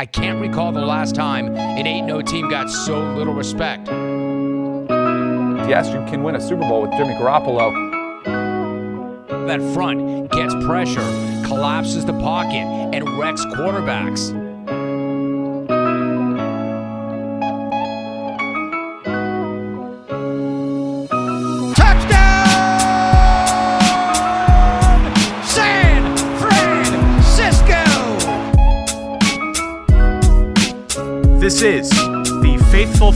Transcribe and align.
I 0.00 0.06
can't 0.06 0.40
recall 0.40 0.72
the 0.72 0.80
last 0.80 1.14
time 1.14 1.54
an 1.54 1.86
8 1.86 2.06
0 2.06 2.22
team 2.22 2.48
got 2.48 2.70
so 2.70 3.02
little 3.12 3.34
respect. 3.34 3.86
Yes, 5.68 5.88
you 5.88 6.02
can 6.08 6.22
win 6.22 6.36
a 6.36 6.40
Super 6.40 6.66
Bowl 6.66 6.80
with 6.80 6.92
Jimmy 6.92 7.12
Garoppolo. 7.12 7.70
That 9.46 9.60
front 9.74 10.32
gets 10.32 10.54
pressure, 10.64 11.04
collapses 11.46 12.06
the 12.06 12.14
pocket, 12.14 12.64
and 12.94 13.06
wrecks 13.18 13.44
quarterbacks. 13.44 14.39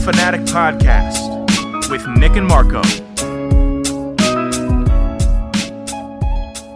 Fanatic 0.05 0.41
Podcast 0.41 1.89
with 1.89 2.07
Nick 2.07 2.35
and 2.35 2.47
Marco. 2.47 2.83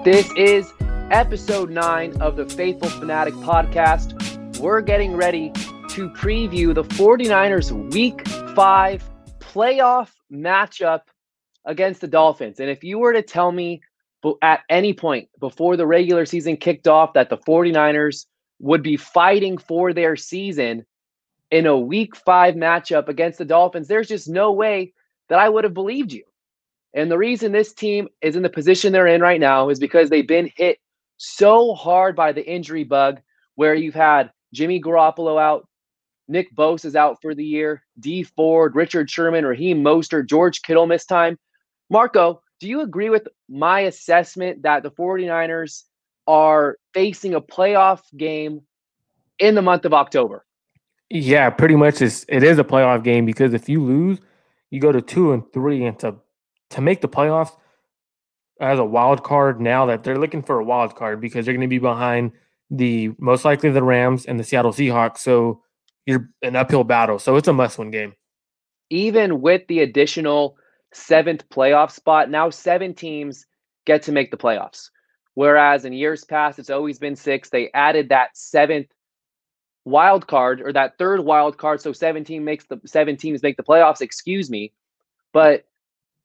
This 0.04 0.32
is 0.36 0.74
episode 1.12 1.70
nine 1.70 2.20
of 2.22 2.38
the 2.38 2.48
Faithful 2.48 2.90
Fanatic 2.90 3.36
podcast. 3.36 4.58
We're 4.58 4.82
getting 4.82 5.16
ready 5.16 5.52
to 5.90 6.10
preview 6.10 6.74
the 6.74 6.84
49ers 6.84 7.94
week 7.94 8.28
five 8.56 9.08
playoff 9.38 10.10
matchup 10.34 11.02
against 11.66 12.02
the 12.02 12.08
Dolphins. 12.08 12.60
And 12.60 12.68
if 12.72 12.84
you 12.84 12.98
were 12.98 13.14
to 13.14 13.22
tell 13.22 13.52
me 13.52 13.84
at 14.42 14.62
any 14.72 14.94
point 14.94 15.30
before 15.40 15.78
the 15.78 15.86
regular 15.86 16.26
season 16.26 16.58
kicked 16.58 16.88
off 16.88 17.14
that 17.14 17.30
the 17.30 17.38
49ers 17.38 18.26
would 18.58 18.82
be 18.82 18.98
fighting 18.98 19.60
for 19.60 19.94
their 19.94 20.16
season 20.16 20.84
in 21.52 21.66
a 21.66 21.78
week 21.78 22.16
five 22.16 22.56
matchup 22.56 23.08
against 23.08 23.40
the 23.40 23.46
Dolphins, 23.46 23.88
there's 23.88 24.08
just 24.08 24.30
no 24.30 24.52
way 24.52 24.94
that 25.30 25.40
I 25.40 25.50
would 25.50 25.64
have 25.64 25.74
believed 25.74 26.12
you. 26.12 26.24
And 26.94 27.10
the 27.10 27.18
reason 27.18 27.52
this 27.52 27.74
team 27.74 28.08
is 28.22 28.36
in 28.36 28.42
the 28.42 28.50
position 28.50 28.92
they're 28.92 29.08
in 29.08 29.22
right 29.22 29.40
now 29.40 29.70
is 29.70 29.80
because 29.80 30.10
they've 30.10 30.28
been 30.28 30.52
hit 30.56 30.80
so 31.18 31.74
hard 31.74 32.16
by 32.16 32.32
the 32.32 32.46
injury 32.46 32.84
bug, 32.84 33.20
where 33.56 33.76
you've 33.76 33.96
had 33.96 34.32
Jimmy 34.54 34.82
Garoppolo 34.82 35.40
out, 35.40 35.68
Nick 36.28 36.56
Bosa 36.56 36.86
is 36.86 36.96
out 36.96 37.22
for 37.22 37.36
the 37.36 37.44
year, 37.44 37.84
Dee 38.00 38.24
Ford, 38.24 38.76
Richard 38.76 39.10
Sherman, 39.10 39.46
Raheem 39.46 39.84
Mostert, 39.84 40.28
George 40.28 40.62
Kittle 40.62 40.88
missed 40.88 41.10
time. 41.10 41.38
Marco, 41.90 42.42
do 42.60 42.68
you 42.68 42.82
agree 42.82 43.10
with 43.10 43.28
my 43.50 43.82
assessment 43.82 44.62
that 44.64 44.84
the 44.84 44.92
49ers 44.92 45.84
are 46.28 46.78
facing 46.94 47.34
a 47.34 47.42
playoff 47.42 48.02
game 48.16 48.62
in 49.40 49.56
the 49.56 49.62
month 49.62 49.86
of 49.86 49.94
October? 49.94 50.46
Yeah, 51.10 51.50
pretty 51.50 51.76
much. 51.76 52.02
It's, 52.02 52.26
it 52.30 52.44
is 52.44 52.60
a 52.60 52.64
playoff 52.64 53.04
game 53.04 53.26
because 53.26 53.54
if 53.54 53.68
you 53.70 53.84
lose, 53.84 54.20
you 54.72 54.80
go 54.80 54.92
to 54.92 55.02
two 55.02 55.32
and 55.34 55.44
three, 55.54 55.86
and 55.86 55.98
to 56.00 56.16
to 56.72 56.82
make 56.82 57.02
the 57.02 57.10
playoffs 57.10 57.52
as 58.62 58.80
a 58.80 58.86
wild 58.86 59.24
card 59.24 59.62
now 59.62 59.86
that 59.88 60.04
they're 60.04 60.18
looking 60.20 60.44
for 60.44 60.60
a 60.60 60.64
wild 60.64 60.96
card 60.96 61.22
because 61.22 61.46
they're 61.46 61.54
going 61.54 61.62
to 61.62 61.68
be 61.68 61.80
behind 61.80 62.32
the 62.70 63.12
most 63.20 63.46
likely 63.46 63.70
the 63.72 63.84
Rams 63.84 64.26
and 64.26 64.40
the 64.40 64.44
Seattle 64.44 64.72
Seahawks. 64.74 65.20
So 65.20 65.64
you're 66.06 66.30
an 66.44 66.56
uphill 66.56 66.84
battle. 66.84 67.20
So 67.20 67.36
it's 67.38 67.48
a 67.48 67.54
must 67.54 67.80
win 67.80 67.92
game. 67.92 68.14
even 68.90 69.42
with 69.42 69.68
the 69.68 69.80
additional 69.82 70.58
seventh 70.94 71.48
playoff 71.50 71.92
spot, 71.92 72.30
now 72.30 72.50
seven 72.50 72.94
teams 72.94 73.46
get 73.86 74.02
to 74.04 74.12
make 74.12 74.32
the 74.32 74.38
playoffs. 74.38 74.90
Whereas 75.36 75.86
in 75.86 75.94
years 75.94 76.24
past, 76.26 76.60
it's 76.60 76.70
always 76.70 77.00
been 77.00 77.16
six. 77.16 77.50
They 77.50 77.72
added 77.74 78.10
that 78.10 78.32
seventh 78.36 78.88
wild 79.86 80.28
card 80.28 80.62
or 80.62 80.74
that 80.74 80.98
third 80.98 81.22
wild 81.22 81.58
card, 81.58 81.82
so 81.82 81.94
17 81.94 82.44
makes 82.44 82.66
the 82.66 82.80
seven 82.86 83.18
teams 83.18 83.44
make 83.44 83.58
the 83.58 83.64
playoffs. 83.64 84.02
Excuse 84.02 84.50
me, 84.50 84.74
but 85.34 85.66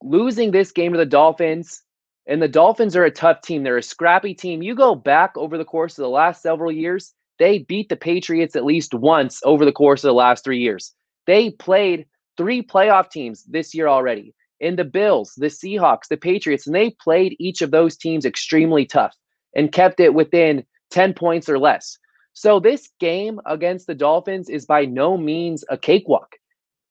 losing 0.02 0.50
this 0.50 0.72
game 0.72 0.92
to 0.92 0.98
the 0.98 1.06
Dolphins, 1.06 1.82
and 2.26 2.40
the 2.40 2.48
Dolphins 2.48 2.96
are 2.96 3.04
a 3.04 3.10
tough 3.10 3.42
team. 3.42 3.62
They're 3.62 3.76
a 3.76 3.82
scrappy 3.82 4.34
team. 4.34 4.62
You 4.62 4.74
go 4.74 4.94
back 4.94 5.36
over 5.36 5.58
the 5.58 5.64
course 5.64 5.98
of 5.98 6.02
the 6.02 6.08
last 6.08 6.42
several 6.42 6.72
years, 6.72 7.12
they 7.38 7.58
beat 7.58 7.88
the 7.88 7.96
Patriots 7.96 8.56
at 8.56 8.64
least 8.64 8.94
once 8.94 9.40
over 9.44 9.64
the 9.64 9.72
course 9.72 10.04
of 10.04 10.08
the 10.08 10.14
last 10.14 10.44
three 10.44 10.60
years. 10.60 10.92
They 11.26 11.50
played 11.50 12.06
three 12.36 12.62
playoff 12.62 13.10
teams 13.10 13.44
this 13.44 13.74
year 13.74 13.88
already 13.88 14.34
in 14.60 14.76
the 14.76 14.84
Bills, 14.84 15.34
the 15.36 15.46
Seahawks, 15.46 16.08
the 16.08 16.16
Patriots, 16.16 16.66
and 16.66 16.74
they 16.74 16.90
played 16.90 17.36
each 17.38 17.60
of 17.60 17.70
those 17.70 17.96
teams 17.96 18.24
extremely 18.24 18.86
tough 18.86 19.14
and 19.54 19.72
kept 19.72 20.00
it 20.00 20.14
within 20.14 20.64
10 20.90 21.14
points 21.14 21.48
or 21.48 21.58
less. 21.58 21.98
So 22.34 22.58
this 22.58 22.90
game 22.98 23.40
against 23.46 23.86
the 23.86 23.94
Dolphins 23.94 24.50
is 24.50 24.66
by 24.66 24.84
no 24.84 25.16
means 25.16 25.64
a 25.70 25.78
cakewalk. 25.78 26.34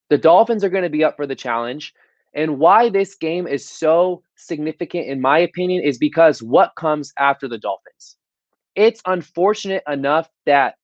The 0.09 0.17
Dolphins 0.17 0.63
are 0.63 0.69
going 0.69 0.83
to 0.83 0.89
be 0.89 1.03
up 1.03 1.17
for 1.17 1.27
the 1.27 1.35
challenge. 1.35 1.93
And 2.33 2.59
why 2.59 2.89
this 2.89 3.13
game 3.13 3.45
is 3.45 3.69
so 3.69 4.23
significant, 4.35 5.07
in 5.07 5.21
my 5.21 5.37
opinion, 5.37 5.83
is 5.83 5.97
because 5.97 6.41
what 6.41 6.71
comes 6.77 7.13
after 7.19 7.47
the 7.47 7.57
Dolphins. 7.57 8.17
It's 8.75 9.01
unfortunate 9.05 9.83
enough 9.87 10.29
that 10.45 10.75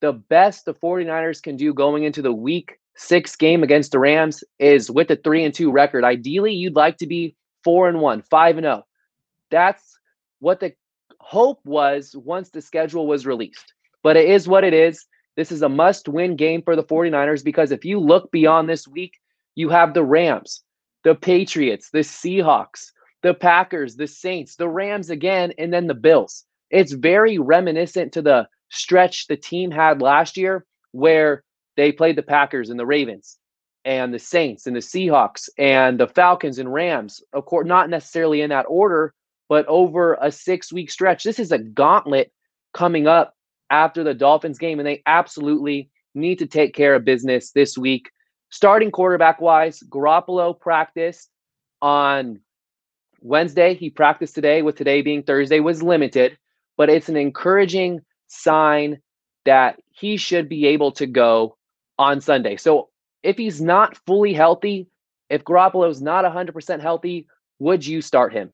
the 0.00 0.12
best 0.12 0.64
the 0.64 0.74
49ers 0.74 1.42
can 1.42 1.56
do 1.56 1.72
going 1.72 2.02
into 2.02 2.20
the 2.20 2.32
week 2.32 2.78
six 2.96 3.36
game 3.36 3.62
against 3.62 3.92
the 3.92 3.98
Rams 4.00 4.44
is 4.58 4.90
with 4.90 5.10
a 5.10 5.16
three 5.16 5.44
and 5.44 5.54
two 5.54 5.70
record. 5.70 6.04
Ideally, 6.04 6.52
you'd 6.52 6.76
like 6.76 6.98
to 6.98 7.06
be 7.06 7.36
four 7.64 7.88
and 7.88 8.00
one, 8.00 8.22
five 8.22 8.56
and 8.58 8.66
oh. 8.66 8.82
That's 9.50 9.96
what 10.40 10.60
the 10.60 10.74
hope 11.20 11.60
was 11.64 12.14
once 12.16 12.50
the 12.50 12.60
schedule 12.60 13.06
was 13.06 13.26
released. 13.26 13.72
But 14.02 14.16
it 14.16 14.28
is 14.28 14.48
what 14.48 14.64
it 14.64 14.74
is. 14.74 15.06
This 15.36 15.50
is 15.50 15.62
a 15.62 15.68
must 15.68 16.08
win 16.08 16.36
game 16.36 16.62
for 16.62 16.76
the 16.76 16.84
49ers 16.84 17.44
because 17.44 17.72
if 17.72 17.84
you 17.84 17.98
look 17.98 18.30
beyond 18.30 18.68
this 18.68 18.86
week, 18.86 19.18
you 19.54 19.68
have 19.70 19.94
the 19.94 20.04
Rams, 20.04 20.62
the 21.04 21.14
Patriots, 21.14 21.90
the 21.90 22.00
Seahawks, 22.00 22.92
the 23.22 23.34
Packers, 23.34 23.96
the 23.96 24.06
Saints, 24.06 24.56
the 24.56 24.68
Rams 24.68 25.10
again, 25.10 25.52
and 25.58 25.72
then 25.72 25.86
the 25.86 25.94
Bills. 25.94 26.44
It's 26.70 26.92
very 26.92 27.38
reminiscent 27.38 28.12
to 28.12 28.22
the 28.22 28.48
stretch 28.70 29.26
the 29.26 29.36
team 29.36 29.70
had 29.70 30.02
last 30.02 30.36
year 30.36 30.66
where 30.92 31.44
they 31.76 31.92
played 31.92 32.16
the 32.16 32.22
Packers 32.22 32.70
and 32.70 32.78
the 32.78 32.86
Ravens 32.86 33.38
and 33.84 34.12
the 34.12 34.18
Saints 34.18 34.66
and 34.66 34.76
the 34.76 34.80
Seahawks 34.80 35.48
and 35.58 35.98
the 35.98 36.08
Falcons 36.08 36.58
and 36.58 36.72
Rams. 36.72 37.22
Of 37.32 37.46
course, 37.46 37.66
not 37.66 37.90
necessarily 37.90 38.42
in 38.42 38.50
that 38.50 38.66
order, 38.68 39.14
but 39.48 39.66
over 39.66 40.14
a 40.20 40.30
six 40.30 40.72
week 40.72 40.90
stretch. 40.90 41.24
This 41.24 41.38
is 41.38 41.52
a 41.52 41.58
gauntlet 41.58 42.32
coming 42.72 43.06
up 43.06 43.34
after 43.72 44.04
the 44.04 44.14
Dolphins 44.14 44.58
game, 44.58 44.78
and 44.78 44.86
they 44.86 45.02
absolutely 45.06 45.90
need 46.14 46.38
to 46.38 46.46
take 46.46 46.74
care 46.74 46.94
of 46.94 47.04
business 47.04 47.50
this 47.50 47.76
week. 47.76 48.10
Starting 48.50 48.90
quarterback 48.90 49.40
wise, 49.40 49.82
Garoppolo 49.88 50.58
practiced 50.60 51.30
on 51.80 52.38
Wednesday. 53.22 53.74
He 53.74 53.88
practiced 53.90 54.34
today, 54.34 54.62
with 54.62 54.76
today 54.76 55.00
being 55.00 55.22
Thursday, 55.22 55.58
was 55.58 55.82
limited, 55.82 56.36
but 56.76 56.90
it's 56.90 57.08
an 57.08 57.16
encouraging 57.16 58.00
sign 58.28 59.00
that 59.46 59.80
he 59.90 60.16
should 60.18 60.48
be 60.48 60.66
able 60.66 60.92
to 60.92 61.06
go 61.06 61.56
on 61.98 62.20
Sunday. 62.20 62.56
So 62.56 62.90
if 63.22 63.38
he's 63.38 63.60
not 63.60 63.96
fully 64.06 64.34
healthy, 64.34 64.88
if 65.30 65.44
Garoppolo's 65.44 66.02
not 66.02 66.24
100% 66.24 66.80
healthy, 66.80 67.26
would 67.58 67.86
you 67.86 68.02
start 68.02 68.34
him? 68.34 68.52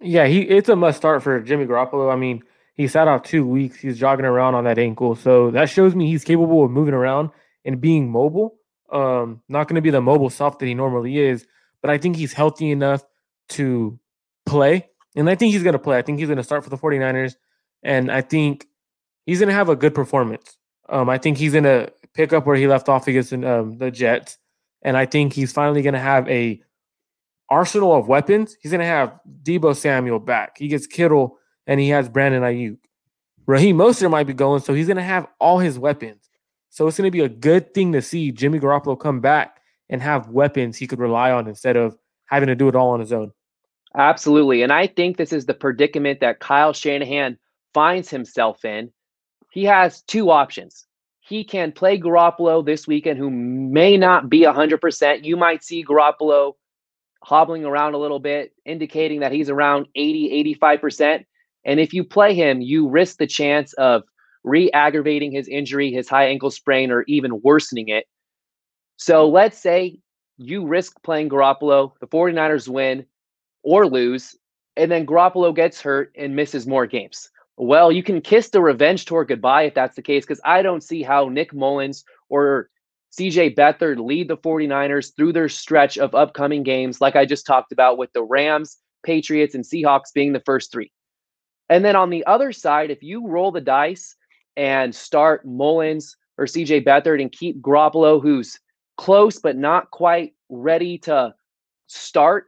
Yeah, 0.00 0.26
he 0.26 0.42
it's 0.42 0.68
a 0.68 0.76
must 0.76 0.98
start 0.98 1.22
for 1.22 1.40
Jimmy 1.40 1.66
Garoppolo. 1.66 2.12
I 2.12 2.16
mean, 2.16 2.42
he 2.78 2.86
sat 2.86 3.08
out 3.08 3.24
two 3.24 3.44
weeks. 3.44 3.80
He's 3.80 3.98
jogging 3.98 4.24
around 4.24 4.54
on 4.54 4.64
that 4.64 4.78
ankle, 4.78 5.16
so 5.16 5.50
that 5.50 5.68
shows 5.68 5.94
me 5.96 6.06
he's 6.06 6.24
capable 6.24 6.64
of 6.64 6.70
moving 6.70 6.94
around 6.94 7.30
and 7.64 7.80
being 7.80 8.08
mobile. 8.08 8.54
Um, 8.90 9.42
not 9.48 9.66
going 9.66 9.74
to 9.74 9.82
be 9.82 9.90
the 9.90 10.00
mobile 10.00 10.30
soft 10.30 10.60
that 10.60 10.66
he 10.66 10.74
normally 10.74 11.18
is, 11.18 11.44
but 11.82 11.90
I 11.90 11.98
think 11.98 12.16
he's 12.16 12.32
healthy 12.32 12.70
enough 12.70 13.04
to 13.50 13.98
play, 14.46 14.88
and 15.16 15.28
I 15.28 15.34
think 15.34 15.52
he's 15.52 15.64
going 15.64 15.74
to 15.74 15.78
play. 15.78 15.98
I 15.98 16.02
think 16.02 16.20
he's 16.20 16.28
going 16.28 16.38
to 16.38 16.44
start 16.44 16.62
for 16.62 16.70
the 16.70 16.78
49ers, 16.78 17.34
and 17.82 18.12
I 18.12 18.20
think 18.20 18.66
he's 19.26 19.40
going 19.40 19.48
to 19.48 19.54
have 19.54 19.68
a 19.68 19.76
good 19.76 19.94
performance. 19.94 20.56
Um, 20.88 21.10
I 21.10 21.18
think 21.18 21.36
he's 21.36 21.52
going 21.52 21.64
to 21.64 21.92
pick 22.14 22.32
up 22.32 22.46
where 22.46 22.56
he 22.56 22.68
left 22.68 22.88
off 22.88 23.08
against 23.08 23.32
um, 23.32 23.76
the 23.78 23.90
Jets, 23.90 24.38
and 24.82 24.96
I 24.96 25.04
think 25.04 25.32
he's 25.32 25.52
finally 25.52 25.82
going 25.82 25.94
to 25.94 26.00
have 26.00 26.28
a 26.28 26.62
arsenal 27.50 27.92
of 27.96 28.06
weapons. 28.06 28.56
He's 28.60 28.70
going 28.70 28.80
to 28.80 28.86
have 28.86 29.18
Deebo 29.42 29.74
Samuel 29.74 30.20
back. 30.20 30.58
He 30.58 30.68
gets 30.68 30.86
Kittle, 30.86 31.37
and 31.68 31.78
he 31.78 31.90
has 31.90 32.08
Brandon 32.08 32.42
Aiyuk. 32.42 32.78
Raheem 33.46 33.76
Mostert 33.76 34.10
might 34.10 34.26
be 34.26 34.32
going, 34.32 34.60
so 34.60 34.74
he's 34.74 34.88
going 34.88 34.96
to 34.96 35.02
have 35.02 35.28
all 35.38 35.58
his 35.58 35.78
weapons. 35.78 36.28
So 36.70 36.88
it's 36.88 36.98
going 36.98 37.06
to 37.06 37.16
be 37.16 37.24
a 37.24 37.28
good 37.28 37.72
thing 37.72 37.92
to 37.92 38.02
see 38.02 38.32
Jimmy 38.32 38.58
Garoppolo 38.58 38.98
come 38.98 39.20
back 39.20 39.60
and 39.88 40.02
have 40.02 40.28
weapons 40.28 40.76
he 40.76 40.86
could 40.86 40.98
rely 40.98 41.30
on 41.30 41.46
instead 41.46 41.76
of 41.76 41.96
having 42.26 42.48
to 42.48 42.56
do 42.56 42.68
it 42.68 42.74
all 42.74 42.90
on 42.90 43.00
his 43.00 43.12
own. 43.12 43.32
Absolutely. 43.96 44.62
And 44.62 44.72
I 44.72 44.86
think 44.86 45.16
this 45.16 45.32
is 45.32 45.46
the 45.46 45.54
predicament 45.54 46.20
that 46.20 46.40
Kyle 46.40 46.72
Shanahan 46.72 47.38
finds 47.72 48.10
himself 48.10 48.64
in. 48.64 48.90
He 49.50 49.64
has 49.64 50.02
two 50.02 50.30
options. 50.30 50.86
He 51.20 51.42
can 51.42 51.72
play 51.72 51.98
Garoppolo 51.98 52.64
this 52.64 52.86
weekend, 52.86 53.18
who 53.18 53.30
may 53.30 53.96
not 53.96 54.28
be 54.28 54.40
100%. 54.42 55.24
You 55.24 55.36
might 55.36 55.64
see 55.64 55.84
Garoppolo 55.84 56.54
hobbling 57.22 57.64
around 57.64 57.94
a 57.94 57.98
little 57.98 58.20
bit, 58.20 58.52
indicating 58.64 59.20
that 59.20 59.32
he's 59.32 59.50
around 59.50 59.88
80, 59.94 60.56
85%. 60.60 61.24
And 61.68 61.78
if 61.78 61.92
you 61.92 62.02
play 62.02 62.34
him, 62.34 62.62
you 62.62 62.88
risk 62.88 63.18
the 63.18 63.26
chance 63.26 63.74
of 63.74 64.02
re 64.42 64.70
aggravating 64.72 65.30
his 65.30 65.46
injury, 65.48 65.92
his 65.92 66.08
high 66.08 66.26
ankle 66.26 66.50
sprain, 66.50 66.90
or 66.90 67.04
even 67.06 67.42
worsening 67.42 67.88
it. 67.88 68.06
So 68.96 69.28
let's 69.28 69.58
say 69.58 70.00
you 70.38 70.66
risk 70.66 70.94
playing 71.02 71.28
Garoppolo, 71.28 71.92
the 72.00 72.06
49ers 72.06 72.68
win 72.68 73.04
or 73.62 73.86
lose, 73.86 74.34
and 74.76 74.90
then 74.90 75.04
Garoppolo 75.04 75.54
gets 75.54 75.80
hurt 75.80 76.10
and 76.16 76.34
misses 76.34 76.66
more 76.66 76.86
games. 76.86 77.28
Well, 77.58 77.92
you 77.92 78.02
can 78.02 78.22
kiss 78.22 78.48
the 78.48 78.62
revenge 78.62 79.04
tour 79.04 79.26
goodbye 79.26 79.64
if 79.64 79.74
that's 79.74 79.96
the 79.96 80.02
case, 80.02 80.24
because 80.24 80.40
I 80.46 80.62
don't 80.62 80.82
see 80.82 81.02
how 81.02 81.28
Nick 81.28 81.52
Mullens 81.52 82.02
or 82.30 82.70
CJ 83.12 83.56
Beathard 83.56 83.98
lead 83.98 84.28
the 84.28 84.38
49ers 84.38 85.14
through 85.14 85.34
their 85.34 85.48
stretch 85.50 85.98
of 85.98 86.14
upcoming 86.14 86.62
games, 86.62 87.00
like 87.02 87.14
I 87.14 87.26
just 87.26 87.46
talked 87.46 87.72
about 87.72 87.98
with 87.98 88.12
the 88.14 88.22
Rams, 88.22 88.78
Patriots, 89.04 89.54
and 89.54 89.64
Seahawks 89.64 90.14
being 90.14 90.32
the 90.32 90.42
first 90.46 90.72
three. 90.72 90.90
And 91.68 91.84
then 91.84 91.96
on 91.96 92.10
the 92.10 92.24
other 92.26 92.52
side, 92.52 92.90
if 92.90 93.02
you 93.02 93.26
roll 93.26 93.52
the 93.52 93.60
dice 93.60 94.16
and 94.56 94.94
start 94.94 95.46
Mullens 95.46 96.16
or 96.38 96.46
CJ 96.46 96.84
Beathard 96.84 97.20
and 97.20 97.30
keep 97.30 97.60
Garoppolo, 97.60 98.22
who's 98.22 98.58
close 98.96 99.38
but 99.38 99.56
not 99.56 99.90
quite 99.90 100.34
ready 100.48 100.98
to 100.98 101.34
start 101.86 102.46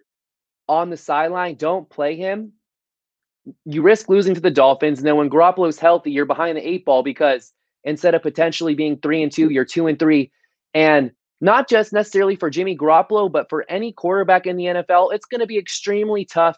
on 0.68 0.90
the 0.90 0.96
sideline, 0.96 1.56
don't 1.56 1.88
play 1.90 2.16
him. 2.16 2.52
You 3.64 3.82
risk 3.82 4.08
losing 4.08 4.34
to 4.34 4.40
the 4.40 4.50
Dolphins. 4.50 4.98
And 4.98 5.06
then 5.06 5.16
when 5.16 5.30
Garoppolo's 5.30 5.78
healthy, 5.78 6.12
you're 6.12 6.26
behind 6.26 6.56
the 6.56 6.66
eight 6.66 6.84
ball 6.84 7.02
because 7.02 7.52
instead 7.84 8.14
of 8.14 8.22
potentially 8.22 8.74
being 8.74 8.98
three 8.98 9.22
and 9.22 9.32
two, 9.32 9.50
you're 9.50 9.64
two 9.64 9.86
and 9.86 9.98
three. 9.98 10.30
And 10.74 11.10
not 11.40 11.68
just 11.68 11.92
necessarily 11.92 12.36
for 12.36 12.50
Jimmy 12.50 12.76
Garoppolo, 12.76 13.30
but 13.30 13.48
for 13.48 13.64
any 13.68 13.92
quarterback 13.92 14.46
in 14.46 14.56
the 14.56 14.66
NFL, 14.66 15.14
it's 15.14 15.26
going 15.26 15.40
to 15.40 15.46
be 15.46 15.58
extremely 15.58 16.24
tough 16.24 16.56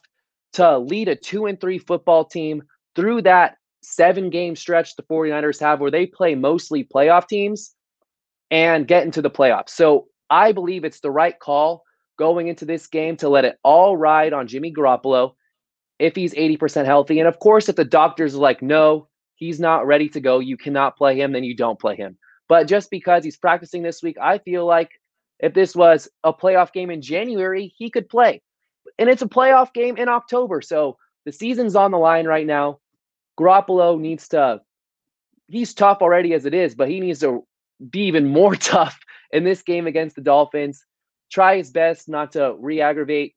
to 0.55 0.79
lead 0.79 1.09
a 1.09 1.17
two 1.17 1.47
and 1.47 1.61
three 1.61 1.79
football 1.79 2.25
team 2.25 2.63
through 2.95 3.23
that 3.23 3.57
seven 3.83 4.31
game 4.31 4.55
stretch 4.55 4.95
the 4.97 5.03
49ers 5.03 5.61
have 5.61 5.81
where 5.81 5.91
they 5.91 6.07
play 6.07 6.35
mostly 6.35 6.85
playoff 6.85 7.27
teams 7.27 7.75
and 8.51 8.87
get 8.87 9.05
into 9.05 9.23
the 9.23 9.31
playoffs. 9.31 9.71
So 9.71 10.07
I 10.31 10.53
believe 10.53 10.85
it's 10.85 11.01
the 11.01 11.11
right 11.11 11.39
call 11.39 11.83
going 12.19 12.49
into 12.49 12.65
this 12.65 12.87
game 12.87 13.17
to 13.17 13.29
let 13.29 13.45
it 13.45 13.59
all 13.65 13.97
ride 13.97 14.33
on 14.33 14.47
Jimmy 14.47 14.73
Garoppolo 14.73 15.33
if 15.99 16.15
he's 16.15 16.35
80% 16.35 16.85
healthy. 16.85 17.19
And 17.19 17.29
of 17.29 17.39
course, 17.39 17.69
if 17.69 17.77
the 17.77 17.85
doctors 17.85 18.35
are 18.35 18.39
like, 18.39 18.63
no, 18.63 19.09
he's 19.37 19.59
not 19.59 19.87
ready 19.87 20.09
to 20.11 20.21
go, 20.21 20.39
you 20.39 20.57
cannot 20.57 20.97
play 20.97 21.19
him, 21.19 21.33
then 21.33 21.45
you 21.45 21.57
don't 21.57 21.81
play 21.81 21.97
him. 21.97 22.19
But 22.49 22.69
just 22.69 22.91
because 22.91 23.25
he's 23.25 23.37
practicing 23.37 23.83
this 23.83 24.03
week, 24.03 24.17
I 24.21 24.39
feel 24.39 24.67
like 24.67 24.91
if 25.41 25.55
this 25.55 25.75
was 25.75 26.09
a 26.23 26.33
playoff 26.33 26.73
game 26.73 26.91
in 26.91 27.03
January, 27.03 27.73
he 27.77 27.91
could 27.91 28.09
play. 28.09 28.43
And 28.99 29.09
it's 29.09 29.23
a 29.23 29.29
playoff 29.29 29.73
game 29.73 29.97
in 29.97 30.09
October. 30.09 30.63
So 30.63 30.97
the 31.25 31.33
season's 31.33 31.77
on 31.77 31.91
the 31.91 31.99
line 31.99 32.27
right 32.27 32.47
now. 32.47 32.79
Garoppolo 33.39 33.99
needs 33.99 34.29
to, 34.29 34.61
he's 35.49 35.75
tough 35.75 35.99
already 36.03 36.35
as 36.35 36.47
it 36.47 36.55
is, 36.55 36.75
but 36.75 36.89
he 36.89 37.01
needs 37.01 37.21
to 37.21 37.47
be 37.91 38.01
even 38.03 38.29
more 38.29 38.55
tough 38.57 38.99
in 39.31 39.45
this 39.45 39.63
game 39.63 39.87
against 39.87 40.17
the 40.17 40.23
Dolphins. 40.23 40.85
Try 41.31 41.57
his 41.57 41.71
best 41.71 42.09
not 42.09 42.33
to 42.33 42.55
re 42.59 42.81
aggravate 42.81 43.35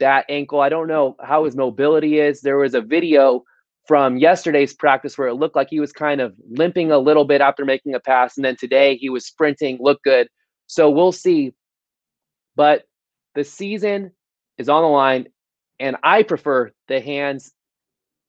that 0.00 0.26
ankle. 0.28 0.60
I 0.60 0.68
don't 0.68 0.88
know 0.88 1.16
how 1.22 1.44
his 1.44 1.56
mobility 1.56 2.18
is. 2.18 2.40
There 2.40 2.58
was 2.58 2.74
a 2.74 2.80
video 2.80 3.44
from 3.86 4.16
yesterday's 4.16 4.74
practice 4.74 5.16
where 5.16 5.28
it 5.28 5.34
looked 5.34 5.54
like 5.54 5.68
he 5.70 5.78
was 5.78 5.92
kind 5.92 6.20
of 6.20 6.34
limping 6.50 6.90
a 6.90 6.98
little 6.98 7.24
bit 7.24 7.40
after 7.40 7.64
making 7.64 7.94
a 7.94 8.00
pass. 8.00 8.36
And 8.36 8.44
then 8.44 8.56
today 8.56 8.96
he 8.96 9.08
was 9.08 9.24
sprinting, 9.24 9.78
looked 9.80 10.02
good. 10.02 10.28
So 10.66 10.90
we'll 10.90 11.12
see. 11.12 11.54
But 12.56 12.82
the 13.36 13.44
season 13.44 14.10
is 14.58 14.68
on 14.68 14.82
the 14.82 14.88
line. 14.88 15.28
And 15.78 15.96
I 16.02 16.22
prefer 16.22 16.72
the 16.88 17.00
hands, 17.00 17.52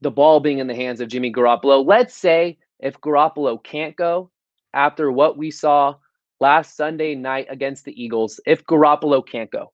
the 0.01 0.11
ball 0.11 0.39
being 0.39 0.59
in 0.59 0.67
the 0.67 0.75
hands 0.75 1.01
of 1.01 1.07
Jimmy 1.07 1.31
Garoppolo. 1.31 1.85
Let's 1.85 2.15
say 2.15 2.57
if 2.79 2.99
Garoppolo 3.01 3.63
can't 3.63 3.95
go 3.95 4.29
after 4.73 5.11
what 5.11 5.37
we 5.37 5.51
saw 5.51 5.95
last 6.39 6.75
Sunday 6.75 7.15
night 7.15 7.47
against 7.49 7.85
the 7.85 8.01
Eagles, 8.01 8.39
if 8.45 8.63
Garoppolo 8.65 9.25
can't 9.25 9.49
go, 9.49 9.71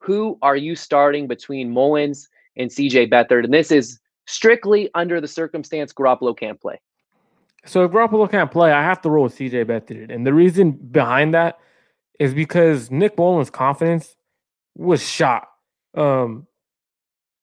who 0.00 0.38
are 0.42 0.56
you 0.56 0.76
starting 0.76 1.26
between 1.26 1.72
Mullens 1.72 2.28
and 2.56 2.70
CJ 2.70 3.10
Beathard? 3.10 3.44
And 3.44 3.54
this 3.54 3.70
is 3.70 3.98
strictly 4.26 4.90
under 4.94 5.20
the 5.20 5.28
circumstance 5.28 5.92
Garoppolo 5.92 6.36
can't 6.36 6.60
play. 6.60 6.80
So 7.64 7.84
if 7.84 7.90
Garoppolo 7.90 8.30
can't 8.30 8.50
play, 8.50 8.72
I 8.72 8.82
have 8.82 9.00
to 9.02 9.10
roll 9.10 9.24
with 9.24 9.36
CJ 9.36 9.64
Beathard. 9.64 10.14
And 10.14 10.26
the 10.26 10.34
reason 10.34 10.72
behind 10.72 11.34
that 11.34 11.58
is 12.20 12.32
because 12.32 12.90
Nick 12.90 13.16
Mullens' 13.16 13.50
confidence 13.50 14.14
was 14.76 15.06
shot. 15.06 15.48
Um, 15.96 16.46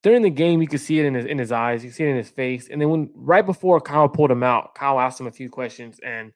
during 0.02 0.22
the 0.22 0.30
game, 0.30 0.60
you 0.60 0.68
could 0.68 0.80
see 0.80 0.98
it 1.00 1.06
in 1.06 1.14
his 1.14 1.26
in 1.26 1.38
his 1.38 1.52
eyes, 1.52 1.84
you 1.84 1.90
see 1.90 2.04
it 2.04 2.10
in 2.10 2.16
his 2.16 2.30
face. 2.30 2.68
And 2.68 2.80
then 2.80 2.90
when 2.90 3.10
right 3.14 3.44
before 3.44 3.80
Kyle 3.80 4.08
pulled 4.08 4.30
him 4.30 4.42
out, 4.42 4.74
Kyle 4.74 5.00
asked 5.00 5.20
him 5.20 5.26
a 5.26 5.32
few 5.32 5.48
questions, 5.48 5.98
and 6.04 6.32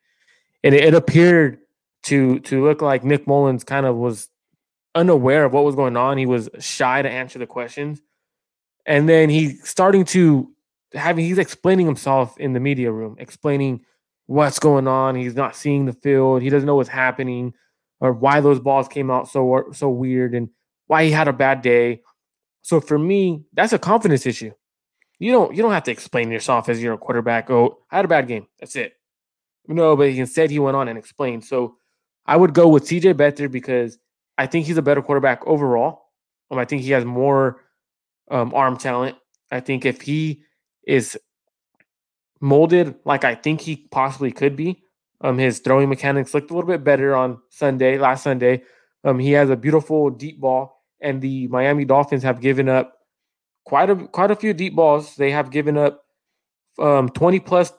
and 0.63 0.75
it, 0.75 0.85
it 0.85 0.93
appeared 0.93 1.59
to 2.03 2.39
to 2.39 2.65
look 2.65 2.81
like 2.81 3.03
Nick 3.03 3.25
Mullens 3.27 3.63
kind 3.63 3.85
of 3.85 3.95
was 3.95 4.29
unaware 4.95 5.45
of 5.45 5.53
what 5.53 5.65
was 5.65 5.75
going 5.75 5.97
on. 5.97 6.17
He 6.17 6.25
was 6.25 6.49
shy 6.59 7.01
to 7.01 7.09
answer 7.09 7.39
the 7.39 7.47
questions 7.47 8.01
and 8.89 9.07
then 9.07 9.29
he's 9.29 9.67
starting 9.69 10.03
to 10.03 10.51
having 10.93 11.23
he's 11.23 11.37
explaining 11.37 11.85
himself 11.85 12.37
in 12.39 12.53
the 12.53 12.59
media 12.59 12.91
room, 12.91 13.15
explaining 13.19 13.81
what's 14.25 14.57
going 14.57 14.87
on. 14.87 15.15
He's 15.15 15.35
not 15.35 15.55
seeing 15.55 15.85
the 15.85 15.93
field. 15.93 16.41
He 16.41 16.49
doesn't 16.49 16.65
know 16.65 16.75
what's 16.75 16.89
happening 16.89 17.53
or 17.99 18.13
why 18.13 18.41
those 18.41 18.59
balls 18.59 18.87
came 18.87 19.11
out 19.11 19.29
so 19.29 19.65
so 19.73 19.89
weird 19.89 20.33
and 20.33 20.49
why 20.87 21.05
he 21.05 21.11
had 21.11 21.27
a 21.27 21.33
bad 21.33 21.61
day. 21.61 22.01
So 22.61 22.79
for 22.79 22.99
me, 22.99 23.45
that's 23.53 23.73
a 23.73 23.79
confidence 23.79 24.25
issue. 24.25 24.51
You 25.19 25.31
don't 25.31 25.55
you 25.55 25.61
don't 25.61 25.71
have 25.71 25.83
to 25.83 25.91
explain 25.91 26.31
yourself 26.31 26.69
as 26.69 26.81
you're 26.81 26.93
a 26.93 26.97
quarterback. 26.97 27.49
Oh, 27.49 27.79
I 27.91 27.97
had 27.97 28.05
a 28.05 28.09
bad 28.09 28.27
game. 28.27 28.47
That's 28.59 28.75
it. 28.75 28.93
No, 29.67 29.95
but 29.95 30.09
instead 30.09 30.49
he 30.49 30.59
went 30.59 30.77
on 30.77 30.87
and 30.87 30.97
explained. 30.97 31.43
So 31.43 31.75
I 32.25 32.37
would 32.37 32.53
go 32.53 32.67
with 32.67 32.85
CJ 32.85 33.15
Beathard 33.15 33.51
because 33.51 33.97
I 34.37 34.47
think 34.47 34.65
he's 34.65 34.77
a 34.77 34.81
better 34.81 35.01
quarterback 35.01 35.45
overall. 35.45 36.05
Um, 36.49 36.57
I 36.57 36.65
think 36.65 36.81
he 36.81 36.91
has 36.91 37.05
more 37.05 37.61
um, 38.31 38.53
arm 38.53 38.77
talent. 38.77 39.17
I 39.51 39.59
think 39.59 39.85
if 39.85 40.01
he 40.01 40.43
is 40.87 41.17
molded 42.41 42.95
like 43.05 43.23
I 43.23 43.35
think 43.35 43.61
he 43.61 43.75
possibly 43.91 44.31
could 44.31 44.55
be, 44.55 44.83
um, 45.21 45.37
his 45.37 45.59
throwing 45.59 45.89
mechanics 45.89 46.33
looked 46.33 46.51
a 46.51 46.53
little 46.53 46.69
bit 46.69 46.83
better 46.83 47.15
on 47.15 47.39
Sunday, 47.49 47.97
last 47.97 48.23
Sunday. 48.23 48.63
Um, 49.03 49.19
he 49.19 49.31
has 49.31 49.49
a 49.49 49.55
beautiful 49.55 50.09
deep 50.09 50.39
ball, 50.39 50.78
and 51.01 51.21
the 51.21 51.47
Miami 51.47 51.85
Dolphins 51.85 52.23
have 52.23 52.41
given 52.41 52.69
up 52.69 52.97
quite 53.65 53.89
a 53.89 53.95
quite 53.95 54.31
a 54.31 54.35
few 54.35 54.53
deep 54.53 54.75
balls. 54.75 55.15
They 55.15 55.31
have 55.31 55.51
given 55.51 55.77
up 55.77 56.03
um 56.77 57.09
20 57.09 57.39
plus 57.39 57.73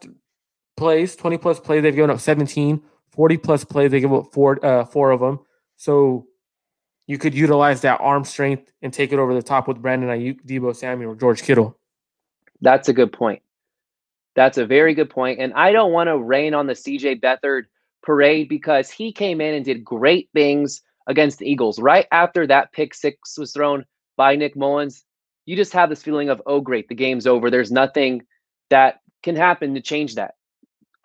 plays, 0.77 1.17
20 1.17 1.39
plus 1.39 1.61
plays. 1.61 1.83
They've 1.83 1.95
given 1.95 2.11
up 2.11 2.21
17, 2.21 2.83
40 3.11 3.37
plus 3.39 3.65
plays. 3.65 3.91
They 3.91 4.01
give 4.01 4.13
up 4.13 4.33
four 4.33 4.65
uh, 4.65 4.85
four 4.85 5.11
of 5.11 5.21
them. 5.21 5.41
So 5.77 6.27
you 7.07 7.19
could 7.19 7.35
utilize 7.35 7.81
that 7.81 8.01
arm 8.01 8.25
strength 8.25 8.73
and 8.83 8.93
take 8.93 9.13
it 9.13 9.19
over 9.19 9.35
the 9.35 9.43
top 9.43 9.67
with 9.67 9.83
Brandon 9.83 10.11
Aiyuk, 10.11 10.45
Deebo 10.47 10.77
Samuel, 10.77 11.13
or 11.13 11.17
George 11.17 11.43
Kittle. 11.43 11.77
That's 12.61 12.89
a 12.89 12.93
good 12.93 13.13
point. 13.13 13.43
That's 14.37 14.59
a 14.59 14.67
very 14.67 14.95
good 14.95 15.11
point. 15.11 15.41
And 15.41 15.53
I 15.55 15.73
don't 15.73 15.93
want 15.93 16.09
to 16.09 16.19
rain 16.19 16.55
on 16.55 16.67
the 16.67 16.75
CJ 16.75 17.21
Beathard 17.21 17.65
parade 18.03 18.49
because 18.49 18.91
he 18.91 19.13
came 19.13 19.41
in 19.41 19.55
and 19.55 19.65
did 19.65 19.85
great 19.85 20.29
things 20.33 20.83
against 21.07 21.39
the 21.39 21.51
Eagles. 21.51 21.79
Right 21.79 22.07
after 22.13 22.47
that 22.47 22.73
pick 22.73 22.95
six 22.95 23.39
was 23.39 23.53
thrown 23.53 23.85
by 24.17 24.37
Nick 24.37 24.57
Mullens, 24.57 25.05
you 25.47 25.57
just 25.57 25.73
have 25.73 25.89
this 25.89 26.03
feeling 26.03 26.29
of, 26.29 26.43
oh, 26.47 26.61
great, 26.61 26.89
the 26.89 26.95
game's 26.95 27.27
over. 27.27 27.51
There's 27.51 27.73
nothing 27.73 28.23
that 28.69 29.01
can 29.23 29.37
happen 29.37 29.75
to 29.75 29.81
change 29.81 30.15
that. 30.15 30.35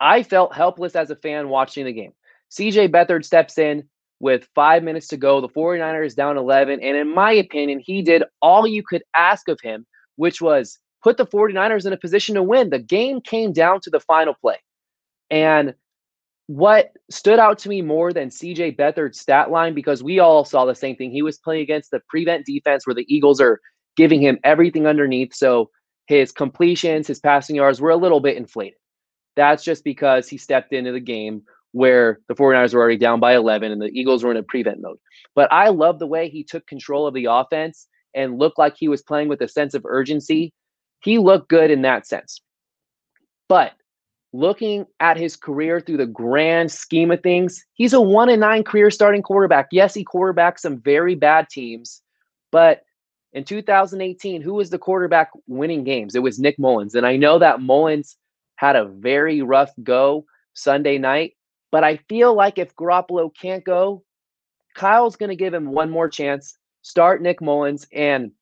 I 0.00 0.22
felt 0.22 0.54
helpless 0.54 0.94
as 0.94 1.10
a 1.10 1.16
fan 1.16 1.48
watching 1.48 1.84
the 1.84 1.92
game. 1.92 2.12
CJ 2.50 2.90
Beathard 2.90 3.24
steps 3.24 3.58
in, 3.58 3.88
with 4.20 4.48
five 4.54 4.82
minutes 4.82 5.08
to 5.08 5.16
go. 5.16 5.40
The 5.40 5.48
49ers 5.48 6.14
down 6.14 6.36
11. 6.36 6.80
And 6.82 6.96
in 6.96 7.14
my 7.14 7.32
opinion, 7.32 7.80
he 7.84 8.02
did 8.02 8.22
all 8.40 8.66
you 8.66 8.82
could 8.82 9.02
ask 9.14 9.48
of 9.48 9.58
him, 9.62 9.86
which 10.16 10.40
was 10.40 10.78
put 11.02 11.16
the 11.16 11.26
49ers 11.26 11.86
in 11.86 11.92
a 11.92 11.98
position 11.98 12.34
to 12.34 12.42
win. 12.42 12.70
The 12.70 12.78
game 12.78 13.20
came 13.20 13.52
down 13.52 13.80
to 13.82 13.90
the 13.90 14.00
final 14.00 14.34
play. 14.34 14.58
And 15.30 15.74
what 16.46 16.92
stood 17.10 17.38
out 17.38 17.58
to 17.58 17.68
me 17.68 17.82
more 17.82 18.12
than 18.12 18.28
CJ 18.28 18.76
Beathard's 18.76 19.20
stat 19.20 19.50
line, 19.50 19.74
because 19.74 20.02
we 20.02 20.18
all 20.18 20.44
saw 20.44 20.64
the 20.64 20.74
same 20.74 20.96
thing. 20.96 21.10
He 21.10 21.22
was 21.22 21.38
playing 21.38 21.62
against 21.62 21.90
the 21.90 22.00
prevent 22.08 22.46
defense 22.46 22.86
where 22.86 22.94
the 22.94 23.06
Eagles 23.12 23.40
are 23.40 23.60
giving 23.96 24.20
him 24.20 24.38
everything 24.44 24.86
underneath. 24.86 25.34
So 25.34 25.70
his 26.06 26.30
completions, 26.30 27.08
his 27.08 27.18
passing 27.18 27.56
yards 27.56 27.80
were 27.80 27.90
a 27.90 27.96
little 27.96 28.20
bit 28.20 28.36
inflated. 28.36 28.78
That's 29.34 29.64
just 29.64 29.84
because 29.84 30.28
he 30.28 30.38
stepped 30.38 30.72
into 30.72 30.92
the 30.92 31.00
game 31.00 31.42
where 31.72 32.20
the 32.28 32.34
49ers 32.34 32.72
were 32.72 32.80
already 32.80 32.96
down 32.96 33.20
by 33.20 33.34
11 33.34 33.70
and 33.70 33.82
the 33.82 33.90
Eagles 33.92 34.24
were 34.24 34.30
in 34.30 34.36
a 34.36 34.42
prevent 34.42 34.80
mode. 34.80 34.98
But 35.34 35.52
I 35.52 35.68
love 35.68 35.98
the 35.98 36.06
way 36.06 36.28
he 36.28 36.44
took 36.44 36.66
control 36.66 37.06
of 37.06 37.14
the 37.14 37.26
offense 37.26 37.88
and 38.14 38.38
looked 38.38 38.58
like 38.58 38.76
he 38.78 38.88
was 38.88 39.02
playing 39.02 39.28
with 39.28 39.42
a 39.42 39.48
sense 39.48 39.74
of 39.74 39.84
urgency. 39.84 40.54
He 41.02 41.18
looked 41.18 41.50
good 41.50 41.70
in 41.70 41.82
that 41.82 42.06
sense. 42.06 42.40
But 43.48 43.72
looking 44.32 44.86
at 45.00 45.16
his 45.16 45.36
career 45.36 45.80
through 45.80 45.96
the 45.98 46.06
grand 46.06 46.70
scheme 46.70 47.10
of 47.10 47.22
things, 47.22 47.64
he's 47.74 47.92
a 47.92 48.00
one 48.00 48.28
and 48.28 48.40
nine 48.40 48.64
career 48.64 48.90
starting 48.90 49.22
quarterback. 49.22 49.68
Yes, 49.72 49.94
he 49.94 50.04
quarterbacked 50.04 50.60
some 50.60 50.80
very 50.80 51.14
bad 51.14 51.48
teams, 51.48 52.02
but 52.50 52.82
in 53.36 53.44
2018, 53.44 54.40
who 54.40 54.54
was 54.54 54.70
the 54.70 54.78
quarterback 54.78 55.30
winning 55.46 55.84
games? 55.84 56.14
It 56.14 56.22
was 56.22 56.38
Nick 56.38 56.58
Mullens. 56.58 56.94
And 56.94 57.06
I 57.06 57.16
know 57.16 57.38
that 57.38 57.60
Mullens 57.60 58.16
had 58.56 58.76
a 58.76 58.86
very 58.86 59.42
rough 59.42 59.70
go 59.82 60.24
Sunday 60.54 60.96
night. 60.96 61.34
But 61.70 61.84
I 61.84 61.98
feel 62.08 62.34
like 62.34 62.56
if 62.56 62.74
Garoppolo 62.76 63.30
can't 63.38 63.62
go, 63.62 64.02
Kyle's 64.74 65.16
going 65.16 65.28
to 65.28 65.36
give 65.36 65.52
him 65.52 65.72
one 65.72 65.90
more 65.90 66.08
chance, 66.08 66.56
start 66.80 67.20
Nick 67.20 67.42
Mullens. 67.42 67.86
And 67.92 68.32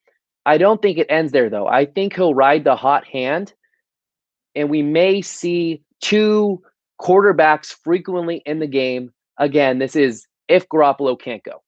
I 0.46 0.58
don't 0.58 0.80
think 0.80 0.98
it 0.98 1.10
ends 1.10 1.32
there, 1.32 1.50
though. 1.50 1.66
I 1.66 1.86
think 1.86 2.14
he'll 2.14 2.34
ride 2.34 2.62
the 2.62 2.76
hot 2.76 3.04
hand, 3.04 3.52
and 4.54 4.70
we 4.70 4.82
may 4.82 5.22
see 5.22 5.82
two 6.00 6.62
quarterbacks 7.00 7.74
frequently 7.82 8.42
in 8.46 8.58
the 8.58 8.66
game. 8.66 9.12
Again, 9.38 9.78
this 9.78 9.96
is 9.96 10.26
if 10.48 10.68
Garoppolo 10.68 11.20
can't 11.20 11.42
go. 11.42 11.62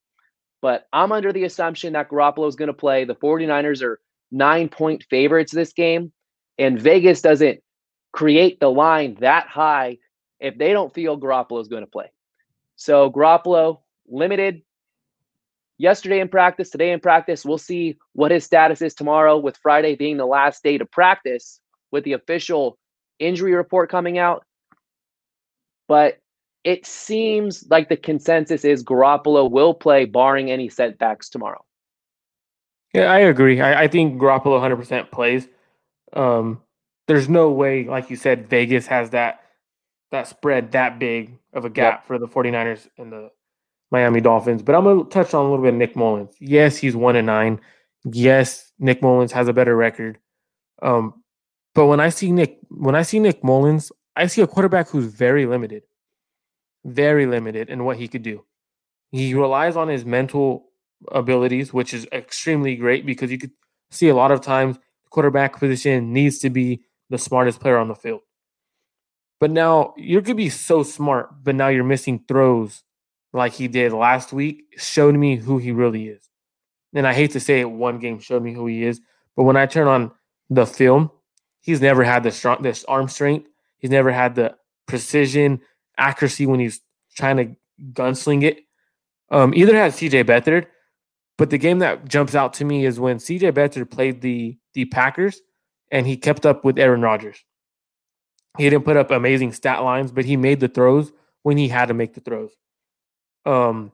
But 0.63 0.87
I'm 0.93 1.13
under 1.13 1.33
the 1.33 1.45
assumption 1.45 1.93
that 1.93 2.09
Garoppolo 2.09 2.49
is 2.49 2.57
going 2.57 2.69
to 2.69 2.75
play. 2.75 3.05
The 3.05 3.15
49ers 3.15 3.83
are 3.83 4.01
nine 4.31 4.69
point 4.69 5.05
favorites 5.09 5.53
this 5.53 5.73
game, 5.73 6.13
and 6.59 6.81
Vegas 6.81 7.23
doesn't 7.23 7.61
create 8.13 8.61
the 8.61 8.71
line 8.71 9.17
that 9.21 9.47
high 9.47 9.99
if 10.41 10.57
they 10.59 10.73
don't 10.73 10.95
feel 10.95 11.19
Garoppolo 11.19 11.61
is 11.61 11.69
going 11.69 11.85
to 11.85 11.91
play. 11.91 12.11
So 12.77 13.11
Garoppolo 13.11 13.81
limited 14.09 14.63
yesterday 15.79 16.21
in 16.21 16.29
practice, 16.29 16.71
today 16.71 16.93
in 16.93 17.01
practice. 17.01 17.45
We'll 17.45 17.59
see 17.59 17.97
what 18.13 18.31
his 18.31 18.45
status 18.45 18.81
is 18.83 18.95
tomorrow, 18.95 19.39
with 19.39 19.57
Friday 19.59 19.97
being 19.97 20.17
the 20.17 20.27
last 20.27 20.63
day 20.63 20.79
to 20.79 20.87
practice 20.87 21.61
with 21.93 22.05
the 22.05 22.13
official 22.13 22.77
injury 23.19 23.55
report 23.55 23.91
coming 23.91 24.19
out. 24.19 24.45
But 25.89 26.19
it 26.65 26.85
seems 26.85 27.65
like 27.71 27.89
the 27.89 27.97
consensus 27.97 28.65
is 28.65 28.83
Garoppolo 28.83 29.51
will 29.51 29.73
play, 29.73 30.05
barring 30.05 30.51
any 30.51 30.69
setbacks 30.69 31.29
tomorrow. 31.29 31.65
Yeah, 32.93 33.13
I 33.13 33.21
agree. 33.21 33.61
I, 33.61 33.83
I 33.83 33.89
think 33.89 34.21
Garoppolo 34.21 34.61
100% 34.61 35.11
plays. 35.11 35.49
Um, 36.13 36.61
there's 37.07 37.29
no 37.29 37.51
way, 37.51 37.85
like 37.85 38.11
you 38.11 38.17
said, 38.17 38.49
Vegas 38.49 38.87
has 38.87 39.11
that 39.11 39.41
that 40.13 40.29
spread 40.29 40.73
that 40.73 40.99
big 40.99 41.39
of 41.53 41.65
a 41.65 41.71
gap 41.71 42.01
yep. 42.01 42.07
for 42.07 42.19
the 42.19 42.29
49ers 42.29 42.89
and 42.97 43.13
the 43.13 43.31
Miami 43.91 44.21
Dolphins. 44.21 44.63
But 44.63 44.75
I'm 44.75 44.85
gonna 44.85 45.05
touch 45.05 45.35
on 45.35 45.45
a 45.45 45.49
little 45.49 45.65
bit 45.65 45.75
of 45.75 45.79
Nick 45.79 45.95
Mullens. 45.95 46.35
Yes, 46.41 46.77
he's 46.77 46.97
one 46.97 47.17
and 47.17 47.27
nine. 47.27 47.61
Yes, 48.05 48.73
Nick 48.79 49.03
Mullens 49.03 49.33
has 49.33 49.49
a 49.49 49.53
better 49.53 49.77
record. 49.77 50.19
Um, 50.83 51.23
but 51.77 51.87
when 51.87 52.01
I 52.01 52.09
see 52.09 52.33
Nick, 52.33 52.59
when 52.69 52.97
I 52.97 53.03
see 53.03 53.21
Nick 53.21 53.45
Mullens, 53.45 53.93
I 54.17 54.27
see 54.27 54.43
a 54.43 54.47
quarterback 54.49 54.89
who's 54.89 55.07
very 55.07 55.47
limited 55.47 55.85
very 56.87 57.27
limited 57.27 57.69
in 57.69 57.85
what 57.85 57.97
he 57.99 58.09
could 58.09 58.23
do. 58.23 58.45
He 59.11 59.35
relies 59.35 59.77
on 59.77 59.89
his 59.89 60.05
mental 60.05 60.69
abilities, 61.13 61.73
which 61.73 61.93
is 61.93 62.07
extremely 62.13 62.77
great 62.77 63.05
because 63.05 63.31
you 63.31 63.39
could 63.39 63.51
see 63.91 64.09
a 64.09 64.15
lot 64.15 64.31
of 64.31 64.41
times 64.41 64.77
the 64.77 65.11
quarterback 65.11 65.59
position 65.59 66.13
needs 66.13 66.39
to 66.39 66.51
be 66.51 66.83
the 67.11 67.19
smartest 67.19 67.61
player 67.61 67.77
on 67.77 67.89
the 67.89 67.95
field. 67.95 68.21
But 69.39 69.51
now 69.51 69.95
you 69.97 70.23
could 70.23 70.37
be 70.37 70.49
so 70.49 70.83
smart, 70.83 71.31
but 71.43 71.55
now 71.55 71.69
you're 71.69 71.85
missing 71.85 72.25
throws 72.27 72.83
like 73.33 73.53
he 73.53 73.69
did 73.69 73.93
last 73.93 74.33
week, 74.33 74.63
showed 74.77 75.15
me 75.15 75.37
who 75.37 75.59
he 75.59 75.73
really 75.73 76.09
is. 76.09 76.29
And 76.95 77.07
I 77.07 77.13
hate 77.13 77.33
to 77.33 77.41
say 77.41 77.61
it, 77.61 77.71
one 77.71 77.99
game 77.99 78.19
showed 78.19 78.43
me 78.43 78.55
who 78.55 78.67
he 78.67 78.85
is. 78.85 79.01
But 79.37 79.43
when 79.43 79.57
I 79.57 79.67
turn 79.67 79.89
on 79.89 80.13
the 80.49 80.65
film, 80.65 81.11
he's 81.67 81.81
never 81.81 82.05
had 82.05 82.23
the 82.23 82.31
strong 82.31 82.63
this 82.63 82.85
arm 82.85 83.09
strength. 83.09 83.49
He's 83.79 83.91
never 83.91 84.11
had 84.11 84.37
the 84.37 84.57
precision, 84.87 85.61
accuracy 85.99 86.47
when 86.47 86.61
he's 86.61 86.81
trying 87.15 87.37
to 87.37 87.57
gunsling 87.93 88.43
it. 88.45 88.61
Um, 89.31 89.53
either 89.55 89.77
had 89.77 89.93
CJ 89.93 90.25
Beathard, 90.25 90.67
but 91.37 91.51
the 91.51 91.59
game 91.59 91.81
that 91.81 92.07
jumps 92.07 92.35
out 92.35 92.55
to 92.55 92.65
me 92.65 92.87
is 92.87 93.01
when 93.01 93.19
CJ 93.19 93.53
Beathard 93.53 93.91
played 93.91 94.23
the 94.23 94.57
the 94.73 94.85
Packers 94.87 95.41
and 95.91 96.07
he 96.07 96.17
kept 96.17 96.47
up 96.47 96.65
with 96.65 96.79
Aaron 96.79 97.03
Rodgers. 97.03 97.45
He 98.57 98.71
didn't 98.71 98.85
put 98.85 98.97
up 98.97 99.11
amazing 99.11 99.53
stat 99.53 99.83
lines, 99.83 100.13
but 100.13 100.25
he 100.25 100.37
made 100.37 100.61
the 100.61 100.69
throws 100.69 101.13
when 101.43 101.57
he 101.59 101.69
had 101.69 101.89
to 101.89 101.95
make 101.95 102.15
the 102.15 102.21
throws. 102.21 102.53
Um, 103.45 103.93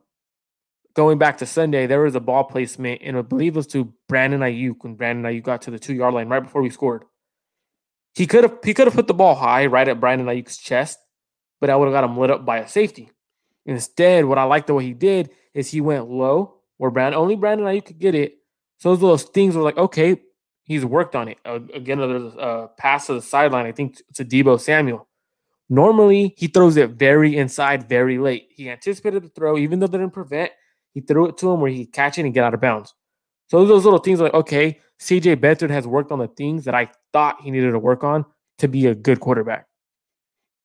going 0.93 1.17
back 1.17 1.37
to 1.39 1.45
Sunday, 1.45 1.87
there 1.87 2.01
was 2.01 2.15
a 2.15 2.19
ball 2.19 2.43
placement, 2.43 3.01
and 3.03 3.17
I 3.17 3.21
believe 3.21 3.55
it 3.55 3.57
was 3.57 3.67
to 3.67 3.93
Brandon 4.07 4.41
Aiyuk 4.41 4.77
when 4.81 4.95
Brandon 4.95 5.31
Aiyuk 5.31 5.43
got 5.43 5.61
to 5.63 5.71
the 5.71 5.79
two 5.79 5.93
yard 5.93 6.13
line 6.13 6.29
right 6.29 6.43
before 6.43 6.61
we 6.61 6.69
scored. 6.69 7.03
He 8.13 8.27
could 8.27 8.43
have 8.43 8.57
he 8.63 8.73
could 8.73 8.87
have 8.87 8.95
put 8.95 9.07
the 9.07 9.13
ball 9.13 9.35
high 9.35 9.65
right 9.65 9.87
at 9.87 9.99
Brandon 9.99 10.27
Aiyuk's 10.27 10.57
chest, 10.57 10.99
but 11.59 11.69
I 11.69 11.75
would 11.75 11.85
have 11.85 11.93
got 11.93 12.03
him 12.03 12.17
lit 12.17 12.31
up 12.31 12.45
by 12.45 12.59
a 12.59 12.67
safety. 12.67 13.09
Instead, 13.65 14.25
what 14.25 14.37
I 14.37 14.43
like 14.43 14.67
the 14.67 14.73
way 14.73 14.83
he 14.83 14.93
did 14.93 15.31
is 15.53 15.69
he 15.69 15.81
went 15.81 16.09
low 16.09 16.55
where 16.77 16.91
Brandon 16.91 17.19
only 17.19 17.35
Brandon 17.35 17.65
Aiyuk 17.65 17.85
could 17.85 17.99
get 17.99 18.15
it. 18.15 18.37
So 18.77 18.89
those 18.89 19.01
little 19.01 19.17
things 19.17 19.55
were 19.55 19.63
like, 19.63 19.77
okay, 19.77 20.21
he's 20.63 20.85
worked 20.85 21.15
on 21.15 21.29
it. 21.29 21.37
Uh, 21.45 21.59
again, 21.73 21.99
there's 21.99 22.33
a 22.35 22.69
pass 22.77 23.07
to 23.07 23.13
the 23.13 23.21
sideline. 23.21 23.65
I 23.65 23.71
think 23.71 24.01
it's 24.09 24.19
a 24.19 24.25
Deebo 24.25 24.59
Samuel. 24.59 25.07
Normally, 25.69 26.35
he 26.37 26.47
throws 26.47 26.77
it 26.77 26.91
very 26.91 27.37
inside, 27.37 27.87
very 27.87 28.17
late. 28.19 28.49
He 28.51 28.69
anticipated 28.69 29.23
the 29.23 29.29
throw, 29.29 29.57
even 29.57 29.79
though 29.79 29.87
they 29.87 29.97
didn't 29.97 30.13
prevent. 30.13 30.51
He 30.93 31.01
threw 31.01 31.27
it 31.27 31.37
to 31.37 31.51
him 31.51 31.61
where 31.61 31.71
he 31.71 31.85
catch 31.85 32.17
it 32.17 32.25
and 32.25 32.33
get 32.33 32.43
out 32.43 32.53
of 32.53 32.61
bounds. 32.61 32.93
So 33.53 33.63
those 33.65 33.83
little 33.83 33.99
things 33.99 34.19
like, 34.19 34.33
okay, 34.33 34.79
CJ 34.99 35.35
Beathard 35.35 35.69
has 35.69 35.85
worked 35.85 36.11
on 36.11 36.17
the 36.17 36.27
things 36.27 36.65
that 36.65 36.73
I 36.73 36.89
thought 37.11 37.39
he 37.39 37.51
needed 37.51 37.69
to 37.73 37.77
work 37.77 38.03
on 38.03 38.25
to 38.57 38.67
be 38.67 38.87
a 38.87 38.95
good 38.95 39.19
quarterback. 39.19 39.67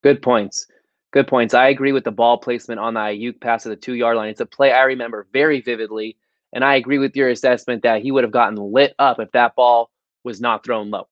Good 0.02 0.22
points. 0.22 0.66
Good 1.10 1.26
points. 1.26 1.52
I 1.52 1.68
agree 1.68 1.92
with 1.92 2.04
the 2.04 2.10
ball 2.10 2.38
placement 2.38 2.80
on 2.80 2.94
the 2.94 3.00
Aiyuk 3.00 3.42
pass 3.42 3.64
to 3.64 3.68
the 3.68 3.76
two 3.76 3.92
yard 3.92 4.16
line. 4.16 4.30
It's 4.30 4.40
a 4.40 4.46
play 4.46 4.72
I 4.72 4.84
remember 4.84 5.26
very 5.34 5.60
vividly. 5.60 6.16
And 6.54 6.64
I 6.64 6.76
agree 6.76 6.96
with 6.96 7.14
your 7.14 7.28
assessment 7.28 7.82
that 7.82 8.00
he 8.00 8.10
would 8.10 8.24
have 8.24 8.32
gotten 8.32 8.56
lit 8.56 8.94
up 8.98 9.20
if 9.20 9.30
that 9.32 9.54
ball 9.54 9.90
was 10.24 10.40
not 10.40 10.64
thrown 10.64 10.90
low. 10.90 11.08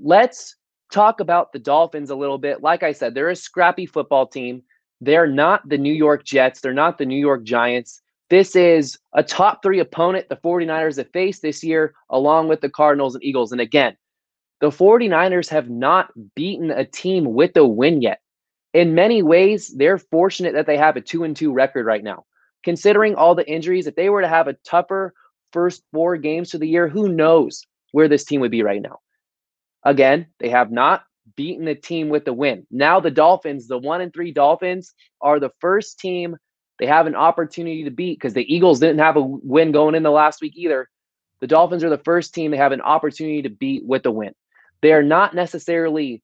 Let's 0.00 0.56
talk 0.92 1.20
about 1.20 1.52
the 1.52 1.60
Dolphins 1.60 2.10
a 2.10 2.16
little 2.16 2.38
bit. 2.38 2.60
Like 2.60 2.82
I 2.82 2.90
said, 2.90 3.14
they're 3.14 3.28
a 3.28 3.36
scrappy 3.36 3.86
football 3.86 4.26
team. 4.26 4.64
They're 5.00 5.28
not 5.28 5.68
the 5.68 5.78
New 5.78 5.94
York 5.94 6.24
Jets, 6.24 6.60
they're 6.60 6.72
not 6.72 6.98
the 6.98 7.06
New 7.06 7.20
York 7.20 7.44
Giants. 7.44 8.02
This 8.30 8.54
is 8.54 8.98
a 9.14 9.22
top 9.22 9.62
three 9.62 9.78
opponent 9.78 10.28
the 10.28 10.36
49ers 10.36 10.98
have 10.98 11.10
faced 11.12 11.42
this 11.42 11.64
year, 11.64 11.94
along 12.10 12.48
with 12.48 12.60
the 12.60 12.68
Cardinals 12.68 13.14
and 13.14 13.24
Eagles. 13.24 13.52
And 13.52 13.60
again, 13.60 13.96
the 14.60 14.70
49ers 14.70 15.48
have 15.48 15.70
not 15.70 16.10
beaten 16.34 16.70
a 16.70 16.84
team 16.84 17.32
with 17.32 17.56
a 17.56 17.66
win 17.66 18.02
yet 18.02 18.20
in 18.74 18.94
many 18.94 19.22
ways, 19.22 19.74
they're 19.76 19.98
fortunate 19.98 20.54
that 20.54 20.66
they 20.66 20.76
have 20.76 20.96
a 20.96 21.00
two 21.00 21.24
and 21.24 21.36
two 21.36 21.52
record 21.52 21.86
right 21.86 22.04
now. 22.04 22.24
Considering 22.64 23.14
all 23.14 23.34
the 23.34 23.48
injuries, 23.48 23.86
if 23.86 23.94
they 23.94 24.10
were 24.10 24.20
to 24.20 24.28
have 24.28 24.48
a 24.48 24.56
tougher 24.64 25.14
first 25.52 25.82
four 25.92 26.16
games 26.16 26.52
of 26.54 26.60
the 26.60 26.68
year, 26.68 26.88
who 26.88 27.08
knows 27.08 27.64
where 27.92 28.08
this 28.08 28.24
team 28.24 28.40
would 28.40 28.50
be 28.50 28.62
right 28.62 28.82
now? 28.82 28.98
Again, 29.84 30.26
they 30.38 30.48
have 30.50 30.70
not 30.70 31.04
beaten 31.36 31.68
a 31.68 31.74
team 31.74 32.08
with 32.08 32.26
a 32.28 32.32
win. 32.32 32.66
Now 32.70 33.00
the 33.00 33.10
Dolphins, 33.10 33.68
the 33.68 33.78
one 33.78 34.00
and 34.00 34.12
three 34.12 34.32
Dolphins, 34.32 34.92
are 35.22 35.40
the 35.40 35.52
first 35.60 35.98
team 35.98 36.36
they 36.78 36.86
have 36.86 37.06
an 37.06 37.14
opportunity 37.14 37.84
to 37.84 37.90
beat 37.90 38.18
because 38.18 38.34
the 38.34 38.54
Eagles 38.54 38.80
didn't 38.80 39.00
have 39.00 39.16
a 39.16 39.22
win 39.22 39.72
going 39.72 39.94
in 39.94 40.02
the 40.02 40.10
last 40.10 40.40
week 40.40 40.54
either. 40.56 40.88
The 41.40 41.46
Dolphins 41.46 41.84
are 41.84 41.90
the 41.90 41.98
first 41.98 42.34
team 42.34 42.50
they 42.50 42.56
have 42.56 42.72
an 42.72 42.80
opportunity 42.80 43.42
to 43.42 43.50
beat 43.50 43.84
with 43.84 44.06
a 44.06 44.10
win. 44.10 44.34
They 44.80 44.92
are 44.92 45.02
not 45.02 45.34
necessarily 45.34 46.22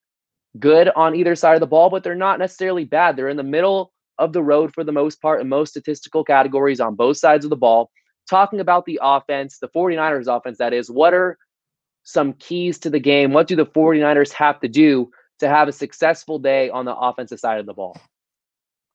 good 0.59 0.89
on 0.89 1.15
either 1.15 1.35
side 1.35 1.55
of 1.55 1.61
the 1.61 1.67
ball, 1.67 1.91
but 1.91 2.05
they're 2.05 2.15
not 2.15 2.39
necessarily 2.39 2.85
bad. 2.85 3.17
They're 3.17 3.29
in 3.29 3.37
the 3.37 3.43
middle 3.43 3.93
of 4.19 4.33
the 4.33 4.43
road 4.43 4.73
for 4.73 4.85
the 4.85 4.93
most 4.93 5.21
part 5.21 5.41
in 5.41 5.49
most 5.49 5.71
statistical 5.71 6.25
categories 6.25 6.81
on 6.81 6.95
both 6.95 7.17
sides 7.17 7.45
of 7.45 7.51
the 7.51 7.57
ball. 7.57 7.91
Talking 8.31 8.61
about 8.61 8.87
the 8.87 9.01
offense, 9.03 9.59
the 9.59 9.69
49ers 9.69 10.35
offense, 10.35 10.59
that 10.59 10.73
is, 10.73 10.91
what 10.91 11.13
are 11.13 11.37
some 12.05 12.33
keys 12.35 12.79
to 12.81 12.91
the 12.91 13.01
game? 13.01 13.33
What 13.33 13.49
do 13.49 13.57
the 13.57 13.67
49ers 13.67 14.33
have 14.33 14.61
to 14.61 14.69
do 14.69 15.11
to 15.41 15.49
have 15.49 15.69
a 15.69 15.73
successful 15.73 16.39
day 16.39 16.71
on 16.71 16.85
the 16.85 16.95
offensive 16.95 17.41
side 17.41 17.59
of 17.59 17.67
the 17.67 17.75
ball? 17.75 17.99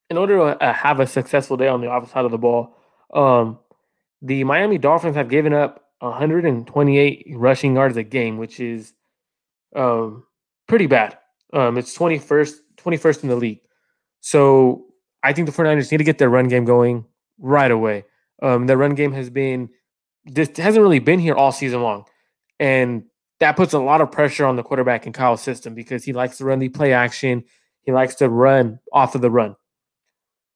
In 0.09 0.17
order 0.17 0.37
to 0.37 0.63
uh, 0.63 0.73
have 0.73 0.99
a 0.99 1.07
successful 1.07 1.57
day 1.57 1.67
on 1.67 1.81
the 1.81 1.91
offensive 1.91 2.13
side 2.13 2.25
of 2.25 2.31
the 2.31 2.37
ball, 2.37 2.75
um, 3.13 3.59
the 4.21 4.43
Miami 4.43 4.77
Dolphins 4.77 5.15
have 5.15 5.29
given 5.29 5.53
up 5.53 5.85
128 5.99 7.27
rushing 7.35 7.75
yards 7.75 7.97
a 7.97 8.03
game, 8.03 8.37
which 8.37 8.59
is 8.59 8.93
um, 9.75 10.23
pretty 10.67 10.87
bad. 10.87 11.17
Um, 11.53 11.77
it's 11.77 11.95
21st, 11.97 12.55
21st 12.77 13.23
in 13.23 13.29
the 13.29 13.35
league. 13.35 13.61
So 14.21 14.85
I 15.23 15.33
think 15.33 15.47
the 15.47 15.53
49ers 15.53 15.91
need 15.91 15.97
to 15.97 16.03
get 16.03 16.17
their 16.17 16.29
run 16.29 16.47
game 16.47 16.65
going 16.65 17.05
right 17.37 17.71
away. 17.71 18.05
Um, 18.41 18.67
their 18.67 18.77
run 18.77 18.95
game 18.95 19.11
has 19.13 19.29
been 19.29 19.69
this 20.25 20.49
hasn't 20.57 20.81
really 20.81 20.99
been 20.99 21.19
here 21.19 21.35
all 21.35 21.51
season 21.51 21.81
long. 21.81 22.05
And 22.59 23.03
that 23.39 23.55
puts 23.55 23.73
a 23.73 23.79
lot 23.79 24.01
of 24.01 24.11
pressure 24.11 24.45
on 24.45 24.55
the 24.55 24.63
quarterback 24.63 25.07
in 25.07 25.13
Kyle's 25.13 25.41
system 25.41 25.73
because 25.73 26.03
he 26.03 26.13
likes 26.13 26.37
to 26.37 26.45
run 26.45 26.59
the 26.59 26.69
play 26.69 26.93
action. 26.93 27.43
He 27.81 27.91
likes 27.91 28.15
to 28.15 28.29
run 28.29 28.79
off 28.91 29.15
of 29.15 29.21
the 29.21 29.31
run. 29.31 29.55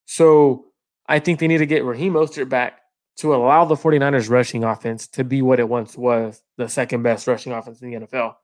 So 0.06 0.66
I 1.08 1.20
think 1.20 1.40
they 1.40 1.48
need 1.48 1.60
to 1.60 1.66
get 1.66 1.84
Raheem 1.84 2.14
Mostert 2.14 2.50
back 2.50 2.82
to 3.18 3.36
allow 3.36 3.66
the 3.66 3.76
49ers 3.76 4.30
rushing 4.30 4.64
offense 4.64 5.08
to 5.08 5.24
be 5.24 5.42
what 5.42 5.60
it 5.60 5.70
once 5.70 5.98
was, 5.98 6.42
the 6.58 6.68
second 6.68 7.04
best 7.04 7.28
rushing 7.28 7.54
offense 7.54 7.82
in 7.82 7.92
the 7.92 8.00
NFL. 8.00 8.36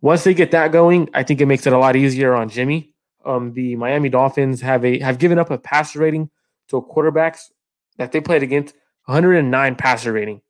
Once 0.00 0.24
they 0.24 0.34
get 0.34 0.50
that 0.50 0.72
going, 0.72 1.08
I 1.14 1.22
think 1.22 1.40
it 1.40 1.46
makes 1.46 1.66
it 1.66 1.72
a 1.72 1.78
lot 1.78 1.96
easier 1.96 2.34
on 2.34 2.48
Jimmy. 2.48 2.94
Um, 3.24 3.52
the 3.52 3.76
Miami 3.76 4.08
Dolphins 4.08 4.60
have 4.60 4.84
a 4.84 4.98
have 4.98 5.18
given 5.18 5.38
up 5.38 5.50
a 5.50 5.58
passer 5.58 6.00
rating 6.00 6.28
to 6.68 6.82
quarterbacks 6.82 7.50
that 7.98 8.10
they 8.10 8.20
played 8.20 8.42
against 8.42 8.74
109 9.04 9.76
passer 9.76 10.12
rating. 10.12 10.40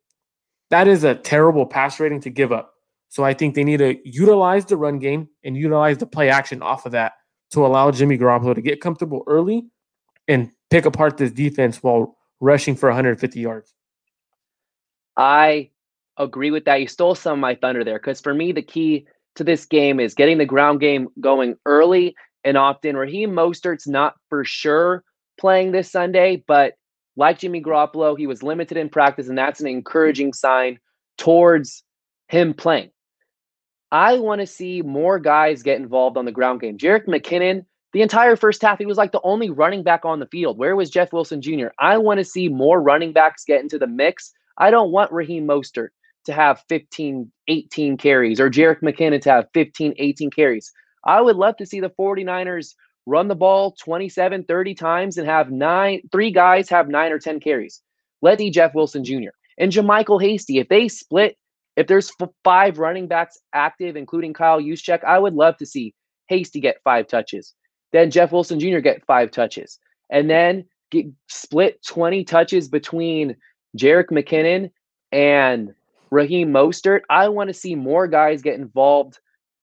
That 0.71 0.87
is 0.87 1.03
a 1.03 1.13
terrible 1.13 1.67
pass 1.67 1.99
rating 1.99 2.21
to 2.21 2.31
give 2.31 2.51
up. 2.51 2.73
So 3.09 3.23
I 3.23 3.35
think 3.35 3.53
they 3.53 3.63
need 3.63 3.77
to 3.77 3.97
utilize 4.03 4.65
the 4.65 4.75
run 4.75 4.97
game 4.97 5.29
and 5.43 5.55
utilize 5.55 5.99
the 5.99 6.07
play 6.07 6.29
action 6.29 6.63
off 6.63 6.87
of 6.87 6.93
that 6.93 7.13
to 7.51 7.63
allow 7.63 7.91
Jimmy 7.91 8.17
Garoppolo 8.17 8.55
to 8.55 8.61
get 8.61 8.81
comfortable 8.81 9.23
early 9.27 9.67
and 10.27 10.51
pick 10.69 10.85
apart 10.85 11.17
this 11.17 11.31
defense 11.31 11.81
while 11.81 12.17
rushing 12.39 12.75
for 12.75 12.89
150 12.89 13.39
yards. 13.39 13.73
I 15.15 15.69
agree 16.17 16.51
with 16.51 16.65
that. 16.65 16.81
You 16.81 16.87
stole 16.87 17.15
some 17.15 17.33
of 17.33 17.39
my 17.39 17.55
thunder 17.55 17.83
there 17.83 17.99
because 17.99 18.21
for 18.21 18.33
me, 18.33 18.51
the 18.51 18.61
key 18.61 19.07
to 19.35 19.43
this 19.43 19.65
game 19.65 19.99
is 19.99 20.13
getting 20.13 20.37
the 20.37 20.45
ground 20.45 20.79
game 20.79 21.07
going 21.19 21.55
early 21.65 22.15
and 22.43 22.57
often. 22.57 22.95
Raheem 22.95 23.31
Mostert's 23.31 23.87
not 23.87 24.15
for 24.29 24.43
sure 24.43 25.03
playing 25.39 25.71
this 25.71 25.91
Sunday, 25.91 26.43
but 26.47 26.73
like 27.15 27.39
Jimmy 27.39 27.61
Garoppolo, 27.61 28.17
he 28.17 28.27
was 28.27 28.43
limited 28.43 28.77
in 28.77 28.89
practice, 28.89 29.27
and 29.27 29.37
that's 29.37 29.59
an 29.59 29.67
encouraging 29.67 30.33
sign 30.33 30.79
towards 31.17 31.83
him 32.27 32.53
playing. 32.53 32.89
I 33.91 34.17
want 34.17 34.41
to 34.41 34.47
see 34.47 34.81
more 34.81 35.19
guys 35.19 35.61
get 35.61 35.79
involved 35.79 36.17
on 36.17 36.25
the 36.25 36.31
ground 36.31 36.61
game. 36.61 36.79
Jerick 36.79 37.05
McKinnon, 37.05 37.65
the 37.93 38.01
entire 38.01 38.35
first 38.35 38.61
half, 38.61 38.79
he 38.79 38.85
was 38.85 38.97
like 38.97 39.11
the 39.11 39.21
only 39.23 39.49
running 39.49 39.83
back 39.83 40.03
on 40.03 40.19
the 40.19 40.25
field. 40.25 40.57
Where 40.57 40.75
was 40.75 40.89
Jeff 40.89 41.13
Wilson 41.13 41.41
Jr.? 41.41 41.67
I 41.79 41.97
want 41.97 42.17
to 42.17 42.25
see 42.25 42.49
more 42.49 42.81
running 42.81 43.13
backs 43.13 43.45
get 43.45 43.61
into 43.61 43.77
the 43.77 43.87
mix. 43.87 44.33
I 44.57 44.71
don't 44.71 44.91
want 44.91 45.11
Raheem 45.11 45.47
Mostert 45.47 45.89
to 46.25 46.33
have 46.33 46.63
15, 46.69 47.31
18 47.47 47.97
carries 47.97 48.39
or 48.39 48.49
Jerick 48.49 48.81
McKinnon 48.81 49.21
to 49.21 49.29
have 49.29 49.47
15, 49.53 49.93
18 49.97 50.31
carries. 50.31 50.71
I 51.05 51.21
would 51.21 51.35
love 51.35 51.55
to 51.57 51.65
see 51.65 51.79
the 51.79 51.91
49ers 51.91 52.73
run 53.05 53.27
the 53.27 53.35
ball 53.35 53.75
27, 53.83 54.45
30 54.45 54.73
times 54.73 55.17
and 55.17 55.27
have 55.27 55.51
nine, 55.51 56.01
three 56.11 56.31
guys 56.31 56.69
have 56.69 56.87
nine 56.87 57.11
or 57.11 57.19
10 57.19 57.39
carries. 57.39 57.81
Let 58.21 58.37
D. 58.37 58.49
Jeff 58.49 58.73
Wilson 58.73 59.03
Jr. 59.03 59.31
and 59.57 59.71
JaMycal 59.71 60.21
Hasty, 60.21 60.59
if 60.59 60.69
they 60.69 60.87
split, 60.87 61.37
if 61.75 61.87
there's 61.87 62.11
five 62.43 62.79
running 62.79 63.07
backs 63.07 63.37
active, 63.53 63.95
including 63.97 64.33
Kyle 64.33 64.61
Juszczyk, 64.61 65.03
I 65.03 65.19
would 65.19 65.33
love 65.33 65.57
to 65.57 65.65
see 65.65 65.93
Hasty 66.27 66.61
get 66.61 66.77
five 66.83 67.07
touches. 67.07 67.53
Then 67.93 68.11
Jeff 68.11 68.33
Wilson 68.33 68.59
Jr. 68.59 68.79
get 68.79 69.05
five 69.05 69.31
touches. 69.31 69.79
And 70.09 70.29
then 70.29 70.65
get 70.91 71.05
split 71.29 71.81
20 71.85 72.25
touches 72.25 72.67
between 72.67 73.37
Jerick 73.77 74.09
McKinnon 74.11 74.69
and 75.11 75.73
Raheem 76.11 76.51
Mostert. 76.51 77.01
I 77.09 77.29
want 77.29 77.47
to 77.47 77.53
see 77.53 77.75
more 77.75 78.07
guys 78.07 78.41
get 78.41 78.59
involved 78.59 79.19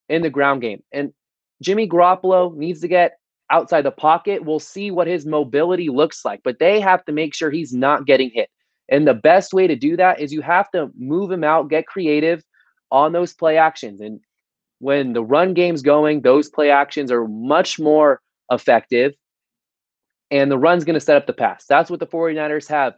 in 0.09 0.23
the 0.23 0.29
ground 0.29 0.61
game. 0.61 0.81
And 0.91 1.13
Jimmy 1.61 1.87
Garoppolo 1.87 2.55
needs 2.55 2.81
to 2.81 2.87
get 2.87 3.19
outside 3.49 3.83
the 3.83 3.91
pocket. 3.91 4.43
We'll 4.43 4.59
see 4.59 4.91
what 4.91 5.07
his 5.07 5.25
mobility 5.25 5.89
looks 5.89 6.25
like, 6.25 6.41
but 6.43 6.59
they 6.59 6.79
have 6.79 7.05
to 7.05 7.11
make 7.11 7.35
sure 7.35 7.51
he's 7.51 7.73
not 7.73 8.05
getting 8.05 8.31
hit. 8.31 8.49
And 8.89 9.07
the 9.07 9.13
best 9.13 9.53
way 9.53 9.67
to 9.67 9.75
do 9.75 9.95
that 9.97 10.19
is 10.19 10.33
you 10.33 10.41
have 10.41 10.69
to 10.71 10.89
move 10.97 11.31
him 11.31 11.43
out, 11.43 11.69
get 11.69 11.85
creative 11.85 12.43
on 12.91 13.11
those 13.13 13.33
play 13.33 13.57
actions. 13.57 14.01
And 14.01 14.19
when 14.81 15.13
the 15.13 15.23
run 15.23 15.53
game's 15.53 15.83
going, 15.83 16.21
those 16.21 16.49
play 16.49 16.71
actions 16.71 17.11
are 17.11 17.27
much 17.27 17.79
more 17.79 18.19
effective. 18.51 19.13
And 20.31 20.49
the 20.49 20.57
run's 20.57 20.83
going 20.83 20.95
to 20.95 20.99
set 20.99 21.17
up 21.17 21.27
the 21.27 21.33
pass. 21.33 21.65
That's 21.67 21.91
what 21.91 21.99
the 21.99 22.07
49ers 22.07 22.67
have. 22.67 22.95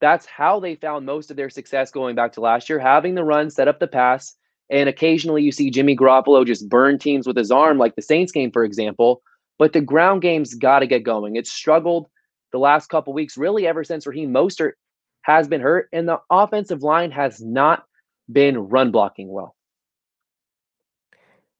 That's 0.00 0.24
how 0.24 0.58
they 0.58 0.74
found 0.74 1.04
most 1.04 1.30
of 1.30 1.36
their 1.36 1.50
success 1.50 1.90
going 1.90 2.16
back 2.16 2.32
to 2.32 2.40
last 2.40 2.70
year, 2.70 2.78
having 2.78 3.14
the 3.14 3.24
run 3.24 3.50
set 3.50 3.68
up 3.68 3.78
the 3.78 3.86
pass. 3.86 4.34
And 4.70 4.88
occasionally 4.88 5.42
you 5.42 5.52
see 5.52 5.70
Jimmy 5.70 5.94
Garoppolo 5.94 6.46
just 6.46 6.68
burn 6.70 6.98
teams 6.98 7.26
with 7.26 7.36
his 7.36 7.50
arm, 7.50 7.76
like 7.76 7.94
the 7.94 8.02
Saints 8.02 8.32
game, 8.32 8.50
for 8.50 8.64
example. 8.64 9.20
But 9.58 9.74
the 9.74 9.82
ground 9.82 10.22
game's 10.22 10.54
got 10.54 10.78
to 10.78 10.86
get 10.86 11.04
going. 11.04 11.36
It's 11.36 11.52
struggled 11.52 12.06
the 12.52 12.58
last 12.58 12.88
couple 12.88 13.12
weeks, 13.12 13.36
really 13.36 13.66
ever 13.66 13.84
since 13.84 14.06
Raheem 14.06 14.32
Mostert 14.32 14.72
has 15.22 15.46
been 15.46 15.60
hurt, 15.60 15.88
and 15.92 16.08
the 16.08 16.20
offensive 16.30 16.82
line 16.82 17.10
has 17.10 17.42
not 17.42 17.84
been 18.30 18.58
run 18.58 18.90
blocking 18.90 19.30
well. 19.30 19.54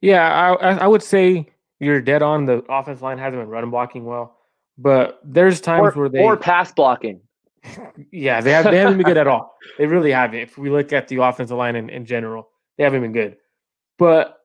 Yeah, 0.02 0.28
I, 0.28 0.74
I 0.74 0.86
would 0.86 1.02
say 1.02 1.48
you're 1.80 2.02
dead 2.02 2.22
on. 2.22 2.44
The 2.44 2.64
offense 2.68 3.00
line 3.00 3.18
hasn't 3.18 3.40
been 3.40 3.48
run 3.48 3.70
blocking 3.70 4.04
well, 4.04 4.36
but 4.76 5.20
there's 5.24 5.60
times 5.60 5.94
or, 5.96 6.00
where 6.00 6.08
they 6.08 6.22
or 6.22 6.36
pass 6.36 6.72
blocking. 6.72 7.20
yeah, 8.10 8.40
they 8.40 8.50
have 8.52 8.64
they 8.64 8.76
haven't 8.76 8.98
been 8.98 9.06
good 9.06 9.16
at 9.16 9.28
all. 9.28 9.54
They 9.78 9.86
really 9.86 10.10
haven't. 10.10 10.40
If 10.40 10.58
we 10.58 10.68
look 10.68 10.92
at 10.92 11.08
the 11.08 11.22
offensive 11.22 11.56
line 11.56 11.76
in, 11.76 11.88
in 11.88 12.04
general, 12.04 12.48
they 12.76 12.84
haven't 12.84 13.02
been 13.02 13.12
good. 13.12 13.36
But 13.96 14.40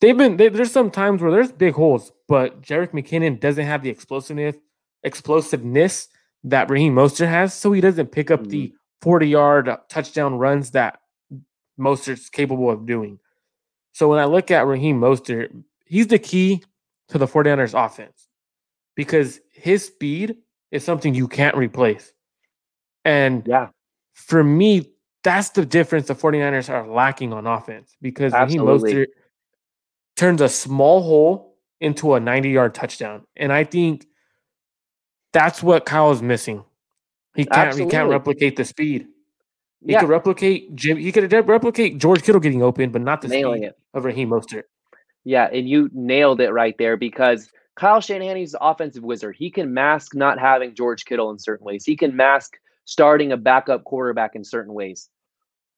they've 0.00 0.16
been 0.16 0.36
they, 0.36 0.48
there's 0.48 0.70
some 0.70 0.90
times 0.90 1.20
where 1.20 1.32
there's 1.32 1.50
big 1.50 1.74
holes, 1.74 2.12
but 2.28 2.62
Jerick 2.62 2.92
McKinnon 2.92 3.40
doesn't 3.40 3.66
have 3.66 3.82
the 3.82 3.90
explosiveness 3.90 4.56
explosiveness 5.02 6.08
that 6.44 6.70
Raheem 6.70 6.94
Mostert 6.94 7.28
has, 7.28 7.52
so 7.52 7.72
he 7.72 7.80
doesn't 7.80 8.12
pick 8.12 8.30
up 8.30 8.40
mm-hmm. 8.40 8.50
the 8.50 8.74
40 9.02 9.28
yard 9.28 9.76
touchdown 9.88 10.34
runs 10.34 10.70
that 10.72 11.00
Mostert's 11.78 12.28
capable 12.28 12.70
of 12.70 12.86
doing. 12.86 13.18
So 13.92 14.08
when 14.08 14.18
I 14.18 14.24
look 14.24 14.50
at 14.50 14.66
Raheem 14.66 15.00
Mostert, 15.00 15.50
he's 15.84 16.06
the 16.06 16.18
key 16.18 16.62
to 17.08 17.18
the 17.18 17.26
49ers 17.26 17.74
offense 17.74 18.28
because 18.94 19.40
his 19.52 19.84
speed 19.86 20.36
is 20.70 20.84
something 20.84 21.14
you 21.14 21.28
can't 21.28 21.56
replace. 21.56 22.12
And 23.04 23.46
yeah, 23.46 23.68
for 24.14 24.44
me, 24.44 24.90
that's 25.22 25.50
the 25.50 25.66
difference 25.66 26.06
the 26.06 26.14
49ers 26.14 26.68
are 26.68 26.86
lacking 26.86 27.32
on 27.32 27.46
offense 27.46 27.96
because 28.00 28.32
Absolutely. 28.32 28.94
Raheem 28.94 29.06
Mostert 29.06 29.06
turns 30.16 30.40
a 30.40 30.48
small 30.48 31.02
hole 31.02 31.56
into 31.80 32.14
a 32.14 32.20
90 32.20 32.50
yard 32.50 32.74
touchdown. 32.74 33.26
And 33.36 33.52
I 33.52 33.64
think 33.64 34.06
that's 35.32 35.62
what 35.62 35.86
Kyle 35.86 36.10
is 36.10 36.22
missing. 36.22 36.64
He 37.34 37.44
can't 37.44 37.68
Absolutely. 37.68 37.84
he 37.84 37.90
can't 37.90 38.10
replicate 38.10 38.56
the 38.56 38.64
speed. 38.64 39.06
He 39.84 39.92
yeah. 39.92 40.00
could 40.00 40.08
replicate 40.08 40.74
Jim. 40.74 40.98
He 40.98 41.10
could 41.10 41.32
replicate 41.32 41.98
George 41.98 42.22
Kittle 42.22 42.40
getting 42.40 42.62
open, 42.62 42.90
but 42.90 43.02
not 43.02 43.22
the 43.22 43.28
Nailing 43.28 43.64
it. 43.64 43.78
of 43.94 44.04
Raheem 44.04 44.28
Mostert. 44.28 44.64
Yeah, 45.24 45.48
and 45.52 45.68
you 45.68 45.90
nailed 45.92 46.40
it 46.40 46.50
right 46.50 46.76
there 46.78 46.96
because 46.96 47.50
Kyle 47.76 48.00
Shanahan 48.00 48.36
is 48.36 48.52
the 48.52 48.62
offensive 48.62 49.02
wizard. 49.02 49.36
He 49.38 49.50
can 49.50 49.72
mask 49.72 50.14
not 50.14 50.38
having 50.38 50.74
George 50.74 51.04
Kittle 51.04 51.30
in 51.30 51.38
certain 51.38 51.64
ways. 51.64 51.84
He 51.84 51.96
can 51.96 52.14
mask 52.14 52.56
starting 52.84 53.32
a 53.32 53.36
backup 53.36 53.84
quarterback 53.84 54.34
in 54.34 54.44
certain 54.44 54.74
ways. 54.74 55.08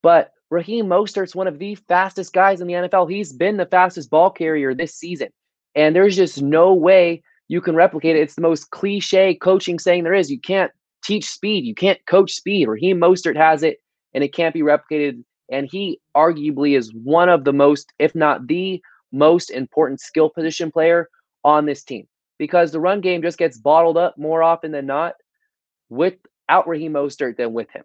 But 0.03 0.33
Raheem 0.51 0.87
Mostert's 0.87 1.35
one 1.35 1.47
of 1.47 1.59
the 1.59 1.75
fastest 1.75 2.33
guys 2.33 2.61
in 2.61 2.67
the 2.67 2.75
NFL. 2.75 3.11
He's 3.11 3.33
been 3.33 3.57
the 3.57 3.67
fastest 3.67 4.11
ball 4.11 4.31
carrier 4.31 4.75
this 4.75 4.95
season. 4.95 5.29
And 5.75 5.95
there's 5.95 6.17
just 6.17 6.43
no 6.43 6.75
way 6.75 7.23
you 7.49 7.61
can 7.61 7.75
replicate 7.75 8.17
it. 8.17 8.21
It's 8.21 8.35
the 8.35 8.43
most 8.43 8.71
cliche 8.71 9.35
coaching 9.35 9.79
saying 9.79 10.05
there 10.05 10.15
is. 10.15 10.31
You 10.31 10.41
can't 10.41 10.73
teach 11.05 11.25
speed. 11.29 11.65
You 11.65 11.75
can't 11.75 12.05
coach 12.07 12.33
speed. 12.33 12.69
Raheem 12.69 12.99
Mostert 12.99 13.37
has 13.37 13.63
it, 13.63 13.79
and 14.15 14.25
it 14.25 14.35
can't 14.35 14.55
be 14.55 14.61
replicated. 14.61 15.25
And 15.51 15.69
he 15.71 16.01
arguably 16.17 16.77
is 16.77 16.93
one 16.95 17.29
of 17.29 17.45
the 17.45 17.53
most, 17.53 17.93
if 17.99 18.15
not 18.15 18.47
the 18.47 18.83
most 19.13 19.51
important 19.51 20.01
skill 20.01 20.31
position 20.31 20.71
player 20.71 21.09
on 21.45 21.67
this 21.67 21.83
team 21.83 22.07
because 22.39 22.73
the 22.73 22.81
run 22.81 23.01
game 23.01 23.23
just 23.23 23.39
gets 23.39 23.59
bottled 23.59 23.97
up 23.97 24.17
more 24.19 24.43
often 24.43 24.73
than 24.73 24.87
not 24.87 25.15
without 25.91 26.67
Raheem 26.67 26.95
Mostert 26.95 27.37
than 27.37 27.53
with 27.53 27.71
him. 27.71 27.85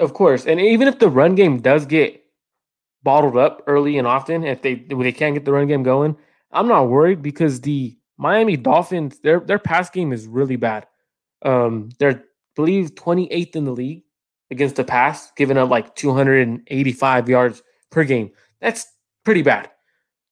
Of 0.00 0.14
course, 0.14 0.46
and 0.46 0.60
even 0.60 0.88
if 0.88 0.98
the 0.98 1.10
run 1.10 1.34
game 1.34 1.60
does 1.60 1.86
get 1.86 2.24
bottled 3.02 3.36
up 3.36 3.62
early 3.66 3.98
and 3.98 4.06
often, 4.06 4.44
if 4.44 4.62
they 4.62 4.72
if 4.72 4.98
they 4.98 5.12
can't 5.12 5.34
get 5.34 5.44
the 5.44 5.52
run 5.52 5.68
game 5.68 5.82
going, 5.82 6.16
I'm 6.50 6.66
not 6.66 6.88
worried 6.88 7.22
because 7.22 7.60
the 7.60 7.96
Miami 8.16 8.56
Dolphins 8.56 9.20
their 9.20 9.40
their 9.40 9.58
pass 9.58 9.88
game 9.90 10.12
is 10.12 10.26
really 10.26 10.56
bad. 10.56 10.86
Um, 11.42 11.90
they're 11.98 12.10
I 12.10 12.20
believe 12.56 12.96
28th 12.96 13.54
in 13.54 13.64
the 13.66 13.72
league 13.72 14.02
against 14.50 14.76
the 14.76 14.84
pass, 14.84 15.30
giving 15.36 15.56
up 15.56 15.70
like 15.70 15.94
285 15.94 17.28
yards 17.28 17.62
per 17.90 18.04
game. 18.04 18.30
That's 18.60 18.86
pretty 19.24 19.42
bad. 19.42 19.70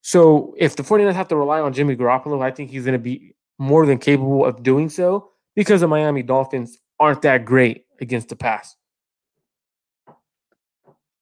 So 0.02 0.55
if 0.57 0.76
the 0.76 0.83
49ers 0.83 1.14
have 1.14 1.29
to 1.29 1.37
rely 1.37 1.61
on 1.61 1.72
Jimmy 1.72 1.96
Garoppolo, 1.96 2.42
I 2.42 2.50
think 2.50 2.70
he's 2.70 2.85
going 2.85 2.92
to 2.92 2.98
be 2.98 3.35
more 3.59 3.87
than 3.87 3.98
capable 3.98 4.44
of 4.44 4.62
doing 4.62 4.88
so 4.88 5.31
because 5.55 5.81
the 5.81 5.88
Miami 5.88 6.22
Dolphins 6.22 6.79
aren't 7.00 7.22
that 7.22 7.44
great 7.44 7.87
against 8.00 8.29
the 8.29 8.37
pass. 8.37 8.76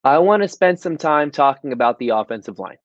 I 0.05 0.19
want 0.19 0.43
to 0.43 0.49
spend 0.49 0.79
some 0.79 0.99
time 0.99 1.31
talking 1.31 1.73
about 1.73 1.99
the 1.99 2.11
offensive 2.11 2.59
line. 2.59 2.77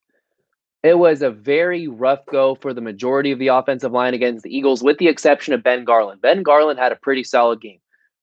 It 0.83 0.97
was 0.97 1.21
a 1.21 1.29
very 1.29 1.89
rough 1.89 2.25
go 2.27 2.55
for 2.55 2.73
the 2.73 2.79
majority 2.79 3.33
of 3.33 3.39
the 3.39 3.49
offensive 3.49 3.91
line 3.91 4.13
against 4.13 4.43
the 4.43 4.55
Eagles, 4.55 4.81
with 4.81 4.97
the 4.97 5.09
exception 5.09 5.53
of 5.53 5.61
Ben 5.61 5.83
Garland. 5.83 6.21
Ben 6.21 6.43
Garland 6.43 6.79
had 6.79 6.93
a 6.93 6.95
pretty 6.95 7.25
solid 7.25 7.59
game. 7.59 7.79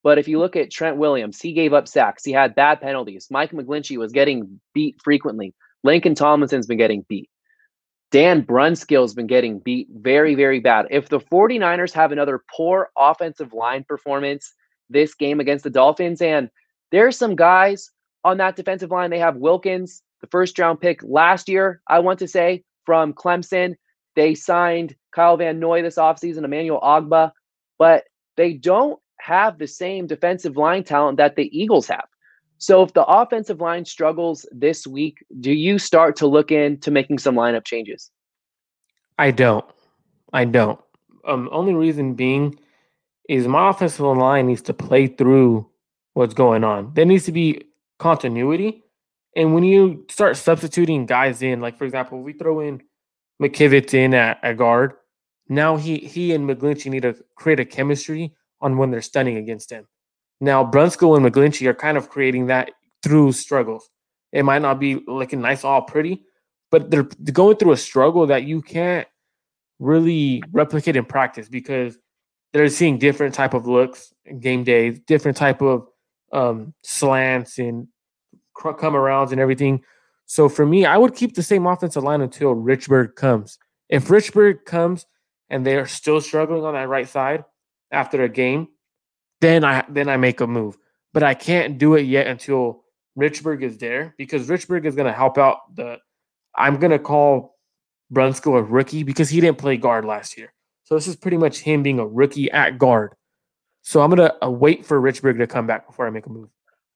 But 0.06 0.18
if 0.18 0.28
you 0.28 0.38
look 0.38 0.54
at 0.54 0.70
Trent 0.70 0.98
Williams, 0.98 1.40
he 1.40 1.52
gave 1.52 1.72
up 1.72 1.88
sacks. 1.88 2.24
He 2.24 2.30
had 2.30 2.54
bad 2.54 2.80
penalties. 2.80 3.26
Mike 3.28 3.50
McGlinchey 3.50 3.96
was 3.96 4.12
getting 4.12 4.60
beat 4.72 4.94
frequently. 5.02 5.52
Laken 5.84 6.14
Tomlinson's 6.14 6.68
been 6.68 6.78
getting 6.78 7.04
beat. 7.08 7.28
Dan 8.12 8.44
Brunskill's 8.44 9.14
been 9.14 9.26
getting 9.26 9.58
beat 9.58 9.88
very, 9.90 10.36
very 10.36 10.60
bad. 10.60 10.86
If 10.90 11.08
the 11.08 11.18
49ers 11.18 11.92
have 11.92 12.12
another 12.12 12.44
poor 12.54 12.90
offensive 12.96 13.52
line 13.52 13.82
performance 13.82 14.54
this 14.88 15.12
game 15.12 15.40
against 15.40 15.64
the 15.64 15.70
Dolphins, 15.70 16.22
and 16.22 16.50
there's 16.92 17.18
some 17.18 17.34
guys 17.34 17.90
on 18.22 18.36
that 18.36 18.54
defensive 18.54 18.92
line. 18.92 19.10
They 19.10 19.18
have 19.18 19.34
Wilkins, 19.34 20.04
the 20.20 20.28
first 20.28 20.56
round 20.56 20.80
pick 20.80 21.02
last 21.02 21.48
year, 21.48 21.82
I 21.88 21.98
want 21.98 22.20
to 22.20 22.28
say, 22.28 22.62
from 22.84 23.12
Clemson. 23.12 23.74
They 24.14 24.36
signed 24.36 24.94
Kyle 25.10 25.36
Van 25.36 25.58
Noy 25.58 25.82
this 25.82 25.96
offseason, 25.96 26.44
Emmanuel 26.44 26.78
Ogbah, 26.80 27.32
but 27.76 28.04
they 28.36 28.52
don't 28.52 29.00
have 29.20 29.58
the 29.58 29.66
same 29.66 30.06
defensive 30.06 30.56
line 30.56 30.84
talent 30.84 31.18
that 31.18 31.36
the 31.36 31.50
Eagles 31.56 31.86
have. 31.88 32.06
So 32.58 32.82
if 32.82 32.94
the 32.94 33.04
offensive 33.04 33.60
line 33.60 33.84
struggles 33.84 34.46
this 34.50 34.86
week, 34.86 35.24
do 35.40 35.52
you 35.52 35.78
start 35.78 36.16
to 36.16 36.26
look 36.26 36.50
into 36.50 36.90
making 36.90 37.18
some 37.18 37.34
lineup 37.34 37.64
changes? 37.64 38.10
I 39.18 39.30
don't. 39.30 39.64
I 40.32 40.44
don't. 40.44 40.80
Um, 41.26 41.48
only 41.52 41.74
reason 41.74 42.14
being 42.14 42.58
is 43.28 43.46
my 43.48 43.70
offensive 43.70 44.04
line 44.04 44.46
needs 44.46 44.62
to 44.62 44.74
play 44.74 45.06
through 45.06 45.68
what's 46.14 46.34
going 46.34 46.64
on. 46.64 46.92
There 46.94 47.04
needs 47.04 47.24
to 47.24 47.32
be 47.32 47.62
continuity. 47.98 48.82
And 49.34 49.52
when 49.54 49.64
you 49.64 50.06
start 50.10 50.36
substituting 50.36 51.04
guys 51.04 51.42
in, 51.42 51.60
like 51.60 51.76
for 51.76 51.84
example, 51.84 52.22
we 52.22 52.32
throw 52.32 52.60
in 52.60 52.82
McKivitz 53.42 53.92
in 53.92 54.14
at, 54.14 54.42
at 54.42 54.56
guard, 54.56 54.94
now 55.48 55.76
he 55.76 55.98
he 55.98 56.32
and 56.32 56.48
McGlinchey 56.48 56.90
need 56.90 57.02
to 57.02 57.14
create 57.36 57.60
a 57.60 57.64
chemistry 57.64 58.34
on 58.66 58.76
when 58.76 58.90
they're 58.90 59.00
stunning 59.00 59.36
against 59.36 59.70
him. 59.70 59.86
Now 60.40 60.68
Brunskill 60.68 61.16
and 61.16 61.24
McGlinchey 61.24 61.66
are 61.66 61.74
kind 61.74 61.96
of 61.96 62.10
creating 62.10 62.46
that 62.46 62.72
through 63.02 63.32
struggles. 63.32 63.88
It 64.32 64.44
might 64.44 64.60
not 64.60 64.80
be 64.80 65.02
looking 65.06 65.40
nice, 65.40 65.64
all 65.64 65.82
pretty, 65.82 66.24
but 66.70 66.90
they're 66.90 67.08
going 67.32 67.56
through 67.56 67.72
a 67.72 67.76
struggle 67.76 68.26
that 68.26 68.42
you 68.44 68.60
can't 68.60 69.06
really 69.78 70.42
replicate 70.52 70.96
in 70.96 71.04
practice 71.04 71.48
because 71.48 71.96
they're 72.52 72.68
seeing 72.68 72.98
different 72.98 73.34
type 73.34 73.54
of 73.54 73.66
looks 73.66 74.12
game 74.40 74.64
days, 74.64 74.98
different 75.06 75.36
type 75.36 75.62
of 75.62 75.86
um, 76.32 76.74
slants 76.82 77.58
and 77.58 77.86
come 78.54 78.94
arounds 78.94 79.30
and 79.32 79.40
everything. 79.40 79.82
So 80.26 80.48
for 80.48 80.66
me, 80.66 80.84
I 80.84 80.96
would 80.96 81.14
keep 81.14 81.34
the 81.34 81.42
same 81.42 81.66
offensive 81.66 82.02
line 82.02 82.20
until 82.20 82.54
Richburg 82.54 83.14
comes. 83.14 83.58
If 83.88 84.08
Richburg 84.08 84.64
comes 84.64 85.06
and 85.50 85.64
they 85.64 85.76
are 85.76 85.86
still 85.86 86.20
struggling 86.20 86.64
on 86.64 86.74
that 86.74 86.88
right 86.88 87.08
side 87.08 87.44
after 87.90 88.22
a 88.22 88.28
game, 88.28 88.68
then 89.40 89.64
I 89.64 89.84
then 89.88 90.08
I 90.08 90.16
make 90.16 90.40
a 90.40 90.46
move. 90.46 90.76
But 91.12 91.22
I 91.22 91.34
can't 91.34 91.78
do 91.78 91.94
it 91.94 92.02
yet 92.02 92.26
until 92.26 92.84
Richburg 93.18 93.62
is 93.62 93.78
there 93.78 94.14
because 94.18 94.48
Richburg 94.48 94.84
is 94.84 94.94
going 94.94 95.06
to 95.06 95.12
help 95.12 95.38
out 95.38 95.74
the. 95.74 95.98
I'm 96.54 96.78
going 96.78 96.92
to 96.92 96.98
call 96.98 97.56
Brunskill 98.12 98.58
a 98.58 98.62
rookie 98.62 99.02
because 99.02 99.28
he 99.28 99.40
didn't 99.40 99.58
play 99.58 99.76
guard 99.76 100.04
last 100.04 100.38
year. 100.38 100.52
So 100.84 100.94
this 100.94 101.06
is 101.06 101.16
pretty 101.16 101.36
much 101.36 101.58
him 101.58 101.82
being 101.82 101.98
a 101.98 102.06
rookie 102.06 102.50
at 102.50 102.78
guard. 102.78 103.14
So 103.82 104.00
I'm 104.00 104.10
going 104.10 104.28
to 104.28 104.44
uh, 104.44 104.50
wait 104.50 104.84
for 104.84 105.00
Richburg 105.00 105.38
to 105.38 105.46
come 105.46 105.66
back 105.66 105.86
before 105.86 106.06
I 106.06 106.10
make 106.10 106.26
a 106.26 106.30
move. 106.30 106.48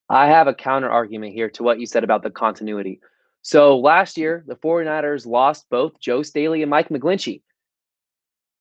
I 0.09 0.27
have 0.29 0.49
a 0.49 0.55
counter 0.55 0.91
argument 0.91 1.35
here 1.35 1.49
to 1.51 1.63
what 1.63 1.79
you 1.79 1.87
said 1.87 2.05
about 2.05 2.23
the 2.23 2.31
continuity. 2.31 3.01
So 3.43 3.79
last 3.79 4.17
year, 4.17 4.45
the 4.47 4.57
49ers 4.57 5.27
lost 5.27 5.67
both 5.71 5.99
Joe 6.01 6.23
Staley 6.23 6.63
and 6.63 6.71
Mike 6.71 6.89
McGlinchey. 6.89 7.43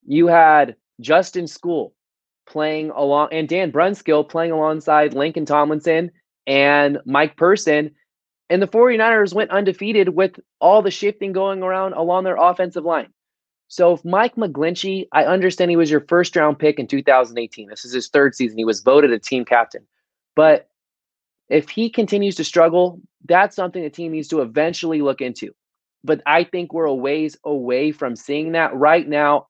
You 0.06 0.28
had 0.28 0.76
Justin 1.02 1.46
Skule 1.46 1.92
playing 2.50 2.90
along 2.90 3.30
and 3.32 3.48
Dan 3.48 3.72
Brunskill 3.72 4.28
playing 4.28 4.52
alongside 4.52 5.14
Laken 5.14 5.46
Tomlinson 5.46 6.12
and 6.46 7.00
Mike 7.06 7.38
Person. 7.38 7.92
And 8.50 8.62
the 8.62 8.68
49ers 8.68 9.34
went 9.34 9.52
undefeated 9.52 10.10
with 10.10 10.40
all 10.60 10.82
the 10.82 10.92
shifting 10.92 11.32
going 11.32 11.62
around 11.62 11.94
along 11.94 12.24
their 12.24 12.36
offensive 12.36 12.84
line. 12.84 13.14
So 13.68 13.94
if 13.94 14.04
Mike 14.04 14.36
McGlinchey, 14.36 15.08
I 15.14 15.26
understand 15.26 15.70
he 15.70 15.78
was 15.78 15.92
your 15.92 16.06
first 16.10 16.36
round 16.36 16.58
pick 16.58 16.80
in 16.80 16.88
2018. 16.88 17.70
This 17.70 17.86
is 17.86 17.94
his 17.94 18.10
third 18.10 18.34
season. 18.34 18.58
He 18.58 18.66
was 18.66 18.82
voted 18.82 19.12
a 19.12 19.20
team 19.20 19.46
captain. 19.46 19.86
But 20.36 20.68
if 21.50 21.70
he 21.70 21.90
continues 21.92 22.36
to 22.36 22.44
struggle, 22.44 23.00
that's 23.26 23.56
something 23.56 23.84
the 23.84 23.92
team 23.92 24.12
needs 24.12 24.28
to 24.30 24.42
eventually 24.42 25.02
look 25.02 25.22
into. 25.22 25.54
But 26.04 26.22
I 26.26 26.44
think 26.46 26.74
we're 26.74 26.86
a 26.86 26.96
ways 26.96 27.38
away 27.44 27.92
from 27.92 28.16
seeing 28.16 28.54
that 28.54 28.74
right 28.76 29.08
now. 29.08 29.49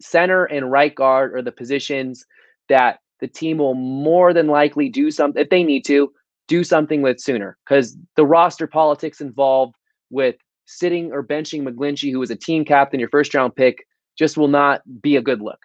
Center 0.00 0.44
and 0.44 0.70
right 0.70 0.94
guard 0.94 1.34
are 1.34 1.42
the 1.42 1.52
positions 1.52 2.24
that 2.68 3.00
the 3.20 3.28
team 3.28 3.58
will 3.58 3.74
more 3.74 4.32
than 4.32 4.46
likely 4.46 4.88
do 4.88 5.10
something 5.10 5.42
if 5.42 5.50
they 5.50 5.64
need 5.64 5.84
to 5.86 6.12
do 6.46 6.64
something 6.64 7.02
with 7.02 7.20
sooner 7.20 7.58
because 7.64 7.96
the 8.16 8.24
roster 8.24 8.66
politics 8.66 9.20
involved 9.20 9.74
with 10.10 10.36
sitting 10.66 11.12
or 11.12 11.22
benching 11.22 11.62
McGlinchey, 11.62 12.12
who 12.12 12.18
was 12.18 12.30
a 12.30 12.36
team 12.36 12.64
captain, 12.64 13.00
your 13.00 13.08
first 13.08 13.34
round 13.34 13.54
pick, 13.56 13.86
just 14.16 14.36
will 14.36 14.48
not 14.48 14.82
be 15.02 15.16
a 15.16 15.22
good 15.22 15.40
look. 15.40 15.58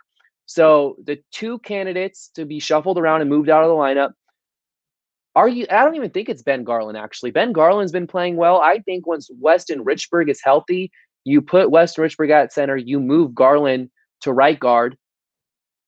So 0.46 0.98
the 1.04 1.20
two 1.32 1.60
candidates 1.60 2.30
to 2.36 2.46
be 2.46 2.60
shuffled 2.60 2.98
around 2.98 3.22
and 3.22 3.30
moved 3.30 3.50
out 3.50 3.64
of 3.64 3.70
the 3.70 3.76
lineup 3.76 4.14
are 5.36 5.48
you? 5.48 5.66
I 5.72 5.84
don't 5.84 5.96
even 5.96 6.12
think 6.12 6.30
it's 6.30 6.44
Ben 6.44 6.64
Garland 6.64 6.98
actually. 6.98 7.32
Ben 7.32 7.54
Garland's 7.54 7.92
been 7.92 8.08
playing 8.08 8.36
well. 8.36 8.62
I 8.62 8.80
think 8.80 9.08
once 9.08 9.30
Weston 9.40 9.84
Richburg 9.84 10.30
is 10.30 10.42
healthy, 10.44 10.92
you 11.24 11.42
put 11.42 11.72
Weston 11.72 12.04
Richburg 12.04 12.30
at 12.30 12.54
center, 12.54 12.78
you 12.78 13.00
move 13.00 13.34
Garland 13.34 13.90
to 14.24 14.34
right 14.34 14.60
guard, 14.60 14.98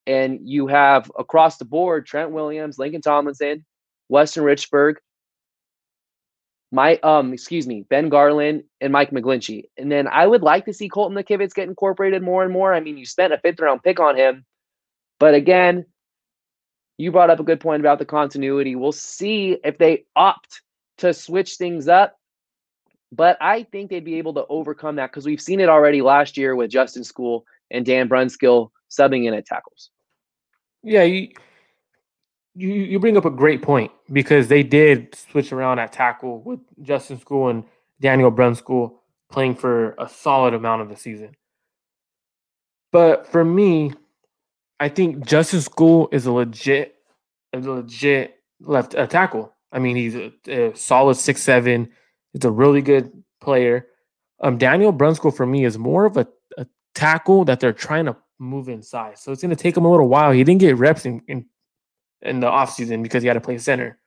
and 0.08 0.40
you 0.44 0.68
have 0.68 1.12
across 1.18 1.58
the 1.58 1.66
board 1.66 2.06
Trent 2.06 2.32
Williams, 2.32 2.78
Laken 2.78 3.02
Tomlinson, 3.02 3.66
Weston 4.10 4.44
Richburg, 4.44 4.96
my 6.72 6.98
um, 6.98 7.34
excuse 7.34 7.68
me, 7.68 7.86
Ben 7.90 8.10
Garland 8.10 8.64
and 8.82 8.92
Mike 8.92 9.12
McGlinchey. 9.12 9.64
And 9.78 9.92
then 9.92 10.08
I 10.08 10.28
would 10.28 10.42
like 10.42 10.66
to 10.66 10.74
see 10.74 10.90
Colton 10.90 11.18
McKivitz 11.18 11.54
get 11.54 11.68
incorporated 11.68 12.22
more 12.22 12.44
and 12.44 12.52
more. 12.52 12.74
I 12.74 12.80
mean, 12.80 12.98
you 12.98 13.06
spent 13.06 13.34
a 13.34 13.38
fifth 13.38 13.60
round 13.60 13.82
pick 13.84 14.00
on 14.00 14.16
him, 14.16 14.46
but 15.20 15.34
again, 15.34 15.86
you 16.98 17.12
brought 17.12 17.30
up 17.30 17.40
a 17.40 17.44
good 17.44 17.60
point 17.60 17.82
about 17.82 18.00
the 18.00 18.06
continuity. 18.06 18.76
We'll 18.76 18.92
see 18.92 19.58
if 19.64 19.78
they 19.78 20.06
opt 20.16 20.62
to 21.00 21.14
switch 21.14 21.56
things 21.56 21.88
up. 21.88 22.18
But 23.12 23.38
I 23.40 23.64
think 23.64 23.90
they'd 23.90 24.04
be 24.04 24.18
able 24.18 24.34
to 24.34 24.46
overcome 24.48 24.98
that 24.98 25.12
because 25.12 25.26
we've 25.26 25.42
seen 25.42 25.60
it 25.60 25.70
already 25.70 26.02
last 26.02 26.38
year 26.38 26.56
with 26.56 26.72
Justin 26.72 27.04
Skule 27.04 27.44
and 27.72 27.86
Dan 27.86 28.08
Brunskill 28.10 28.70
subbing 28.90 29.26
in 29.26 29.34
at 29.34 29.46
tackles. 29.46 29.90
Yeah, 30.84 31.04
you, 31.04 31.30
you 32.56 32.70
you 32.70 33.00
bring 33.00 33.18
up 33.18 33.26
a 33.26 33.32
great 33.32 33.62
point 33.62 33.92
because 34.12 34.48
they 34.48 34.64
did 34.64 35.16
switch 35.16 35.52
around 35.52 35.80
at 35.80 35.92
tackle 35.92 36.42
with 36.42 36.60
Justin 36.82 37.18
Skule 37.18 37.50
and 37.50 37.64
Daniel 38.00 38.32
Brunskill 38.32 38.94
playing 39.32 39.56
for 39.56 39.96
a 39.98 40.08
solid 40.08 40.54
amount 40.54 40.82
of 40.82 40.90
the 40.90 40.96
season. 40.96 41.36
But 42.92 43.28
for 43.28 43.44
me, 43.44 43.92
I 44.80 44.90
think 44.90 45.26
Justin 45.26 45.60
Skule 45.60 46.08
is 46.14 46.26
a 46.26 46.32
legit, 46.32 46.96
a 47.54 47.60
legit 47.60 48.40
left 48.62 48.94
a 48.94 49.08
tackle. 49.08 49.52
I 49.72 49.80
mean, 49.80 49.96
he's 49.96 50.16
a, 50.16 50.32
a 50.48 50.76
solid 50.76 51.16
six 51.16 51.42
seven. 51.42 51.90
He's 52.34 52.46
a 52.46 52.52
really 52.52 52.82
good 52.82 53.12
player. 53.42 53.88
Um, 54.42 54.58
Daniel 54.58 54.94
Brunskill 54.94 55.36
for 55.36 55.46
me 55.46 55.66
is 55.66 55.78
more 55.78 56.06
of 56.06 56.18
a, 56.18 56.22
a 56.22 56.26
tackle 56.96 57.46
that 57.46 57.60
they're 57.60 57.74
trying 57.74 58.06
to 58.06 58.16
move 58.40 58.68
inside. 58.70 59.18
So 59.20 59.32
it's 59.32 59.42
going 59.42 59.56
to 59.56 59.62
take 59.62 59.78
him 59.78 59.86
a 59.86 59.92
little 59.92 60.08
while. 60.08 60.32
He 60.32 60.44
didn't 60.44 60.62
get 60.62 60.78
reps 60.78 61.06
in, 61.06 61.22
in 61.28 61.46
in 62.22 62.40
the 62.40 62.48
offseason 62.48 63.04
because 63.04 63.22
he 63.22 63.28
had 63.28 63.36
to 63.36 63.42
play 63.42 63.58
center. 63.58 64.00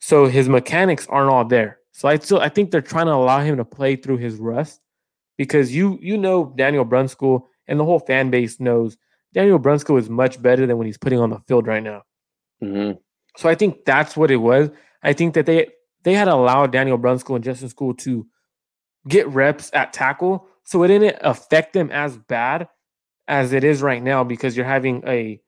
So 0.00 0.26
his 0.26 0.48
mechanics 0.48 1.06
aren't 1.08 1.30
all 1.30 1.44
there. 1.44 1.78
So 1.92 2.08
I 2.08 2.18
still 2.18 2.40
I 2.40 2.48
think 2.48 2.70
they're 2.70 2.80
trying 2.80 3.06
to 3.06 3.12
allow 3.12 3.40
him 3.40 3.56
to 3.56 3.64
play 3.64 3.96
through 3.96 4.18
his 4.18 4.36
rust 4.36 4.80
because 5.36 5.74
you 5.74 5.98
you 6.00 6.16
know 6.16 6.52
Daniel 6.56 6.84
Brunskill 6.84 7.42
and 7.66 7.80
the 7.80 7.84
whole 7.84 8.00
fan 8.00 8.30
base 8.30 8.60
knows 8.60 8.96
Daniel 9.32 9.58
Brunskill 9.58 9.98
is 9.98 10.08
much 10.08 10.40
better 10.40 10.66
than 10.66 10.78
when 10.78 10.86
he's 10.86 10.98
putting 10.98 11.18
on 11.18 11.30
the 11.30 11.40
field 11.48 11.66
right 11.66 11.82
now. 11.82 12.02
Mm-hmm. 12.62 12.98
So 13.36 13.48
I 13.48 13.54
think 13.54 13.84
that's 13.84 14.16
what 14.16 14.30
it 14.30 14.36
was. 14.36 14.70
I 15.02 15.12
think 15.12 15.34
that 15.34 15.46
they 15.46 15.68
they 16.02 16.14
had 16.14 16.28
allowed 16.28 16.72
Daniel 16.72 16.98
Brunskill 16.98 17.36
and 17.36 17.44
Justin 17.44 17.68
Skule 17.68 17.96
to 17.98 18.26
get 19.08 19.28
reps 19.28 19.70
at 19.72 19.92
tackle, 19.92 20.46
so 20.64 20.82
it 20.82 20.88
didn't 20.88 21.18
affect 21.20 21.72
them 21.72 21.90
as 21.90 22.16
bad 22.16 22.68
as 23.28 23.52
it 23.52 23.64
is 23.64 23.82
right 23.82 24.02
now 24.02 24.24
because 24.24 24.56
you're 24.56 24.66
having 24.66 25.02
a 25.06 25.40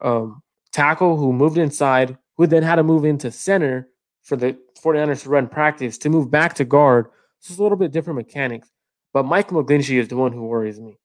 um, 0.00 0.42
tackle 0.72 1.16
who 1.16 1.32
moved 1.32 1.58
inside, 1.58 2.18
who 2.36 2.46
then 2.46 2.62
had 2.62 2.76
to 2.76 2.82
move 2.82 3.04
into 3.04 3.30
center 3.30 3.88
for 4.22 4.36
the 4.36 4.56
49ers 4.82 5.22
to 5.22 5.28
run 5.28 5.48
practice 5.48 5.98
to 5.98 6.10
move 6.10 6.30
back 6.30 6.54
to 6.54 6.64
guard. 6.64 7.06
It's 7.40 7.56
a 7.56 7.62
little 7.62 7.78
bit 7.78 7.92
different 7.92 8.16
mechanics. 8.16 8.70
But 9.12 9.24
Mike 9.24 9.50
McGlinchey 9.50 10.00
is 10.00 10.08
the 10.08 10.16
one 10.16 10.32
who 10.32 10.44
worries 10.44 10.80
me 10.80 10.98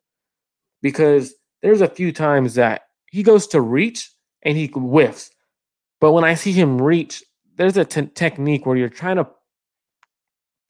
because 0.82 1.34
there's 1.62 1.82
a 1.82 1.88
few 1.88 2.12
times 2.12 2.56
that 2.56 2.84
he 3.12 3.24
goes 3.24 3.48
to 3.48 3.62
reach 3.62 4.12
and 4.42 4.58
he 4.58 4.68
whiffs. 4.68 5.30
But 6.02 6.14
when 6.14 6.24
I 6.24 6.34
see 6.34 6.52
him 6.52 6.82
reach, 6.82 7.24
there's 7.56 7.78
a 7.78 7.86
t- 7.86 8.08
technique 8.08 8.66
where 8.66 8.78
you're 8.78 8.90
trying 8.90 9.18
to 9.18 9.28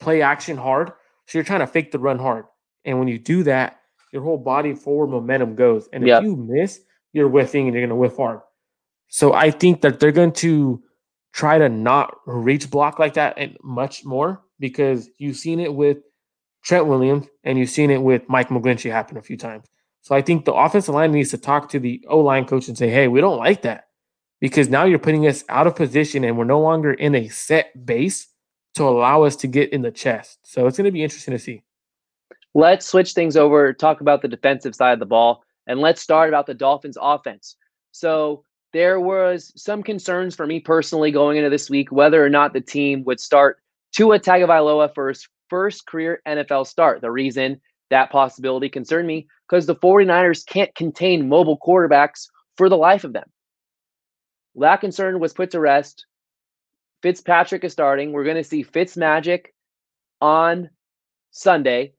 play 0.00 0.22
action 0.22 0.56
hard. 0.56 0.92
So 1.26 1.38
you're 1.38 1.44
trying 1.44 1.60
to 1.60 1.66
fake 1.66 1.92
the 1.92 1.98
run 1.98 2.18
hard. 2.18 2.44
And 2.84 2.98
when 2.98 3.08
you 3.08 3.18
do 3.18 3.42
that, 3.44 3.80
your 4.12 4.22
whole 4.22 4.38
body 4.38 4.74
forward 4.74 5.08
momentum 5.08 5.54
goes. 5.54 5.88
And 5.92 6.06
yep. 6.06 6.22
if 6.22 6.26
you 6.26 6.36
miss, 6.36 6.80
you're 7.12 7.28
whiffing 7.28 7.66
and 7.66 7.74
you're 7.74 7.82
going 7.82 7.90
to 7.90 7.96
whiff 7.96 8.16
hard. 8.16 8.40
So 9.08 9.32
I 9.32 9.50
think 9.50 9.80
that 9.82 10.00
they're 10.00 10.12
going 10.12 10.32
to 10.34 10.82
try 11.32 11.58
to 11.58 11.68
not 11.68 12.16
reach 12.26 12.70
block 12.70 12.98
like 12.98 13.14
that 13.14 13.34
and 13.36 13.56
much 13.62 14.04
more 14.04 14.42
because 14.58 15.08
you've 15.18 15.36
seen 15.36 15.60
it 15.60 15.72
with 15.72 15.98
Trent 16.64 16.86
Williams 16.86 17.26
and 17.44 17.58
you've 17.58 17.70
seen 17.70 17.90
it 17.90 18.02
with 18.02 18.22
Mike 18.28 18.48
McGlinchey 18.48 18.90
happen 18.90 19.16
a 19.16 19.22
few 19.22 19.36
times. 19.36 19.66
So 20.02 20.14
I 20.14 20.22
think 20.22 20.44
the 20.44 20.54
offensive 20.54 20.94
line 20.94 21.12
needs 21.12 21.30
to 21.30 21.38
talk 21.38 21.68
to 21.70 21.78
the 21.78 22.04
O 22.08 22.20
line 22.20 22.46
coach 22.46 22.68
and 22.68 22.76
say, 22.76 22.88
hey, 22.88 23.08
we 23.08 23.20
don't 23.20 23.38
like 23.38 23.62
that 23.62 23.88
because 24.40 24.68
now 24.68 24.84
you're 24.84 24.98
putting 24.98 25.26
us 25.26 25.44
out 25.48 25.66
of 25.66 25.76
position 25.76 26.24
and 26.24 26.36
we're 26.36 26.44
no 26.44 26.60
longer 26.60 26.92
in 26.92 27.14
a 27.14 27.28
set 27.28 27.84
base 27.86 28.26
to 28.74 28.84
allow 28.84 29.24
us 29.24 29.36
to 29.36 29.46
get 29.46 29.72
in 29.72 29.82
the 29.82 29.90
chest. 29.90 30.38
So 30.44 30.66
it's 30.66 30.78
going 30.78 30.86
to 30.86 30.92
be 30.92 31.02
interesting 31.02 31.32
to 31.32 31.38
see. 31.38 31.62
Let's 32.54 32.86
switch 32.86 33.12
things 33.12 33.36
over, 33.36 33.72
talk 33.72 34.00
about 34.00 34.22
the 34.22 34.28
defensive 34.28 34.74
side 34.74 34.92
of 34.92 34.98
the 34.98 35.06
ball, 35.06 35.44
and 35.66 35.80
let's 35.80 36.02
start 36.02 36.28
about 36.28 36.46
the 36.46 36.54
Dolphins 36.54 36.98
offense. 37.00 37.56
So 37.92 38.44
there 38.72 39.00
was 39.00 39.52
some 39.56 39.82
concerns 39.82 40.34
for 40.34 40.46
me 40.46 40.60
personally 40.60 41.10
going 41.10 41.36
into 41.36 41.50
this 41.50 41.70
week 41.70 41.90
whether 41.90 42.24
or 42.24 42.28
not 42.28 42.52
the 42.52 42.60
team 42.60 43.04
would 43.04 43.20
start 43.20 43.58
Tua 43.92 44.18
Tagovailoa 44.18 44.94
for 44.94 45.08
his 45.08 45.28
first 45.48 45.86
career 45.86 46.20
NFL 46.26 46.66
start. 46.66 47.00
The 47.00 47.10
reason 47.10 47.60
that 47.90 48.10
possibility 48.10 48.68
concerned 48.68 49.06
me 49.06 49.26
because 49.48 49.66
the 49.66 49.74
49ers 49.74 50.46
can't 50.46 50.74
contain 50.74 51.28
mobile 51.28 51.58
quarterbacks 51.58 52.28
for 52.56 52.68
the 52.68 52.76
life 52.76 53.04
of 53.04 53.12
them. 53.12 53.28
That 54.54 54.80
concern 54.80 55.20
was 55.20 55.32
put 55.32 55.50
to 55.52 55.60
rest. 55.60 56.06
Fitzpatrick 57.02 57.64
is 57.64 57.72
starting. 57.72 58.12
We're 58.12 58.24
going 58.24 58.36
to 58.36 58.44
see 58.44 58.62
Fitz 58.62 58.96
Magic 58.96 59.54
on 60.20 60.70
Sunday. 61.30 61.94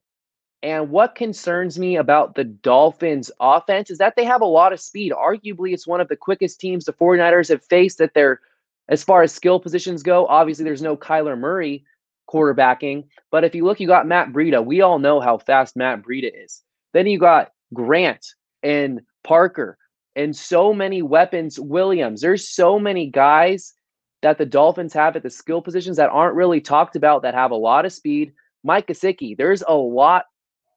And 0.63 0.91
what 0.91 1.15
concerns 1.15 1.79
me 1.79 1.95
about 1.95 2.35
the 2.35 2.43
Dolphins 2.43 3.31
offense 3.39 3.89
is 3.89 3.97
that 3.97 4.15
they 4.15 4.25
have 4.25 4.41
a 4.41 4.45
lot 4.45 4.73
of 4.73 4.79
speed. 4.79 5.11
Arguably, 5.11 5.73
it's 5.73 5.87
one 5.87 6.01
of 6.01 6.07
the 6.07 6.15
quickest 6.15 6.59
teams 6.59 6.85
the 6.85 6.93
49ers 6.93 7.49
have 7.49 7.63
faced 7.63 7.97
that 7.97 8.13
they're, 8.13 8.39
as 8.87 9.03
far 9.03 9.23
as 9.23 9.33
skill 9.33 9.59
positions 9.59 10.03
go, 10.03 10.27
obviously 10.27 10.63
there's 10.63 10.81
no 10.81 10.95
Kyler 10.95 11.37
Murray 11.37 11.83
quarterbacking. 12.29 13.05
But 13.31 13.43
if 13.43 13.55
you 13.55 13.65
look, 13.65 13.79
you 13.79 13.87
got 13.87 14.07
Matt 14.07 14.29
Breida. 14.29 14.63
We 14.63 14.81
all 14.81 14.99
know 14.99 15.19
how 15.19 15.39
fast 15.39 15.75
Matt 15.75 16.03
Breida 16.03 16.31
is. 16.43 16.61
Then 16.93 17.07
you 17.07 17.17
got 17.17 17.51
Grant 17.73 18.25
and 18.61 19.01
Parker 19.23 19.77
and 20.15 20.35
so 20.35 20.73
many 20.73 21.01
weapons. 21.01 21.59
Williams. 21.59 22.21
There's 22.21 22.47
so 22.47 22.77
many 22.77 23.07
guys 23.07 23.73
that 24.21 24.37
the 24.37 24.45
Dolphins 24.45 24.93
have 24.93 25.15
at 25.15 25.23
the 25.23 25.29
skill 25.29 25.61
positions 25.61 25.97
that 25.97 26.09
aren't 26.09 26.35
really 26.35 26.61
talked 26.61 26.95
about 26.95 27.23
that 27.23 27.33
have 27.33 27.51
a 27.51 27.55
lot 27.55 27.85
of 27.85 27.93
speed. 27.93 28.33
Mike 28.63 28.87
Gesicki. 28.87 29.35
There's 29.35 29.63
a 29.67 29.73
lot 29.73 30.25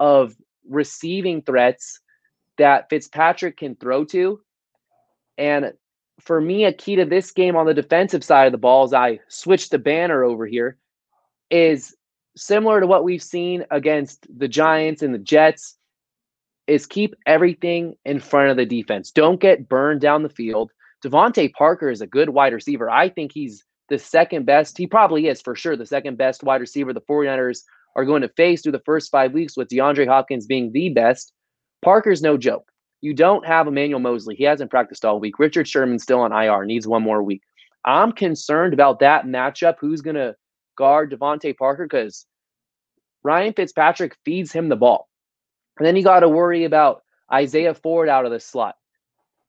of 0.00 0.34
receiving 0.68 1.42
threats 1.42 2.00
that 2.58 2.88
Fitzpatrick 2.88 3.56
can 3.56 3.74
throw 3.76 4.04
to. 4.06 4.40
And 5.38 5.72
for 6.20 6.40
me, 6.40 6.64
a 6.64 6.72
key 6.72 6.96
to 6.96 7.04
this 7.04 7.32
game 7.32 7.56
on 7.56 7.66
the 7.66 7.74
defensive 7.74 8.22
side 8.24 8.46
of 8.46 8.52
the 8.52 8.58
ball, 8.58 8.84
as 8.84 8.94
I 8.94 9.20
switch 9.28 9.68
the 9.68 9.78
banner 9.78 10.22
over 10.22 10.46
here, 10.46 10.78
is 11.50 11.94
similar 12.36 12.80
to 12.80 12.86
what 12.86 13.04
we've 13.04 13.22
seen 13.22 13.64
against 13.70 14.26
the 14.38 14.48
Giants 14.48 15.02
and 15.02 15.14
the 15.14 15.18
Jets. 15.18 15.76
Is 16.66 16.86
keep 16.86 17.14
everything 17.26 17.94
in 18.06 18.20
front 18.20 18.48
of 18.50 18.56
the 18.56 18.64
defense. 18.64 19.10
Don't 19.10 19.38
get 19.38 19.68
burned 19.68 20.00
down 20.00 20.22
the 20.22 20.30
field. 20.30 20.72
DeVante 21.04 21.52
Parker 21.52 21.90
is 21.90 22.00
a 22.00 22.06
good 22.06 22.30
wide 22.30 22.54
receiver. 22.54 22.90
I 22.90 23.10
think 23.10 23.32
he's 23.32 23.64
the 23.90 23.98
second 23.98 24.46
best. 24.46 24.78
He 24.78 24.86
probably 24.86 25.28
is 25.28 25.42
for 25.42 25.54
sure 25.54 25.76
the 25.76 25.84
second 25.84 26.16
best 26.16 26.42
wide 26.42 26.62
receiver 26.62 26.94
the 26.94 27.02
49ers 27.02 27.64
are 27.96 28.04
going 28.04 28.22
to 28.22 28.28
face 28.30 28.62
through 28.62 28.72
the 28.72 28.82
first 28.84 29.10
five 29.10 29.32
weeks 29.32 29.56
with 29.56 29.68
DeAndre 29.68 30.06
Hopkins 30.06 30.46
being 30.46 30.72
the 30.72 30.88
best. 30.90 31.32
Parker's 31.82 32.22
no 32.22 32.36
joke. 32.36 32.70
You 33.00 33.14
don't 33.14 33.46
have 33.46 33.66
Emmanuel 33.66 34.00
Moseley. 34.00 34.34
He 34.34 34.44
hasn't 34.44 34.70
practiced 34.70 35.04
all 35.04 35.20
week. 35.20 35.38
Richard 35.38 35.68
Sherman's 35.68 36.02
still 36.02 36.20
on 36.20 36.32
IR, 36.32 36.64
needs 36.64 36.86
one 36.86 37.02
more 37.02 37.22
week. 37.22 37.42
I'm 37.84 38.12
concerned 38.12 38.72
about 38.72 39.00
that 39.00 39.26
matchup. 39.26 39.76
Who's 39.78 40.00
going 40.00 40.16
to 40.16 40.34
guard 40.76 41.12
DeVante 41.12 41.56
Parker? 41.56 41.84
Because 41.84 42.26
Ryan 43.22 43.52
Fitzpatrick 43.52 44.16
feeds 44.24 44.52
him 44.52 44.68
the 44.68 44.76
ball. 44.76 45.08
And 45.78 45.86
then 45.86 45.96
you 45.96 46.02
got 46.02 46.20
to 46.20 46.28
worry 46.28 46.64
about 46.64 47.02
Isaiah 47.32 47.74
Ford 47.74 48.08
out 48.08 48.24
of 48.24 48.30
the 48.30 48.40
slot. 48.40 48.76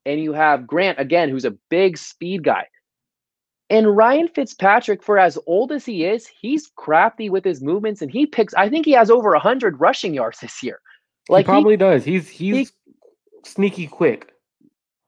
And 0.06 0.20
you 0.20 0.34
have 0.34 0.68
Grant, 0.68 1.00
again, 1.00 1.30
who's 1.30 1.46
a 1.46 1.58
big 1.70 1.98
speed 1.98 2.44
guy. 2.44 2.68
And 3.70 3.98
Ryan 3.98 4.28
Fitzpatrick, 4.28 5.02
for 5.02 5.18
as 5.18 5.40
old 5.48 5.72
as 5.72 5.86
he 5.86 6.06
is, 6.06 6.28
he's 6.28 6.72
crafty 6.76 7.30
with 7.30 7.44
his 7.44 7.64
movements, 7.64 8.02
and 8.02 8.12
he 8.12 8.26
picks. 8.26 8.54
I 8.54 8.70
think 8.70 8.86
he 8.86 8.92
has 8.92 9.10
over 9.10 9.34
hundred 9.36 9.80
rushing 9.80 10.14
yards 10.14 10.40
this 10.40 10.62
year. 10.62 10.80
Like 11.30 11.46
he 11.46 11.52
probably 11.52 11.74
he, 11.74 11.78
does. 11.78 12.06
He's 12.06 12.30
he's 12.30 12.70
he, 12.70 12.94
sneaky 13.44 13.88
quick. 13.88 14.32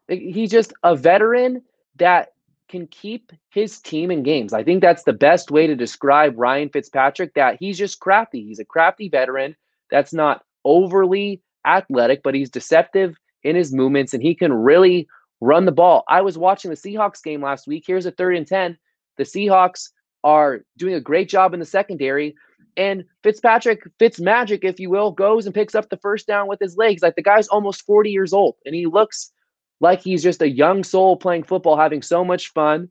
He's 0.07 0.49
just 0.49 0.73
a 0.83 0.95
veteran 0.95 1.61
that 1.97 2.33
can 2.67 2.87
keep 2.87 3.31
his 3.49 3.79
team 3.79 4.09
in 4.09 4.23
games. 4.23 4.53
I 4.53 4.63
think 4.63 4.81
that's 4.81 5.03
the 5.03 5.13
best 5.13 5.51
way 5.51 5.67
to 5.67 5.75
describe 5.75 6.33
Ryan 6.37 6.69
Fitzpatrick. 6.69 7.35
That 7.35 7.57
he's 7.59 7.77
just 7.77 7.99
crafty. 7.99 8.43
He's 8.43 8.59
a 8.59 8.65
crafty 8.65 9.07
veteran 9.07 9.55
that's 9.91 10.13
not 10.13 10.43
overly 10.65 11.41
athletic, 11.65 12.23
but 12.23 12.33
he's 12.33 12.49
deceptive 12.49 13.17
in 13.43 13.55
his 13.55 13.71
movements, 13.71 14.15
and 14.15 14.23
he 14.23 14.33
can 14.33 14.51
really 14.51 15.07
run 15.41 15.65
the 15.65 15.71
ball. 15.71 16.03
I 16.07 16.21
was 16.21 16.37
watching 16.37 16.71
the 16.71 16.77
Seahawks 16.77 17.23
game 17.23 17.41
last 17.41 17.67
week. 17.67 17.83
Here's 17.85 18.05
a 18.05 18.11
third 18.11 18.35
and 18.35 18.47
10. 18.47 18.77
The 19.17 19.23
Seahawks 19.23 19.89
are 20.23 20.61
doing 20.77 20.95
a 20.95 21.01
great 21.01 21.29
job 21.29 21.53
in 21.53 21.59
the 21.59 21.65
secondary. 21.65 22.35
And 22.75 23.05
Fitzpatrick, 23.23 23.81
Fitz 23.97 24.19
magic, 24.19 24.63
if 24.63 24.79
you 24.79 24.89
will, 24.89 25.11
goes 25.11 25.45
and 25.45 25.55
picks 25.55 25.73
up 25.73 25.89
the 25.89 25.97
first 25.97 26.27
down 26.27 26.47
with 26.47 26.59
his 26.59 26.77
legs. 26.77 27.01
Like 27.01 27.15
the 27.15 27.23
guy's 27.23 27.47
almost 27.47 27.85
40 27.85 28.11
years 28.11 28.33
old 28.33 28.55
and 28.65 28.75
he 28.75 28.85
looks 28.85 29.31
like 29.79 30.01
he's 30.01 30.23
just 30.23 30.41
a 30.41 30.49
young 30.49 30.83
soul 30.83 31.17
playing 31.17 31.43
football, 31.43 31.77
having 31.77 32.01
so 32.01 32.23
much 32.23 32.49
fun. 32.49 32.89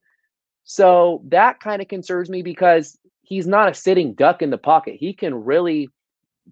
So 0.65 1.23
that 1.29 1.61
kind 1.61 1.81
of 1.81 1.89
concerns 1.89 2.29
me 2.29 2.43
because 2.43 2.99
he's 3.23 3.47
not 3.47 3.69
a 3.69 3.75
sitting 3.75 4.15
duck 4.15 4.43
in 4.43 4.51
the 4.51 4.59
pocket. 4.59 4.97
He 4.99 5.13
can 5.13 5.35
really 5.35 5.89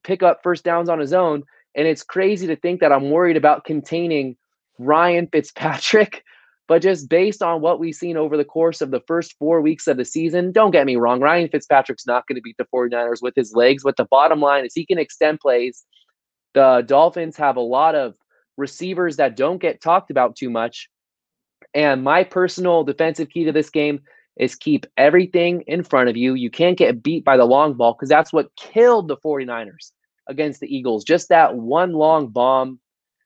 pick 0.02 0.22
up 0.22 0.40
first 0.42 0.64
downs 0.64 0.88
on 0.88 1.00
his 1.00 1.12
own. 1.12 1.42
And 1.74 1.88
it's 1.88 2.04
crazy 2.04 2.46
to 2.46 2.56
think 2.56 2.80
that 2.80 2.92
I'm 2.92 3.10
worried 3.10 3.36
about 3.36 3.64
containing 3.64 4.36
Ryan 4.78 5.28
Fitzpatrick. 5.32 6.24
But 6.66 6.80
just 6.80 7.10
based 7.10 7.42
on 7.42 7.60
what 7.60 7.78
we've 7.78 7.94
seen 7.94 8.16
over 8.16 8.38
the 8.38 8.44
course 8.44 8.80
of 8.80 8.90
the 8.90 9.02
first 9.06 9.34
four 9.38 9.60
weeks 9.60 9.86
of 9.86 9.98
the 9.98 10.04
season, 10.04 10.50
don't 10.50 10.70
get 10.70 10.86
me 10.86 10.96
wrong, 10.96 11.20
Ryan 11.20 11.48
Fitzpatrick's 11.50 12.06
not 12.06 12.26
going 12.26 12.36
to 12.36 12.42
beat 12.42 12.56
the 12.56 12.66
49ers 12.74 13.20
with 13.20 13.34
his 13.36 13.52
legs. 13.54 13.82
But 13.82 13.96
the 13.96 14.06
bottom 14.06 14.40
line 14.40 14.64
is 14.64 14.72
he 14.74 14.86
can 14.86 14.98
extend 14.98 15.40
plays. 15.40 15.84
The 16.54 16.82
Dolphins 16.86 17.36
have 17.36 17.56
a 17.56 17.60
lot 17.60 17.94
of 17.94 18.14
receivers 18.56 19.16
that 19.16 19.36
don't 19.36 19.58
get 19.60 19.82
talked 19.82 20.10
about 20.10 20.36
too 20.36 20.48
much. 20.48 20.88
And 21.74 22.02
my 22.02 22.24
personal 22.24 22.84
defensive 22.84 23.28
key 23.28 23.44
to 23.44 23.52
this 23.52 23.68
game 23.68 24.00
is 24.36 24.54
keep 24.54 24.86
everything 24.96 25.62
in 25.66 25.82
front 25.82 26.08
of 26.08 26.16
you. 26.16 26.34
You 26.34 26.50
can't 26.50 26.78
get 26.78 27.02
beat 27.02 27.24
by 27.24 27.36
the 27.36 27.44
long 27.44 27.74
ball 27.74 27.94
because 27.94 28.08
that's 28.08 28.32
what 28.32 28.54
killed 28.56 29.08
the 29.08 29.16
49ers 29.18 29.92
against 30.28 30.60
the 30.60 30.74
Eagles. 30.74 31.04
Just 31.04 31.28
that 31.28 31.56
one 31.56 31.92
long 31.92 32.28
bomb 32.28 32.80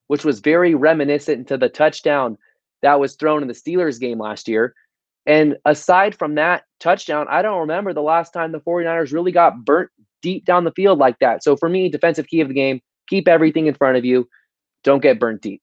which 0.09 0.25
was 0.25 0.41
very 0.41 0.75
reminiscent 0.75 1.47
to 1.49 1.57
the 1.57 1.69
touchdown 1.69 2.37
that 2.83 3.01
was 3.01 3.15
thrown 3.15 3.43
in 3.43 3.49
the 3.49 3.55
Steelers 3.55 3.99
game 3.99 4.19
last 4.19 4.49
year. 4.49 4.75
And 5.27 5.57
aside 5.65 6.15
from 6.15 6.35
that 6.37 6.65
touchdown, 6.81 7.27
I 7.29 7.43
don't 7.43 7.61
remember 7.61 7.93
the 7.93 8.03
last 8.03 8.33
time 8.33 8.53
the 8.53 8.61
49ers 8.61 9.13
really 9.13 9.33
got 9.33 9.65
burnt 9.65 9.91
deep 10.23 10.45
down 10.45 10.65
the 10.65 10.73
field 10.73 10.99
like 10.99 11.19
that. 11.21 11.45
So 11.45 11.57
for 11.57 11.69
me, 11.69 11.89
defensive 11.89 12.27
key 12.27 12.41
of 12.41 12.49
the 12.49 12.55
game, 12.55 12.81
keep 13.09 13.29
everything 13.29 13.67
in 13.67 13.75
front 13.75 13.97
of 13.97 14.05
you. 14.05 14.29
Don't 14.85 15.03
get 15.03 15.21
burnt 15.21 15.43
deep. 15.43 15.63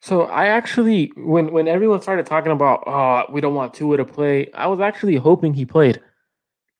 So 0.00 0.24
I 0.24 0.46
actually, 0.46 1.12
when 1.16 1.50
when 1.50 1.66
everyone 1.66 2.02
started 2.02 2.26
talking 2.26 2.52
about, 2.52 2.84
oh, 2.86 3.22
we 3.32 3.40
don't 3.40 3.54
want 3.54 3.72
Tua 3.72 3.96
to 3.96 4.04
play, 4.04 4.50
I 4.52 4.66
was 4.66 4.78
actually 4.78 5.16
hoping 5.16 5.54
he 5.54 5.64
played. 5.64 6.00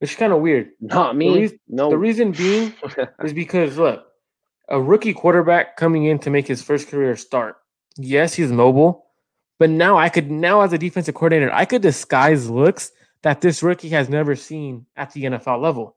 It's 0.03 0.15
kind 0.15 0.33
of 0.33 0.41
weird. 0.41 0.71
Not 0.81 1.17
me. 1.17 1.33
The 1.33 1.41
reason, 1.41 1.59
no. 1.69 1.91
The 1.91 1.99
reason 1.99 2.33
being 2.33 2.75
is 3.25 3.33
because 3.33 3.79
look, 3.79 4.07
a 4.69 4.81
rookie 4.81 5.15
quarterback 5.15 5.77
coming 5.77 6.05
in 6.05 6.19
to 6.21 6.31
make 6.31 6.47
his 6.47 6.63
first 6.63 6.89
career 6.89 7.17
start. 7.17 7.57
Yes, 7.97 8.35
he's 8.35 8.51
mobile, 8.51 9.07
but 9.59 9.71
now 9.71 9.97
I 9.97 10.09
could 10.09 10.31
now 10.31 10.63
as 10.63 10.73
a 10.73 10.79
defensive 10.79 11.15
coordinator, 11.15 11.53
I 11.53 11.65
could 11.65 11.83
disguise 11.83 12.49
looks 12.49 12.91
that 13.23 13.41
this 13.41 13.63
rookie 13.63 13.89
has 13.91 14.09
never 14.09 14.37
seen 14.37 14.87
at 14.97 15.13
the 15.13 15.25
NFL 15.25 15.61
level. 15.61 15.97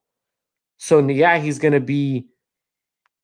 So 0.77 1.06
yeah, 1.08 1.39
he's 1.39 1.60
going 1.60 1.73
to 1.73 1.80
be 1.80 2.27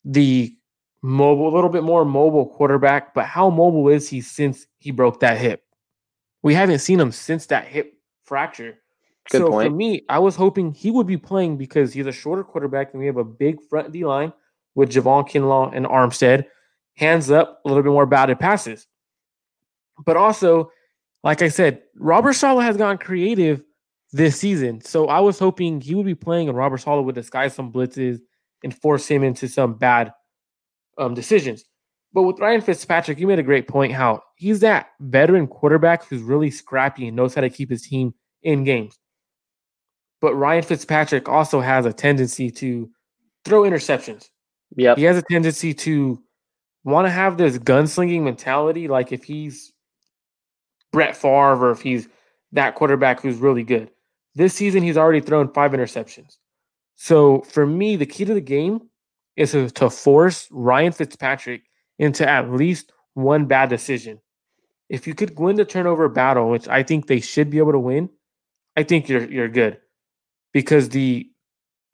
the 0.04 0.56
mobile, 1.02 1.48
a 1.48 1.54
little 1.54 1.70
bit 1.70 1.84
more 1.84 2.04
mobile 2.04 2.48
quarterback, 2.48 3.14
but 3.14 3.26
how 3.26 3.50
mobile 3.50 3.90
is 3.90 4.10
he 4.10 4.22
since 4.22 4.66
he 4.80 4.92
broke 4.92 5.20
that 5.20 5.38
hip? 5.38 5.64
We 6.42 6.54
haven't 6.54 6.80
seen 6.80 7.00
him 7.00 7.12
since 7.12 7.46
that 7.48 7.66
hip 7.66 7.94
fracture. 8.26 8.80
Good 9.30 9.40
so 9.40 9.50
point. 9.52 9.70
for 9.70 9.76
me, 9.76 10.04
I 10.10 10.20
was 10.20 10.36
hoping 10.36 10.74
he 10.74 10.92
would 10.92 11.08
be 11.08 11.16
playing 11.16 11.58
because 11.58 11.94
he's 11.94 12.08
a 12.08 12.12
shorter 12.12 12.44
quarterback 12.44 12.92
and 12.92 13.00
we 13.00 13.06
have 13.06 13.18
a 13.18 13.24
big 13.24 13.62
front 13.70 13.92
D 13.94 14.04
line 14.04 14.34
with 14.76 14.92
Javon 14.92 15.30
Kinlaw 15.30 15.76
and 15.76 15.86
Armstead. 15.86 16.46
Hands 16.96 17.30
up, 17.32 17.62
a 17.66 17.68
little 17.68 17.84
bit 17.84 17.92
more 17.92 18.06
batted 18.06 18.40
passes. 18.40 18.88
But 20.06 20.18
also, 20.18 20.72
like 21.24 21.42
I 21.42 21.48
said, 21.48 21.82
Robert 21.96 22.34
Saleh 22.34 22.64
has 22.64 22.78
gone 22.78 22.98
creative 22.98 23.64
this 24.12 24.40
season. 24.40 24.82
So 24.82 25.08
I 25.08 25.20
was 25.20 25.40
hoping 25.40 25.82
he 25.82 25.96
would 25.96 26.06
be 26.06 26.16
playing 26.16 26.48
and 26.48 26.58
Robert 26.58 26.80
Saleh 26.80 27.04
would 27.04 27.16
disguise 27.16 27.54
some 27.54 27.72
blitzes 27.72 28.20
and 28.64 28.74
force 28.74 29.08
him 29.08 29.24
into 29.24 29.48
some 29.48 29.74
bad 29.74 30.14
um, 30.98 31.14
decisions. 31.14 31.66
But 32.14 32.24
with 32.24 32.40
Ryan 32.40 32.62
Fitzpatrick, 32.62 33.20
you 33.20 33.26
made 33.26 33.40
a 33.40 33.44
great 33.44 33.68
point 33.68 33.92
how 33.92 34.22
he's 34.36 34.60
that 34.60 34.90
veteran 35.00 35.48
quarterback 35.48 36.06
who's 36.06 36.22
really 36.22 36.52
scrappy 36.52 37.08
and 37.08 37.16
knows 37.16 37.34
how 37.34 37.42
to 37.42 37.50
keep 37.50 37.72
his 37.72 37.82
team 37.82 38.14
in 38.44 38.64
games. 38.64 39.00
But 40.22 40.36
Ryan 40.36 40.64
Fitzpatrick 40.64 41.28
also 41.28 41.60
has 41.60 41.86
a 41.86 41.92
tendency 41.92 42.52
to 42.52 42.90
throw 43.44 43.64
interceptions. 43.64 44.30
Yeah. 44.76 44.96
He 44.96 45.04
has 45.04 45.18
a 45.18 45.24
tendency 45.24 45.74
to 45.74 46.22
want 46.84 47.06
to 47.06 47.12
have 47.12 47.38
this 47.38 47.58
gunslinging 47.58 48.24
mentality. 48.24 48.88
Like 48.88 49.12
if 49.12 49.24
he's 49.24 49.72
Brett 50.92 51.16
Favre 51.16 51.68
or 51.68 51.72
if 51.72 51.82
he's 51.82 52.08
that 52.52 52.76
quarterback 52.76 53.22
who's 53.22 53.38
really 53.38 53.64
good. 53.64 53.90
This 54.36 54.54
season, 54.54 54.84
he's 54.84 54.98
already 54.98 55.22
thrown 55.22 55.52
five 55.54 55.72
interceptions. 55.72 56.38
So 56.96 57.42
for 57.42 57.66
me, 57.66 57.96
the 57.96 58.06
key 58.06 58.26
to 58.26 58.34
the 58.34 58.42
game 58.42 58.90
is 59.36 59.52
to, 59.52 59.90
force 59.90 60.48
Ryan 60.52 60.92
Fitzpatrick 60.92 61.64
into 62.00 62.28
at 62.28 62.52
least 62.52 62.92
one 63.14 63.46
bad 63.46 63.70
decision. 63.70 64.20
if 64.90 65.08
you 65.08 65.16
could 65.16 65.38
win 65.40 65.56
the 65.56 65.66
turnover 65.66 66.08
battle, 66.08 66.50
which 66.50 66.68
I 66.68 66.84
think 66.84 67.08
they 67.08 67.20
should 67.20 67.50
be 67.50 67.58
able 67.58 67.72
to 67.72 67.80
win, 67.80 68.10
I 68.78 68.84
think 68.84 69.10
you're 69.10 69.26
you're 69.32 69.50
good. 69.50 69.80
Because 70.52 70.90
the 70.90 71.28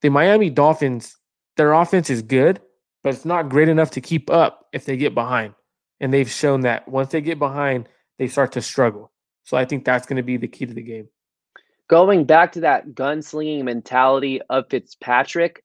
the 0.02 0.10
Miami 0.10 0.50
Dolphins, 0.50 1.16
their 1.56 1.72
offense 1.72 2.10
is 2.10 2.22
good, 2.22 2.62
but 3.04 3.14
it's 3.14 3.26
not 3.26 3.50
great 3.50 3.70
enough 3.70 3.92
to 3.92 4.02
keep 4.02 4.30
up 4.30 4.68
if 4.74 4.86
they 4.86 4.98
get 4.98 5.14
behind. 5.14 5.54
And 6.00 6.14
they've 6.14 6.30
shown 6.30 6.62
that 6.62 6.88
once 6.88 7.12
they 7.12 7.22
get 7.22 7.40
behind, 7.40 7.90
they 8.18 8.28
start 8.28 8.54
to 8.54 8.62
struggle. 8.62 9.12
So 9.44 9.58
I 9.58 9.66
think 9.66 9.84
that's 9.84 10.06
going 10.06 10.18
to 10.18 10.24
be 10.24 10.38
the 10.38 10.48
key 10.48 10.66
to 10.66 10.74
the 10.74 10.82
game. 10.82 11.10
Going 11.88 12.26
back 12.26 12.52
to 12.54 12.62
that 12.62 12.90
gunslinging 12.90 13.64
mentality 13.64 14.42
of 14.50 14.66
Fitzpatrick, 14.70 15.64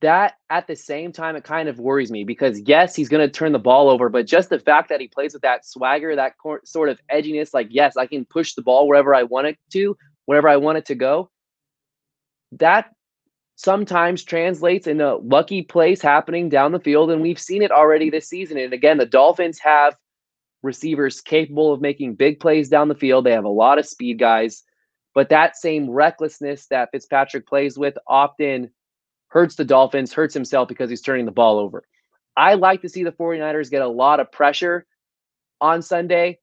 that 0.00 0.34
at 0.50 0.66
the 0.66 0.76
same 0.76 1.12
time 1.12 1.36
it 1.36 1.44
kind 1.44 1.68
of 1.68 1.78
worries 1.78 2.10
me 2.10 2.24
because 2.24 2.60
yes 2.60 2.94
he's 2.94 3.08
going 3.08 3.26
to 3.26 3.32
turn 3.32 3.52
the 3.52 3.58
ball 3.58 3.88
over 3.88 4.08
but 4.08 4.26
just 4.26 4.50
the 4.50 4.58
fact 4.58 4.88
that 4.88 5.00
he 5.00 5.08
plays 5.08 5.32
with 5.32 5.42
that 5.42 5.64
swagger 5.64 6.14
that 6.14 6.34
sort 6.64 6.88
of 6.88 7.00
edginess 7.12 7.54
like 7.54 7.68
yes 7.70 7.96
i 7.96 8.06
can 8.06 8.24
push 8.24 8.54
the 8.54 8.62
ball 8.62 8.86
wherever 8.86 9.14
i 9.14 9.22
want 9.22 9.46
it 9.46 9.58
to 9.72 9.96
wherever 10.26 10.48
i 10.48 10.56
want 10.56 10.76
it 10.76 10.84
to 10.84 10.94
go 10.94 11.30
that 12.52 12.90
sometimes 13.56 14.22
translates 14.22 14.86
into 14.86 15.16
lucky 15.16 15.62
plays 15.62 16.00
happening 16.00 16.48
down 16.48 16.72
the 16.72 16.80
field 16.80 17.10
and 17.10 17.22
we've 17.22 17.40
seen 17.40 17.62
it 17.62 17.70
already 17.70 18.10
this 18.10 18.28
season 18.28 18.58
and 18.58 18.72
again 18.72 18.98
the 18.98 19.06
dolphins 19.06 19.58
have 19.58 19.96
receivers 20.62 21.20
capable 21.20 21.72
of 21.72 21.80
making 21.80 22.14
big 22.14 22.38
plays 22.38 22.68
down 22.68 22.88
the 22.88 22.94
field 22.94 23.24
they 23.24 23.32
have 23.32 23.44
a 23.44 23.48
lot 23.48 23.78
of 23.78 23.86
speed 23.86 24.18
guys 24.18 24.62
but 25.14 25.30
that 25.30 25.56
same 25.56 25.88
recklessness 25.88 26.66
that 26.66 26.90
fitzpatrick 26.92 27.46
plays 27.46 27.78
with 27.78 27.96
often 28.06 28.70
hurts 29.28 29.56
the 29.56 29.64
Dolphins, 29.64 30.12
hurts 30.12 30.34
himself 30.34 30.68
because 30.68 30.90
he's 30.90 31.02
turning 31.02 31.26
the 31.26 31.32
ball 31.32 31.58
over. 31.58 31.84
I 32.36 32.54
like 32.54 32.82
to 32.82 32.88
see 32.88 33.04
the 33.04 33.12
49ers 33.12 33.70
get 33.70 33.82
a 33.82 33.88
lot 33.88 34.20
of 34.20 34.30
pressure 34.30 34.86
on 35.60 35.82
Sunday. 35.82 36.38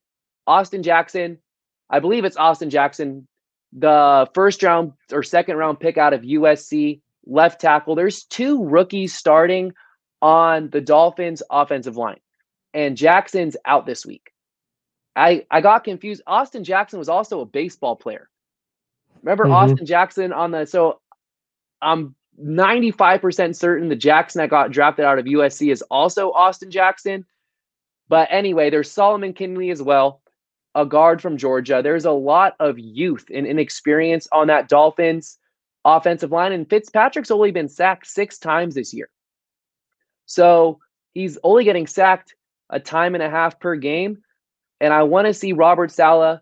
Austin 0.45 0.83
Jackson, 0.83 1.37
I 1.89 1.99
believe 1.99 2.25
it's 2.25 2.37
Austin 2.37 2.69
Jackson, 2.69 3.27
the 3.71 4.29
first 4.33 4.61
round 4.61 4.93
or 5.11 5.23
second 5.23 5.57
round 5.57 5.79
pick 5.79 5.97
out 5.97 6.13
of 6.13 6.21
USC, 6.21 7.01
left 7.25 7.61
tackle. 7.61 7.95
There's 7.95 8.23
two 8.23 8.63
rookies 8.63 9.15
starting 9.15 9.73
on 10.21 10.69
the 10.69 10.81
Dolphins 10.81 11.43
offensive 11.49 11.97
line, 11.97 12.19
and 12.73 12.97
Jackson's 12.97 13.57
out 13.65 13.85
this 13.85 14.05
week. 14.05 14.31
I, 15.15 15.45
I 15.51 15.61
got 15.61 15.83
confused. 15.83 16.23
Austin 16.25 16.63
Jackson 16.63 16.99
was 16.99 17.09
also 17.09 17.41
a 17.41 17.45
baseball 17.45 17.95
player. 17.95 18.29
Remember 19.21 19.45
mm-hmm. 19.45 19.53
Austin 19.53 19.85
Jackson 19.85 20.33
on 20.33 20.51
the 20.51 20.65
so 20.65 20.99
I'm 21.81 22.15
95% 22.41 23.55
certain 23.55 23.89
the 23.89 23.95
Jackson 23.95 24.39
that 24.39 24.49
got 24.49 24.71
drafted 24.71 25.05
out 25.05 25.19
of 25.19 25.25
USC 25.25 25.71
is 25.71 25.81
also 25.83 26.31
Austin 26.31 26.71
Jackson. 26.71 27.25
But 28.09 28.27
anyway, 28.31 28.69
there's 28.69 28.91
Solomon 28.91 29.33
Kindley 29.33 29.69
as 29.69 29.81
well, 29.81 30.21
a 30.75 30.85
guard 30.85 31.21
from 31.21 31.37
Georgia. 31.37 31.81
There's 31.83 32.05
a 32.05 32.11
lot 32.11 32.55
of 32.59 32.79
youth 32.79 33.25
and 33.33 33.45
inexperience 33.45 34.27
on 34.31 34.47
that 34.47 34.67
Dolphins 34.67 35.37
offensive 35.85 36.31
line. 36.31 36.51
And 36.51 36.69
Fitzpatrick's 36.69 37.31
only 37.31 37.51
been 37.51 37.69
sacked 37.69 38.07
six 38.07 38.37
times 38.37 38.75
this 38.75 38.93
year. 38.93 39.09
So 40.25 40.79
he's 41.13 41.37
only 41.43 41.63
getting 41.63 41.87
sacked 41.87 42.35
a 42.69 42.79
time 42.79 43.13
and 43.15 43.23
a 43.23 43.29
half 43.29 43.59
per 43.59 43.75
game. 43.75 44.23
And 44.79 44.93
I 44.93 45.03
want 45.03 45.27
to 45.27 45.33
see 45.33 45.53
Robert 45.53 45.91
Saleh 45.91 46.41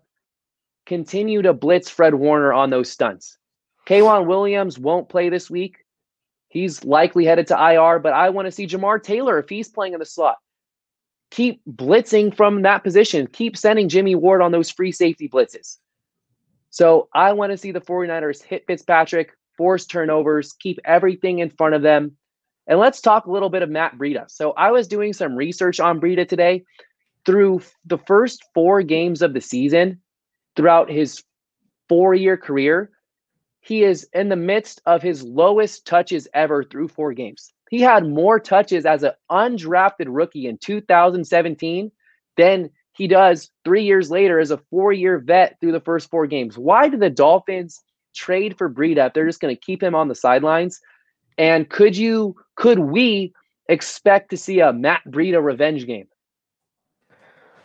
continue 0.86 1.42
to 1.42 1.52
blitz 1.52 1.88
Fred 1.88 2.14
Warner 2.14 2.52
on 2.52 2.70
those 2.70 2.90
stunts. 2.90 3.38
K'Waun 3.86 4.26
Williams 4.26 4.78
won't 4.78 5.08
play 5.08 5.28
this 5.28 5.50
week. 5.50 5.78
He's 6.48 6.84
likely 6.84 7.24
headed 7.24 7.46
to 7.48 7.54
IR, 7.54 7.98
but 7.98 8.12
I 8.12 8.30
want 8.30 8.46
to 8.46 8.52
see 8.52 8.66
Jamar 8.66 9.02
Taylor 9.02 9.38
if 9.38 9.48
he's 9.48 9.68
playing 9.68 9.94
in 9.94 10.00
the 10.00 10.06
slot. 10.06 10.36
Keep 11.30 11.62
blitzing 11.66 12.34
from 12.36 12.62
that 12.62 12.84
position. 12.84 13.26
Keep 13.26 13.56
sending 13.56 13.88
Jimmy 13.88 14.14
Ward 14.14 14.42
on 14.42 14.52
those 14.52 14.70
free 14.70 14.92
safety 14.92 15.28
blitzes. 15.28 15.78
So 16.72 17.08
I 17.14 17.34
want 17.34 17.52
to 17.52 17.58
see 17.58 17.70
the 17.70 17.82
49ers 17.82 18.42
hit 18.42 18.66
Fitzpatrick, 18.66 19.32
force 19.58 19.84
turnovers, 19.84 20.54
keep 20.54 20.78
everything 20.86 21.38
in 21.40 21.50
front 21.50 21.74
of 21.74 21.82
them. 21.82 22.16
And 22.66 22.78
let's 22.78 23.02
talk 23.02 23.26
a 23.26 23.30
little 23.30 23.50
bit 23.50 23.62
of 23.62 23.68
Matt 23.68 23.98
Breida. 23.98 24.30
So 24.30 24.52
I 24.52 24.70
was 24.70 24.88
doing 24.88 25.12
some 25.12 25.36
research 25.36 25.80
on 25.80 26.00
Breida 26.00 26.26
today. 26.26 26.64
Through 27.26 27.60
the 27.84 27.98
first 27.98 28.42
four 28.54 28.82
games 28.82 29.20
of 29.20 29.34
the 29.34 29.40
season, 29.40 30.00
throughout 30.56 30.90
his 30.90 31.22
four 31.90 32.14
year 32.14 32.38
career, 32.38 32.90
he 33.60 33.84
is 33.84 34.08
in 34.14 34.30
the 34.30 34.36
midst 34.36 34.80
of 34.86 35.02
his 35.02 35.22
lowest 35.22 35.86
touches 35.86 36.26
ever 36.32 36.64
through 36.64 36.88
four 36.88 37.12
games. 37.12 37.52
He 37.68 37.82
had 37.82 38.08
more 38.08 38.40
touches 38.40 38.86
as 38.86 39.02
an 39.02 39.12
undrafted 39.30 40.06
rookie 40.08 40.46
in 40.46 40.56
2017 40.56 41.92
than 42.38 42.70
he 42.92 43.08
does 43.08 43.50
three 43.64 43.84
years 43.84 44.10
later 44.10 44.38
as 44.38 44.50
a 44.50 44.58
four 44.70 44.92
year 44.92 45.18
vet 45.18 45.58
through 45.60 45.72
the 45.72 45.80
first 45.80 46.10
four 46.10 46.26
games. 46.26 46.58
Why 46.58 46.88
did 46.88 47.00
the 47.00 47.10
Dolphins 47.10 47.82
trade 48.14 48.56
for 48.58 48.68
Breida 48.68 49.06
if 49.06 49.14
they're 49.14 49.26
just 49.26 49.40
going 49.40 49.54
to 49.54 49.60
keep 49.60 49.82
him 49.82 49.94
on 49.94 50.08
the 50.08 50.14
sidelines? 50.14 50.80
And 51.38 51.68
could 51.68 51.96
you, 51.96 52.36
could 52.56 52.78
we 52.78 53.32
expect 53.68 54.30
to 54.30 54.36
see 54.36 54.60
a 54.60 54.72
Matt 54.72 55.00
Breida 55.08 55.42
revenge 55.42 55.86
game? 55.86 56.08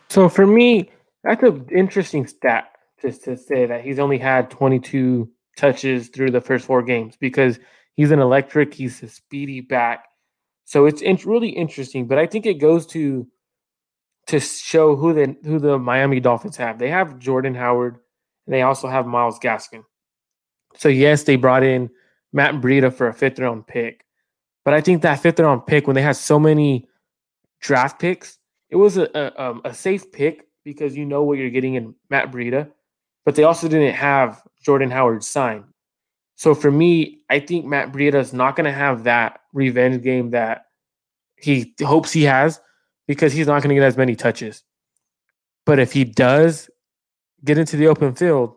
So 0.08 0.28
for 0.28 0.46
me, 0.46 0.90
that's 1.22 1.42
an 1.42 1.66
interesting 1.70 2.26
stat 2.26 2.70
just 3.00 3.24
to 3.24 3.36
say 3.36 3.66
that 3.66 3.82
he's 3.84 3.98
only 3.98 4.18
had 4.18 4.50
22 4.50 5.30
touches 5.56 6.08
through 6.08 6.30
the 6.30 6.40
first 6.40 6.64
four 6.64 6.82
games 6.82 7.16
because 7.20 7.58
he's 7.94 8.10
an 8.10 8.20
electric, 8.20 8.72
he's 8.72 9.02
a 9.02 9.08
speedy 9.08 9.60
back. 9.60 10.06
So 10.64 10.86
it's 10.86 11.02
in- 11.02 11.18
really 11.24 11.50
interesting, 11.50 12.06
but 12.06 12.18
I 12.18 12.26
think 12.26 12.46
it 12.46 12.54
goes 12.54 12.86
to 12.86 13.26
to 14.28 14.40
show 14.40 14.96
who 14.96 15.12
the 15.12 15.36
who 15.44 15.58
the 15.58 15.78
Miami 15.78 16.20
Dolphins 16.20 16.56
have. 16.56 16.78
They 16.78 16.88
have 16.88 17.18
Jordan 17.18 17.54
Howard 17.54 17.98
and 18.46 18.54
they 18.54 18.62
also 18.62 18.88
have 18.88 19.06
Myles 19.06 19.38
Gaskin. 19.38 19.84
So 20.76 20.88
yes, 20.88 21.24
they 21.24 21.36
brought 21.36 21.62
in 21.62 21.90
Matt 22.32 22.54
Breida 22.56 22.92
for 22.92 23.08
a 23.08 23.14
fifth 23.14 23.38
round 23.38 23.66
pick. 23.66 24.04
But 24.64 24.74
I 24.74 24.80
think 24.80 25.02
that 25.02 25.20
fifth 25.20 25.40
round 25.40 25.66
pick, 25.66 25.86
when 25.86 25.94
they 25.94 26.02
had 26.02 26.16
so 26.16 26.38
many 26.38 26.86
draft 27.60 27.98
picks, 27.98 28.38
it 28.70 28.76
was 28.76 28.96
a, 28.96 29.08
a, 29.14 29.42
um, 29.42 29.62
a 29.64 29.74
safe 29.74 30.12
pick 30.12 30.46
because 30.64 30.96
you 30.96 31.04
know 31.04 31.22
what 31.22 31.38
you're 31.38 31.50
getting 31.50 31.74
in 31.74 31.94
Matt 32.10 32.30
Breida 32.30 32.70
but 33.28 33.34
they 33.34 33.44
also 33.44 33.68
didn't 33.68 33.94
have 33.94 34.42
Jordan 34.62 34.90
Howard 34.90 35.22
signed. 35.22 35.64
So 36.36 36.54
for 36.54 36.70
me, 36.70 37.18
I 37.28 37.40
think 37.40 37.66
Matt 37.66 37.92
Breida 37.92 38.14
is 38.14 38.32
not 38.32 38.56
going 38.56 38.64
to 38.64 38.72
have 38.72 39.04
that 39.04 39.40
revenge 39.52 40.02
game 40.02 40.30
that 40.30 40.64
he 41.36 41.74
hopes 41.82 42.10
he 42.10 42.22
has 42.22 42.58
because 43.08 43.32
he's 43.32 43.48
not 43.48 43.62
going 43.62 43.70
to 43.70 43.74
get 43.74 43.84
as 43.84 43.96
many 43.96 44.14
touches. 44.14 44.62
But 45.66 45.80
if 45.80 45.92
he 45.92 46.04
does 46.04 46.70
get 47.44 47.58
into 47.58 47.76
the 47.76 47.88
open 47.88 48.14
field, 48.14 48.54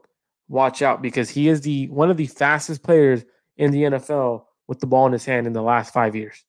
watch 0.48 0.84
out 0.84 1.02
because 1.02 1.30
he 1.30 1.48
is 1.48 1.62
the 1.62 1.88
one 1.88 2.12
of 2.12 2.18
the 2.18 2.28
fastest 2.28 2.84
players 2.84 3.26
in 3.58 3.72
the 3.72 3.84
NFL 3.84 4.44
with 4.68 4.80
the 4.80 4.88
ball 4.88 5.08
in 5.08 5.14
his 5.14 5.26
hand 5.26 5.48
in 5.48 5.54
the 5.54 5.62
last 5.62 5.94
5 5.94 6.16
years. 6.16 6.44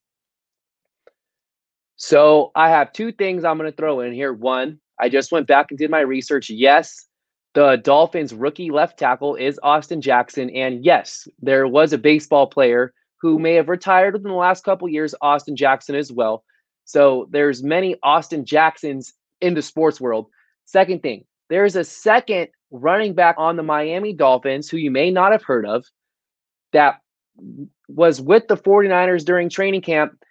So, 1.97 2.51
I 2.57 2.69
have 2.69 2.93
two 2.93 3.13
things 3.13 3.45
I'm 3.45 3.59
going 3.59 3.71
to 3.71 3.77
throw 3.77 4.01
in 4.01 4.13
here. 4.13 4.33
One, 4.33 4.81
I 5.01 5.09
just 5.09 5.31
went 5.31 5.47
back 5.47 5.67
and 5.71 5.79
did 5.79 5.91
my 5.91 6.01
research. 6.01 6.51
Yes, 6.51 7.07
the 7.55 7.77
Dolphins' 7.77 8.35
rookie 8.35 8.71
left 8.71 8.99
tackle 8.99 9.37
is 9.37 9.61
Austin 9.63 10.01
Jackson. 10.01 10.51
And 10.51 10.85
yes, 10.85 11.29
there 11.41 11.69
was 11.69 11.93
a 11.93 11.99
baseball 11.99 12.49
player 12.49 12.93
who 13.21 13.39
may 13.39 13.55
have 13.55 13.69
retired 13.69 14.15
within 14.15 14.31
the 14.31 14.37
last 14.37 14.65
couple 14.65 14.89
years, 14.89 15.15
Austin 15.21 15.55
Jackson 15.55 15.95
as 15.95 16.11
well. 16.11 16.43
So 16.85 17.29
there's 17.31 17.63
many 17.63 17.97
Austin 18.03 18.45
Jacksons 18.45 19.15
in 19.41 19.55
the 19.55 19.63
sports 19.63 20.01
world. 20.01 20.27
Second 20.65 21.03
thing, 21.03 21.25
there's 21.49 21.77
a 21.77 21.85
second 21.85 22.49
running 22.71 23.15
back 23.15 23.37
on 23.39 23.57
the 23.57 23.63
Miami 23.63 24.13
Dolphins 24.13 24.69
who 24.69 24.79
you 24.79 24.91
may 24.91 25.11
not 25.11 25.33
have 25.33 25.43
heard 25.43 25.67
of 25.67 25.85
that 26.73 27.01
was 27.89 28.21
with 28.21 28.49
the 28.49 28.57
49ers 28.57 29.25
during 29.25 29.49
training 29.49 29.83
camp 29.83 30.23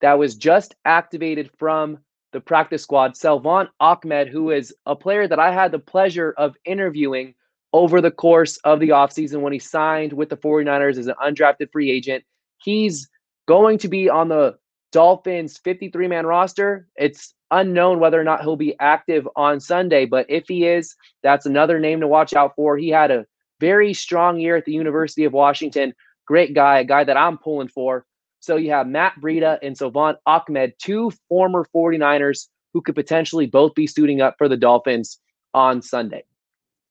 that 0.00 0.18
was 0.18 0.34
just 0.34 0.74
activated 0.84 1.50
from 1.58 1.98
the 2.32 2.40
practice 2.40 2.82
squad, 2.82 3.16
Salvon 3.16 3.68
Ahmed, 3.78 4.28
who 4.28 4.50
is 4.50 4.74
a 4.86 4.96
player 4.96 5.28
that 5.28 5.38
I 5.38 5.52
had 5.52 5.70
the 5.70 5.78
pleasure 5.78 6.34
of 6.38 6.56
interviewing 6.64 7.34
over 7.74 8.00
the 8.00 8.10
course 8.10 8.56
of 8.58 8.80
the 8.80 8.90
offseason 8.90 9.40
when 9.40 9.52
he 9.52 9.58
signed 9.58 10.12
with 10.12 10.28
the 10.28 10.36
49ers 10.36 10.98
as 10.98 11.06
an 11.06 11.14
undrafted 11.22 11.70
free 11.72 11.90
agent. 11.90 12.24
He's 12.58 13.08
going 13.46 13.78
to 13.78 13.88
be 13.88 14.08
on 14.08 14.28
the 14.28 14.56
Dolphins 14.92 15.58
53 15.58 16.06
man 16.08 16.26
roster. 16.26 16.86
It's 16.96 17.34
unknown 17.50 17.98
whether 17.98 18.20
or 18.20 18.24
not 18.24 18.42
he'll 18.42 18.56
be 18.56 18.78
active 18.78 19.28
on 19.36 19.60
Sunday, 19.60 20.06
but 20.06 20.26
if 20.28 20.44
he 20.48 20.66
is, 20.66 20.94
that's 21.22 21.46
another 21.46 21.78
name 21.80 22.00
to 22.00 22.08
watch 22.08 22.34
out 22.34 22.54
for. 22.54 22.76
He 22.76 22.88
had 22.88 23.10
a 23.10 23.26
very 23.60 23.94
strong 23.94 24.38
year 24.38 24.56
at 24.56 24.64
the 24.64 24.72
University 24.72 25.24
of 25.24 25.32
Washington. 25.32 25.94
Great 26.26 26.54
guy, 26.54 26.80
a 26.80 26.84
guy 26.84 27.04
that 27.04 27.16
I'm 27.16 27.38
pulling 27.38 27.68
for. 27.68 28.06
So 28.40 28.56
you 28.56 28.70
have 28.70 28.86
Matt 28.86 29.14
Breida 29.20 29.58
and 29.62 29.76
Salvon 29.76 30.16
Ahmed, 30.26 30.74
two 30.78 31.12
former 31.28 31.66
49ers 31.74 32.48
who 32.72 32.80
could 32.80 32.94
potentially 32.94 33.46
both 33.46 33.74
be 33.74 33.86
suiting 33.86 34.20
up 34.20 34.34
for 34.36 34.48
the 34.48 34.56
Dolphins 34.56 35.20
on 35.54 35.80
Sunday. 35.82 36.24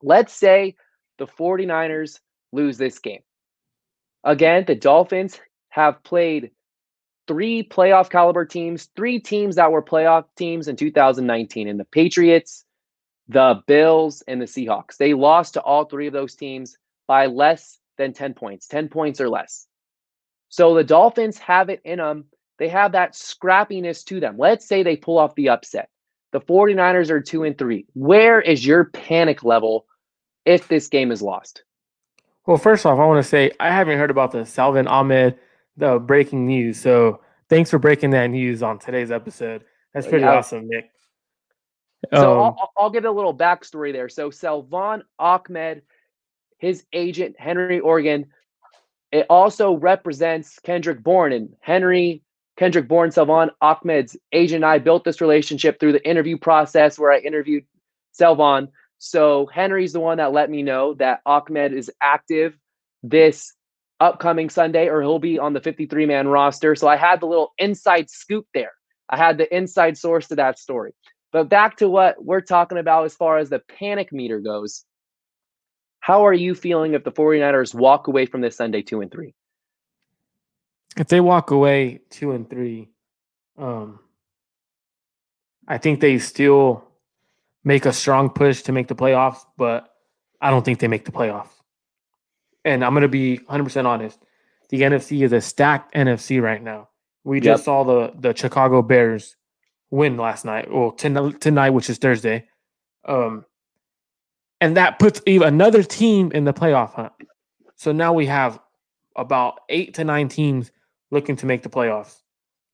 Let's 0.02 0.34
say 0.34 0.76
the 1.18 1.28
49ers 1.28 2.20
lose 2.54 2.78
this 2.78 2.99
game. 2.99 3.22
Again, 4.24 4.64
the 4.66 4.76
Dolphins 4.76 5.39
have 5.70 6.04
played 6.04 6.52
three 7.32 7.63
playoff 7.63 8.09
caliber 8.09 8.43
teams, 8.43 8.89
three 8.97 9.17
teams 9.17 9.55
that 9.55 9.71
were 9.71 9.82
playoff 9.82 10.25
teams 10.36 10.67
in 10.67 10.75
2019 10.75 11.69
and 11.69 11.79
the 11.79 11.86
Patriots, 11.86 12.65
the 13.29 13.61
Bills, 13.67 14.21
and 14.27 14.41
the 14.41 14.45
Seahawks. 14.45 14.97
They 14.97 15.13
lost 15.13 15.53
to 15.53 15.61
all 15.61 15.86
three 15.86 16.07
of 16.07 16.13
those 16.13 16.36
teams 16.36 16.75
by 17.07 17.27
less 17.27 17.79
than 17.97 18.11
10 18.11 18.34
points, 18.34 18.67
10 18.67 18.89
points 18.89 19.21
or 19.21 19.29
less. 19.29 19.65
So 20.49 20.75
the 20.75 20.84
Dolphins 20.84 21.38
have 21.38 21.69
it 21.69 21.79
in 21.86 21.99
them. 21.99 22.25
They 22.59 22.67
have 22.67 22.91
that 22.91 23.13
scrappiness 23.13 24.03
to 24.07 24.19
them. 24.19 24.38
Let's 24.38 24.67
say 24.67 24.84
they 24.84 24.97
pull 24.97 25.17
off 25.17 25.34
the 25.36 25.47
upset. 25.47 25.88
The 26.34 26.41
49ers 26.41 27.09
are 27.11 27.21
2 27.21 27.45
and 27.45 27.57
3. 27.57 27.86
Where 27.93 28.41
is 28.41 28.65
your 28.65 28.86
panic 28.86 29.45
level 29.45 29.86
if 30.45 30.67
this 30.67 30.89
game 30.89 31.13
is 31.13 31.21
lost? 31.21 31.63
Well, 32.45 32.57
first 32.57 32.86
off, 32.86 32.99
I 32.99 33.05
want 33.05 33.23
to 33.23 33.29
say 33.29 33.51
I 33.61 33.71
haven't 33.71 33.99
heard 33.99 34.11
about 34.11 34.34
the 34.34 34.45
Salvon 34.45 34.88
Ahmed, 34.88 35.39
the 35.78 35.99
breaking 35.99 36.45
news. 36.47 36.80
So 36.80 37.22
thanks 37.49 37.69
for 37.69 37.80
breaking 37.80 38.11
that 38.11 38.28
news 38.28 38.61
on 38.63 38.80
today's 38.80 39.11
episode. 39.11 39.63
That's 39.93 40.07
pretty 40.07 40.24
Yeah. 40.26 40.36
awesome, 40.38 40.67
Nick. 40.67 40.89
So 42.13 42.32
Um, 42.32 42.38
I'll, 42.38 42.43
I'll- 42.59 42.72
I'll 42.78 42.89
a 43.05 43.11
little 43.11 43.36
backstory 43.36 43.93
there. 43.93 44.09
So 44.09 44.30
Salvon 44.32 45.03
Ahmed, 45.19 45.84
his 46.57 46.86
agent 46.93 47.39
Henry 47.39 47.80
Organ, 47.80 48.28
it 49.11 49.26
also 49.30 49.74
represents 49.74 50.59
Kendrick 50.59 51.03
Bourne 51.03 51.34
and 51.34 51.55
Henry 51.59 52.24
Kendrick 52.57 52.88
Bourne 52.88 53.11
Salvon 53.11 53.51
Ahmed's 53.61 54.15
agent. 54.32 54.57
And 54.63 54.65
I 54.65 54.78
built 54.78 55.03
this 55.03 55.22
relationship 55.22 55.80
through 55.80 55.93
the 55.93 56.07
interview 56.07 56.38
process 56.38 56.97
where 56.99 57.11
I 57.11 57.19
interviewed 57.19 57.65
Salvon. 58.13 58.69
So 58.99 59.47
Henry's 59.47 59.93
the 59.93 59.99
one 59.99 60.17
that 60.17 60.32
let 60.32 60.49
me 60.49 60.61
know 60.63 60.93
that 60.95 61.22
Ahmed 61.26 61.74
is 61.74 61.91
active 62.01 62.55
this 63.03 63.53
upcoming 64.02 64.49
Sunday, 64.49 64.89
or 64.89 65.02
he'll 65.02 65.20
be 65.20 65.39
on 65.39 65.54
the 65.54 65.62
53 65.62 66.06
man 66.06 66.28
roster. 66.28 66.76
So 66.76 66.88
I 66.88 66.97
had 66.97 67.22
the 67.22 67.28
little 67.28 67.54
inside 67.58 68.10
scoop 68.10 68.45
there. 68.54 68.74
I 69.10 69.18
had 69.18 69.38
the 69.38 69.56
inside 69.56 69.97
source 69.97 70.28
to 70.30 70.36
that 70.36 70.60
story. 70.60 70.93
But 71.32 71.47
back 71.47 71.78
to 71.78 71.88
what 71.88 72.24
we're 72.24 72.41
talking 72.41 72.78
about 72.78 73.06
as 73.06 73.16
far 73.16 73.38
as 73.38 73.49
the 73.49 73.60
panic 73.60 74.12
meter 74.12 74.41
goes. 74.41 74.84
How 76.02 76.26
are 76.26 76.34
you 76.34 76.56
feeling 76.56 76.93
if 76.93 77.04
the 77.04 77.12
49ers 77.12 77.74
walk 77.74 78.08
away 78.08 78.26
from 78.26 78.41
this 78.41 78.58
Sunday 78.58 78.82
2 78.82 79.02
and 79.02 79.12
3? 79.12 79.34
if 80.97 81.08
they 81.08 81.22
walk 81.22 81.52
away 81.52 82.02
two 82.10 82.32
and 82.32 82.49
three, 82.49 82.89
um, 83.58 83.99
I 85.68 85.78
think 85.78 85.99
they 85.99 86.20
still 86.20 86.84
make 87.64 87.86
a 87.86 87.93
strong 87.93 88.30
push 88.30 88.64
to 88.64 88.72
make 88.72 88.88
the 88.88 88.95
playoffs, 88.95 89.45
but 89.58 89.88
I 90.41 90.49
don't 90.49 90.66
think 90.66 90.80
they 90.80 90.88
make 90.88 91.06
the 91.06 91.12
playoffs. 91.12 91.61
And 92.66 92.84
I'm 92.86 92.93
going 92.93 93.01
to 93.03 93.07
be 93.07 93.39
100% 93.49 93.86
honest. 93.86 94.20
The 94.70 94.82
NFC 94.82 95.24
is 95.24 95.34
a 95.34 95.41
stacked 95.41 95.93
NFC 95.95 96.41
right 96.41 96.62
now. 96.62 96.89
We 97.24 97.38
Yep. 97.38 97.43
just 97.43 97.66
saw 97.66 97.84
the 97.84 98.14
the 98.18 98.34
Chicago 98.36 98.82
Bears 98.82 99.36
win 99.91 100.18
last 100.18 100.45
night, 100.45 100.72
well, 100.72 100.91
ton- 100.91 101.38
tonight, 101.39 101.72
which 101.72 101.89
is 101.89 101.97
Thursday. 101.97 102.47
Um, 103.05 103.45
and 104.59 104.78
that 104.78 104.97
puts 104.99 105.22
another 105.28 105.84
team 105.84 106.32
in 106.34 106.45
the 106.45 106.53
playoff 106.53 106.93
hunt. 106.93 107.12
So 107.76 107.91
now 107.91 108.14
we 108.14 108.26
have 108.28 108.59
about 109.16 109.59
eight 109.70 109.95
to 109.95 110.03
nine 110.03 110.30
teams 110.30 110.72
looking 111.12 111.36
to 111.38 111.45
make 111.45 111.62
the 111.64 111.70
playoffs. 111.70 112.22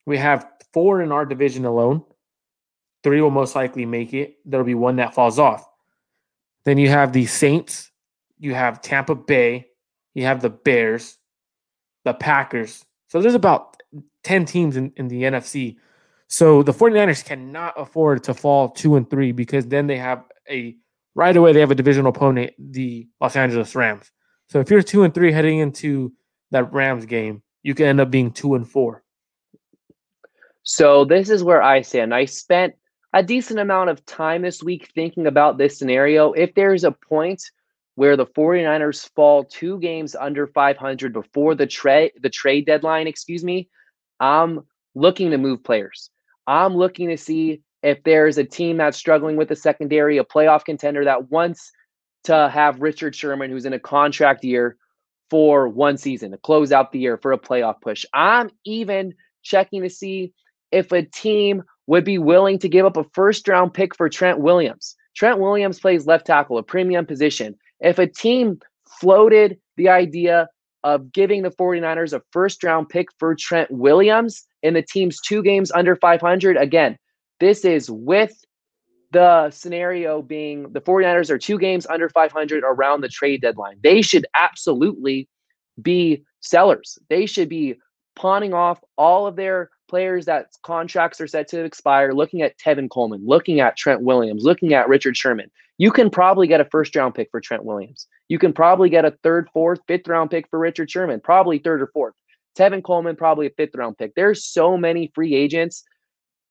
We 0.05 0.17
have 0.17 0.47
four 0.73 1.01
in 1.01 1.11
our 1.11 1.25
division 1.25 1.65
alone. 1.65 2.03
Three 3.03 3.21
will 3.21 3.31
most 3.31 3.55
likely 3.55 3.85
make 3.85 4.13
it. 4.13 4.35
There'll 4.45 4.65
be 4.65 4.75
one 4.75 4.97
that 4.97 5.13
falls 5.15 5.39
off. 5.39 5.67
Then 6.65 6.77
you 6.77 6.89
have 6.89 7.13
the 7.13 7.25
Saints, 7.25 7.89
you 8.37 8.53
have 8.53 8.81
Tampa 8.81 9.15
Bay, 9.15 9.67
you 10.17 10.23
have 10.23 10.41
the 10.41 10.49
Bears, 10.49 11.19
the 12.03 12.13
Packers. 12.13 12.83
So 13.09 13.21
there's 13.21 13.35
about 13.35 13.77
10 14.23 14.45
teams 14.45 14.75
in, 14.75 14.91
in 14.95 15.07
the 15.07 15.21
NFC. 15.21 15.77
So 16.27 16.63
the 16.63 16.73
49ers 16.73 17.23
cannot 17.23 17.75
afford 17.77 18.23
to 18.23 18.33
fall 18.33 18.69
two 18.69 18.95
and 18.95 19.07
three 19.07 19.31
because 19.31 19.67
then 19.67 19.85
they 19.85 19.97
have 19.97 20.23
a 20.49 20.75
right 21.13 21.37
away 21.37 21.53
they 21.53 21.59
have 21.59 21.69
a 21.69 21.75
divisional 21.75 22.09
opponent, 22.09 22.53
the 22.57 23.07
Los 23.21 23.35
Angeles 23.35 23.75
Rams. 23.75 24.11
So 24.49 24.59
if 24.59 24.71
you're 24.71 24.81
two 24.81 25.03
and 25.03 25.13
three 25.13 25.31
heading 25.31 25.59
into 25.59 26.11
that 26.49 26.73
Rams 26.73 27.05
game, 27.05 27.43
you 27.61 27.75
can 27.75 27.85
end 27.85 28.01
up 28.01 28.09
being 28.09 28.31
two 28.31 28.55
and 28.55 28.67
four. 28.67 29.03
So 30.63 31.05
this 31.05 31.29
is 31.29 31.43
where 31.43 31.61
I 31.61 31.81
stand. 31.83 32.13
I 32.13 32.25
spent 32.25 32.73
a 33.13 33.21
decent 33.21 33.59
amount 33.59 33.91
of 33.91 34.03
time 34.07 34.41
this 34.41 34.63
week 34.63 34.89
thinking 34.95 35.27
about 35.27 35.59
this 35.59 35.77
scenario. 35.77 36.33
If 36.33 36.55
there's 36.55 36.83
a 36.83 36.91
point 36.91 37.43
where 37.97 38.15
the 38.15 38.27
49ers 38.27 39.09
fall 39.15 39.43
two 39.43 39.79
games 39.79 40.15
under 40.15 40.45
500 40.45 41.11
before 41.11 41.55
the 41.55 41.65
trade 41.65 42.11
the 42.21 42.29
trade 42.29 42.67
deadline, 42.67 43.07
excuse 43.07 43.43
me, 43.43 43.67
I'm 44.19 44.61
looking 44.93 45.31
to 45.31 45.39
move 45.39 45.63
players. 45.63 46.11
I'm 46.45 46.75
looking 46.75 47.09
to 47.09 47.17
see 47.17 47.63
if 47.81 48.03
there's 48.03 48.37
a 48.37 48.43
team 48.43 48.77
that's 48.77 48.99
struggling 48.99 49.35
with 49.35 49.49
the 49.49 49.55
secondary, 49.55 50.19
a 50.19 50.23
playoff 50.23 50.63
contender 50.63 51.03
that 51.05 51.31
wants 51.31 51.71
to 52.25 52.49
have 52.49 52.83
Richard 52.83 53.15
Sherman, 53.15 53.49
who's 53.49 53.65
in 53.65 53.73
a 53.73 53.79
contract 53.79 54.43
year 54.43 54.77
for 55.31 55.67
one 55.67 55.97
season 55.97 56.29
to 56.31 56.37
close 56.37 56.71
out 56.71 56.91
the 56.91 56.99
year 56.99 57.17
for 57.17 57.31
a 57.31 57.39
playoff 57.39 57.81
push. 57.81 58.05
I'm 58.13 58.51
even 58.63 59.15
checking 59.41 59.81
to 59.81 59.89
see 59.89 60.33
if 60.71 60.91
a 60.91 61.01
team 61.01 61.63
would 61.87 62.03
be 62.03 62.19
willing 62.19 62.59
to 62.59 62.69
give 62.69 62.85
up 62.85 62.97
a 62.97 63.05
first 63.13 63.47
round 63.47 63.73
pick 63.73 63.95
for 63.95 64.07
Trent 64.07 64.37
Williams. 64.37 64.95
Trent 65.15 65.39
Williams 65.39 65.79
plays 65.79 66.05
left 66.05 66.27
tackle, 66.27 66.59
a 66.59 66.63
premium 66.63 67.07
position. 67.07 67.55
If 67.79 67.99
a 67.99 68.07
team 68.07 68.59
floated 68.99 69.59
the 69.75 69.89
idea 69.89 70.49
of 70.83 71.11
giving 71.11 71.43
the 71.43 71.51
49ers 71.51 72.13
a 72.13 72.21
first 72.31 72.63
round 72.63 72.89
pick 72.89 73.07
for 73.19 73.35
Trent 73.35 73.69
Williams 73.71 74.45
in 74.63 74.73
the 74.73 74.81
team's 74.81 75.19
two 75.19 75.43
games 75.43 75.71
under 75.71 75.95
500, 75.95 76.57
again, 76.57 76.97
this 77.39 77.65
is 77.65 77.89
with 77.89 78.33
the 79.11 79.49
scenario 79.51 80.21
being 80.21 80.71
the 80.73 80.81
49ers 80.81 81.29
are 81.29 81.37
two 81.37 81.57
games 81.57 81.87
under 81.87 82.09
500 82.09 82.63
around 82.63 83.01
the 83.01 83.09
trade 83.09 83.41
deadline. 83.41 83.77
They 83.81 84.01
should 84.01 84.25
absolutely 84.35 85.29
be 85.81 86.23
sellers. 86.41 86.97
They 87.09 87.25
should 87.25 87.49
be 87.49 87.75
pawning 88.17 88.53
off 88.53 88.83
all 88.97 89.27
of 89.27 89.35
their 89.35 89.69
players 89.87 90.25
that 90.25 90.47
contracts 90.63 91.21
are 91.21 91.27
set 91.27 91.47
to 91.49 91.63
expire, 91.63 92.11
looking 92.11 92.41
at 92.41 92.57
Tevin 92.57 92.89
Coleman, 92.89 93.21
looking 93.25 93.59
at 93.59 93.77
Trent 93.77 94.01
Williams, 94.01 94.43
looking 94.43 94.73
at 94.73 94.89
Richard 94.89 95.15
Sherman. 95.15 95.49
You 95.77 95.91
can 95.91 96.09
probably 96.09 96.47
get 96.47 96.59
a 96.59 96.65
first 96.65 96.95
round 96.95 97.13
pick 97.13 97.29
for 97.31 97.39
Trent 97.39 97.63
Williams. 97.63 98.07
You 98.27 98.39
can 98.39 98.51
probably 98.51 98.89
get 98.89 99.05
a 99.05 99.11
third, 99.23 99.47
fourth, 99.53 99.79
fifth 99.87 100.07
round 100.07 100.31
pick 100.31 100.49
for 100.49 100.59
Richard 100.59 100.89
Sherman, 100.89 101.21
probably 101.21 101.59
third 101.59 101.81
or 101.81 101.87
fourth. 101.93 102.15
Tevin 102.57 102.83
Coleman, 102.83 103.15
probably 103.15 103.45
a 103.45 103.51
fifth 103.51 103.75
round 103.75 103.97
pick. 103.97 104.15
There's 104.15 104.43
so 104.43 104.75
many 104.75 105.11
free 105.13 105.35
agents 105.35 105.83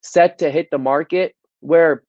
set 0.02 0.38
to 0.38 0.50
hit 0.50 0.68
the 0.70 0.78
market 0.78 1.34
where 1.60 2.04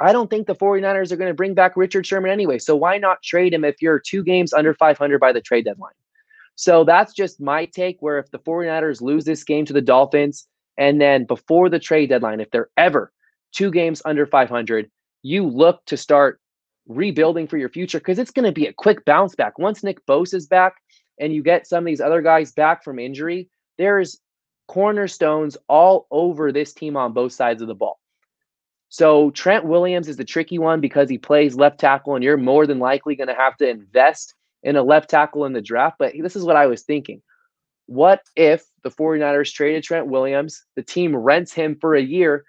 I 0.00 0.12
don't 0.12 0.30
think 0.30 0.46
the 0.46 0.54
49ers 0.54 1.10
are 1.10 1.16
going 1.16 1.30
to 1.30 1.34
bring 1.34 1.54
back 1.54 1.76
Richard 1.76 2.06
Sherman 2.06 2.30
anyway. 2.30 2.58
So 2.58 2.76
why 2.76 2.98
not 2.98 3.22
trade 3.22 3.52
him 3.52 3.64
if 3.64 3.82
you're 3.82 3.98
two 3.98 4.22
games 4.22 4.52
under 4.52 4.74
500 4.74 5.18
by 5.18 5.32
the 5.32 5.40
trade 5.40 5.64
deadline? 5.64 5.92
So 6.56 6.84
that's 6.84 7.12
just 7.12 7.40
my 7.40 7.64
take 7.66 7.96
where 8.00 8.18
if 8.18 8.30
the 8.30 8.38
49ers 8.38 9.00
lose 9.00 9.24
this 9.24 9.44
game 9.44 9.64
to 9.66 9.72
the 9.72 9.80
Dolphins 9.80 10.46
and 10.78 11.00
then 11.00 11.24
before 11.24 11.68
the 11.68 11.78
trade 11.78 12.10
deadline, 12.10 12.40
if 12.40 12.50
they're 12.50 12.70
ever 12.76 13.12
two 13.52 13.70
games 13.70 14.02
under 14.04 14.26
500, 14.26 14.90
you 15.22 15.46
look 15.46 15.84
to 15.86 15.96
start 15.96 16.40
rebuilding 16.86 17.46
for 17.46 17.56
your 17.56 17.68
future 17.68 17.98
because 17.98 18.18
it's 18.18 18.30
going 18.30 18.44
to 18.44 18.52
be 18.52 18.66
a 18.66 18.72
quick 18.72 19.04
bounce 19.04 19.34
back. 19.34 19.58
Once 19.58 19.82
Nick 19.82 20.04
Bosa 20.06 20.34
is 20.34 20.46
back 20.46 20.74
and 21.18 21.34
you 21.34 21.42
get 21.42 21.66
some 21.66 21.84
of 21.84 21.86
these 21.86 22.00
other 22.00 22.22
guys 22.22 22.52
back 22.52 22.84
from 22.84 22.98
injury, 22.98 23.48
there's 23.78 24.20
cornerstones 24.68 25.56
all 25.68 26.06
over 26.10 26.52
this 26.52 26.72
team 26.72 26.96
on 26.96 27.12
both 27.12 27.32
sides 27.32 27.62
of 27.62 27.68
the 27.68 27.74
ball. 27.74 27.98
So 28.88 29.30
Trent 29.30 29.64
Williams 29.64 30.08
is 30.08 30.16
the 30.16 30.24
tricky 30.24 30.58
one 30.58 30.80
because 30.80 31.08
he 31.08 31.18
plays 31.18 31.56
left 31.56 31.80
tackle, 31.80 32.14
and 32.14 32.22
you're 32.22 32.36
more 32.36 32.66
than 32.66 32.78
likely 32.78 33.16
going 33.16 33.28
to 33.28 33.34
have 33.34 33.56
to 33.56 33.68
invest 33.68 34.34
in 34.64 34.76
a 34.76 34.82
left 34.82 35.10
tackle 35.10 35.44
in 35.44 35.52
the 35.52 35.60
draft. 35.60 35.96
But 35.98 36.14
this 36.18 36.34
is 36.34 36.44
what 36.44 36.56
I 36.56 36.66
was 36.66 36.82
thinking. 36.82 37.22
What 37.86 38.22
if 38.34 38.64
the 38.82 38.90
49ers 38.90 39.52
traded 39.52 39.84
Trent 39.84 40.06
Williams, 40.06 40.64
the 40.74 40.82
team 40.82 41.14
rents 41.14 41.52
him 41.52 41.76
for 41.80 41.94
a 41.94 42.02
year, 42.02 42.44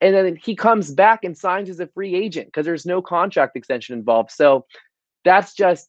and 0.00 0.14
then 0.14 0.36
he 0.36 0.56
comes 0.56 0.92
back 0.92 1.24
and 1.24 1.38
signs 1.38 1.70
as 1.70 1.80
a 1.80 1.86
free 1.86 2.14
agent 2.14 2.48
because 2.48 2.66
there's 2.66 2.86
no 2.86 3.00
contract 3.00 3.56
extension 3.56 3.96
involved. 3.96 4.30
So 4.30 4.66
that's 5.24 5.54
just 5.54 5.88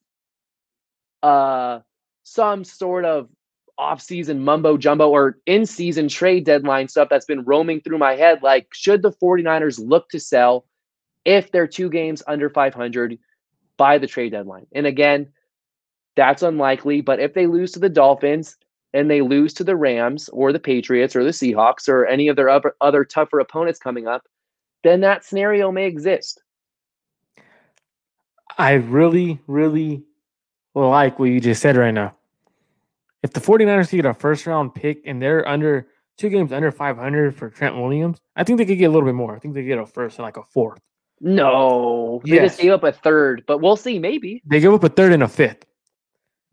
uh 1.23 1.79
some 2.23 2.63
sort 2.63 3.05
of 3.05 3.29
off-season 3.77 4.43
mumbo 4.43 4.77
jumbo 4.77 5.09
or 5.09 5.37
in-season 5.45 6.07
trade 6.07 6.45
deadline 6.45 6.87
stuff 6.87 7.09
that's 7.09 7.25
been 7.25 7.43
roaming 7.43 7.81
through 7.81 7.97
my 7.97 8.15
head 8.15 8.41
like 8.43 8.67
should 8.73 9.01
the 9.01 9.11
49ers 9.11 9.79
look 9.83 10.09
to 10.09 10.19
sell 10.19 10.65
if 11.25 11.51
they're 11.51 11.67
two 11.67 11.89
games 11.89 12.21
under 12.27 12.49
500 12.49 13.17
by 13.77 13.97
the 13.97 14.07
trade 14.07 14.31
deadline 14.31 14.67
and 14.73 14.85
again 14.85 15.27
that's 16.15 16.41
unlikely 16.43 17.01
but 17.01 17.19
if 17.19 17.33
they 17.33 17.47
lose 17.47 17.71
to 17.71 17.79
the 17.79 17.89
dolphins 17.89 18.57
and 18.93 19.09
they 19.09 19.21
lose 19.21 19.53
to 19.53 19.63
the 19.63 19.75
rams 19.75 20.29
or 20.29 20.51
the 20.51 20.59
patriots 20.59 21.15
or 21.15 21.23
the 21.23 21.29
seahawks 21.31 21.87
or 21.87 22.05
any 22.05 22.27
of 22.27 22.35
their 22.35 22.49
other, 22.49 22.75
other 22.81 23.05
tougher 23.05 23.39
opponents 23.39 23.79
coming 23.79 24.07
up 24.07 24.23
then 24.83 25.01
that 25.01 25.23
scenario 25.23 25.71
may 25.71 25.85
exist 25.85 26.41
I 28.57 28.73
really, 28.73 29.39
really 29.47 30.03
like 30.75 31.19
what 31.19 31.25
you 31.25 31.39
just 31.39 31.61
said 31.61 31.77
right 31.77 31.93
now. 31.93 32.15
If 33.23 33.33
the 33.33 33.39
49ers 33.39 33.91
get 33.91 34.05
a 34.05 34.13
first 34.13 34.45
round 34.45 34.73
pick 34.75 35.01
and 35.05 35.21
they're 35.21 35.47
under 35.47 35.87
two 36.17 36.29
games 36.29 36.51
under 36.51 36.71
500 36.71 37.35
for 37.35 37.49
Trent 37.49 37.75
Williams, 37.75 38.19
I 38.35 38.43
think 38.43 38.57
they 38.57 38.65
could 38.65 38.77
get 38.77 38.85
a 38.85 38.89
little 38.89 39.07
bit 39.07 39.15
more. 39.15 39.35
I 39.35 39.39
think 39.39 39.53
they 39.53 39.63
get 39.63 39.77
a 39.79 39.85
first 39.85 40.17
and 40.17 40.25
like 40.25 40.37
a 40.37 40.43
fourth. 40.43 40.79
No, 41.19 42.21
they 42.25 42.35
Yes. 42.35 42.51
just 42.51 42.61
gave 42.61 42.71
up 42.71 42.83
a 42.83 42.91
third, 42.91 43.43
but 43.47 43.59
we'll 43.59 43.75
see. 43.75 43.99
Maybe. 43.99 44.41
They 44.45 44.59
give 44.59 44.73
up 44.73 44.83
a 44.83 44.89
third 44.89 45.13
and 45.13 45.23
a 45.23 45.27
fifth. 45.27 45.65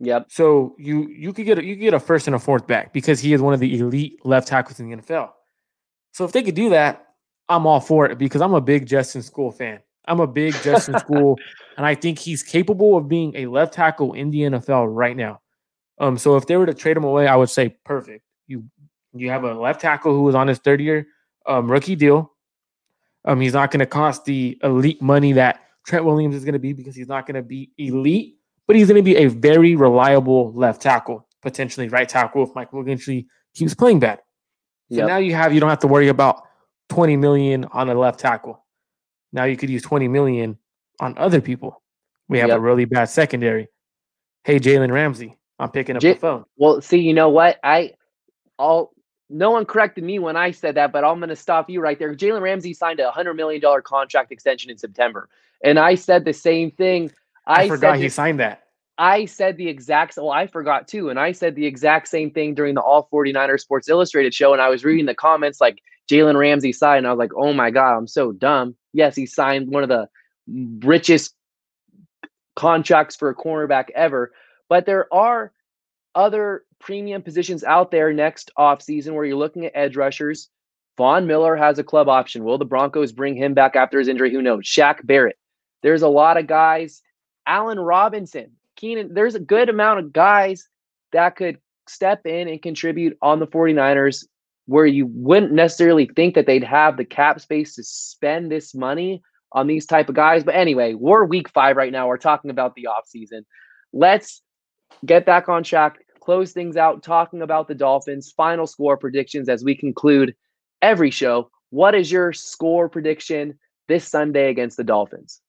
Yep. 0.01 0.27
So 0.31 0.77
you 0.79 1.09
you 1.09 1.33
could 1.33 1.45
get 1.45 1.59
a, 1.59 1.65
you 1.65 1.75
could 1.75 1.83
get 1.83 1.95
a 1.95 2.01
first 2.01 2.27
and 2.29 2.37
a 2.37 2.39
fourth 2.39 2.67
back 2.67 2.93
because 2.93 3.21
he 3.21 3.33
is 3.33 3.43
one 3.43 3.55
of 3.55 3.61
the 3.61 3.79
elite 3.79 4.25
left 4.25 4.49
tackles 4.49 4.79
in 4.79 4.91
the 4.91 4.97
NFL. 4.97 5.31
So 6.13 6.25
if 6.25 6.33
they 6.33 6.43
could 6.43 6.55
do 6.55 6.71
that, 6.71 7.07
I'm 7.49 7.67
all 7.67 7.81
for 7.81 8.07
it 8.07 8.19
because 8.19 8.41
I'm 8.41 8.55
a 8.55 8.61
big 8.61 8.87
Justin 8.87 9.23
Skule 9.23 9.55
fan. 9.55 9.81
I'm 10.07 10.21
a 10.21 10.27
big 10.27 10.55
Justin 10.63 10.95
Skule, 10.99 11.37
and 11.77 11.85
I 11.85 11.95
think 11.95 12.19
he's 12.19 12.43
capable 12.43 12.97
of 12.97 13.09
being 13.09 13.35
a 13.37 13.47
left 13.47 13.75
tackle 13.75 14.15
in 14.15 14.31
the 14.31 14.41
NFL 14.41 14.87
right 14.89 15.17
now. 15.17 15.41
Um, 15.99 16.17
so 16.17 16.37
if 16.37 16.47
they 16.47 16.57
were 16.57 16.67
to 16.67 16.75
trade 16.75 16.97
him 16.97 17.05
away, 17.05 17.27
I 17.27 17.37
would 17.37 17.51
say 17.51 17.77
perfect. 17.85 18.25
You 18.47 18.65
you 19.13 19.31
have 19.31 19.45
a 19.45 19.55
left 19.55 19.81
tackle 19.81 20.13
who 20.13 20.29
is 20.29 20.35
on 20.35 20.49
his 20.49 20.59
third 20.59 20.81
year 20.81 21.09
um, 21.47 21.71
rookie 21.71 21.97
deal. 21.97 22.33
Um, 23.25 23.41
he's 23.41 23.53
not 23.53 23.71
going 23.71 23.81
to 23.81 23.87
cost 23.87 24.25
the 24.25 24.59
elite 24.63 25.03
money 25.03 25.33
that 25.33 25.61
Trent 25.85 26.05
Williams 26.05 26.37
is 26.37 26.45
going 26.45 26.53
to 26.53 26.59
be 26.59 26.73
because 26.73 26.95
he's 26.95 27.09
not 27.09 27.27
going 27.27 27.35
to 27.35 27.43
be 27.43 27.73
elite, 27.79 28.38
but 28.69 28.77
he's 28.77 28.87
going 28.87 28.97
to 28.97 29.03
be 29.03 29.17
a 29.17 29.27
very 29.27 29.75
reliable 29.75 30.53
left 30.53 30.81
tackle, 30.81 31.27
potentially 31.43 31.89
right 31.89 32.09
tackle 32.09 32.45
if 32.45 32.55
Mike 32.55 32.71
McGlinchey 32.71 33.27
keeps 33.55 33.75
playing 33.75 33.99
bad. 33.99 34.21
So 34.91 34.99
Yep. 34.99 35.07
now 35.09 35.17
you 35.17 35.35
have 35.35 35.53
you 35.53 35.59
don't 35.59 35.71
have 35.71 35.81
to 35.81 35.89
worry 35.89 36.09
about 36.09 36.43
20 36.91 37.17
million 37.17 37.65
on 37.73 37.89
a 37.89 37.95
left 37.95 38.21
tackle. 38.21 38.65
Now 39.33 39.45
you 39.45 39.57
could 39.57 39.71
use 39.71 39.83
20 39.83 40.07
million 40.09 40.57
on 41.01 41.17
other 41.19 41.41
people. 41.41 41.83
We 42.29 42.39
have 42.39 42.51
a 42.51 42.61
really 42.61 42.85
bad 42.85 43.07
secondary. 43.07 43.69
Hey, 44.45 44.59
Jalen 44.61 44.93
Ramsey, 44.93 45.37
I'm 45.59 45.71
picking 45.71 45.97
up 45.97 46.03
Ja- 46.03 46.13
the 46.13 46.19
phone. 46.19 46.45
Well, 46.57 46.81
see, 46.81 46.99
you 46.99 47.15
know 47.15 47.31
what? 47.31 47.59
I, 47.65 47.95
all 48.59 48.93
no 49.31 49.51
one 49.51 49.65
corrected 49.67 50.05
me 50.05 50.19
when 50.19 50.37
I 50.37 50.51
said 50.51 50.75
that, 50.77 50.93
but 50.93 51.05
I'm 51.05 51.19
going 51.19 51.29
to 51.29 51.37
stop 51.37 51.69
you 51.69 51.81
right 51.81 51.99
there. 51.99 52.15
Jalen 52.15 52.41
Ramsey 52.41 52.73
signed 52.75 53.01
a 53.01 53.11
hundred 53.11 53.35
million 53.35 53.61
dollar 53.61 53.83
contract 53.83 54.31
extension 54.33 54.71
in 54.71 54.79
September, 54.79 55.29
and 55.63 55.79
I 55.79 55.95
said 55.95 56.25
the 56.25 56.33
same 56.35 56.71
thing. 56.71 57.11
I, 57.49 57.63
I, 57.63 57.69
forgot 57.69 57.97
he 57.97 58.05
this- 58.05 58.15
signed 58.15 58.39
that. 58.41 58.65
I 58.99 59.27
said 59.27 59.57
the 59.57 59.69
exact 59.69 60.17
well, 60.17 60.31
I 60.31 60.49
forgot 60.49 60.89
too. 60.89 61.09
And 61.09 61.21
I 61.21 61.31
said 61.31 61.55
the 61.55 61.67
exact 61.67 62.09
same 62.09 62.33
thing 62.33 62.55
during 62.55 62.75
the 62.75 62.83
All 62.83 63.09
49ers 63.13 63.61
Sports 63.61 63.89
Illustrated 63.89 64.35
show. 64.35 64.53
And 64.53 64.61
I 64.61 64.69
was 64.69 64.85
reading 64.85 65.07
the 65.07 65.15
comments 65.15 65.61
like 65.61 65.81
Jalen 66.11 66.37
Ramsey 66.37 66.73
signed. 66.73 66.99
And 66.99 67.07
I 67.07 67.13
was 67.13 67.19
like, 67.19 67.31
oh 67.37 67.53
my 67.53 67.71
God, 67.71 67.97
I'm 67.97 68.09
so 68.09 68.33
dumb. 68.33 68.75
Yes, 68.93 69.15
he 69.15 69.25
signed 69.25 69.69
one 69.69 69.85
of 69.85 69.89
the 69.89 70.09
richest 70.85 71.35
contracts 72.57 73.15
for 73.15 73.29
a 73.29 73.37
cornerback 73.37 73.91
ever. 73.95 74.33
But 74.69 74.85
there 74.85 75.13
are 75.15 75.53
other 76.17 76.65
premium 76.81 77.23
positions 77.23 77.63
out 77.63 77.93
there 77.93 78.13
next 78.13 78.51
offseason 78.59 79.15
where 79.15 79.25
you're 79.25 79.37
looking 79.37 79.65
at 79.67 79.73
edge 79.77 79.97
rushers. 79.97 80.49
Von 80.97 81.29
Miller 81.29 81.55
has 81.55 81.79
a 81.79 81.85
club 81.85 82.09
option. 82.09 82.43
Will 82.43 82.59
the 82.59 82.65
Broncos 82.65 83.13
bring 83.13 83.37
him 83.37 83.55
back 83.55 83.77
after 83.77 84.01
his 84.01 84.09
injury? 84.09 84.33
Who 84.33 84.43
knows? 84.43 84.65
Shaq 84.65 85.07
Barrett. 85.07 85.39
There's 85.85 86.03
a 86.03 86.09
lot 86.09 86.37
of 86.37 86.49
guys. 86.49 87.01
Allen 87.49 87.81
Robinson, 87.81 88.53
Keenan. 88.77 89.15
There's 89.15 89.35
a 89.35 89.41
good 89.41 89.69
amount 89.69 89.99
of 89.99 90.13
guys 90.13 90.69
that 91.13 91.35
could 91.35 91.59
step 91.89 92.27
in 92.27 92.47
and 92.49 92.63
contribute 92.63 93.17
on 93.23 93.41
the 93.41 93.47
49ers 93.47 94.27
where 94.67 94.87
you 94.87 95.07
wouldn't 95.07 95.53
necessarily 95.53 96.11
think 96.15 96.35
that 96.35 96.47
they'd 96.47 96.63
have 96.63 96.99
the 96.99 97.05
cap 97.05 97.41
space 97.41 97.75
to 97.75 97.83
spend 97.83 98.53
this 98.53 98.75
money 98.75 99.23
on 99.53 99.67
these 99.67 99.87
type 99.87 100.11
of 100.11 100.15
guys. 100.15 100.45
But 100.45 100.57
anyway, 100.57 100.93
we're 100.93 101.25
week 101.25 101.49
five 101.49 101.77
right 101.77 101.91
now. 101.91 102.07
We're 102.07 102.19
talking 102.19 102.51
about 102.51 102.75
the 102.75 102.87
offseason. 102.87 103.47
Let's 103.95 104.43
get 105.07 105.25
back 105.25 105.49
on 105.49 105.63
track, 105.63 105.99
close 106.21 106.53
things 106.53 106.77
out, 106.77 107.03
talking 107.03 107.41
about 107.41 107.67
the 107.67 107.75
Dolphins, 107.75 108.31
final 108.31 108.67
score 108.67 108.99
predictions 108.99 109.49
as 109.49 109.65
we 109.65 109.75
conclude 109.75 110.35
every 110.83 111.11
show. 111.11 111.51
What 111.71 111.95
is 111.95 112.13
your 112.13 112.35
score 112.35 112.91
prediction 112.91 113.59
this 113.89 114.07
Sunday 114.07 114.51
against 114.51 114.77
the 114.77 114.85
Dolphins? 114.85 115.41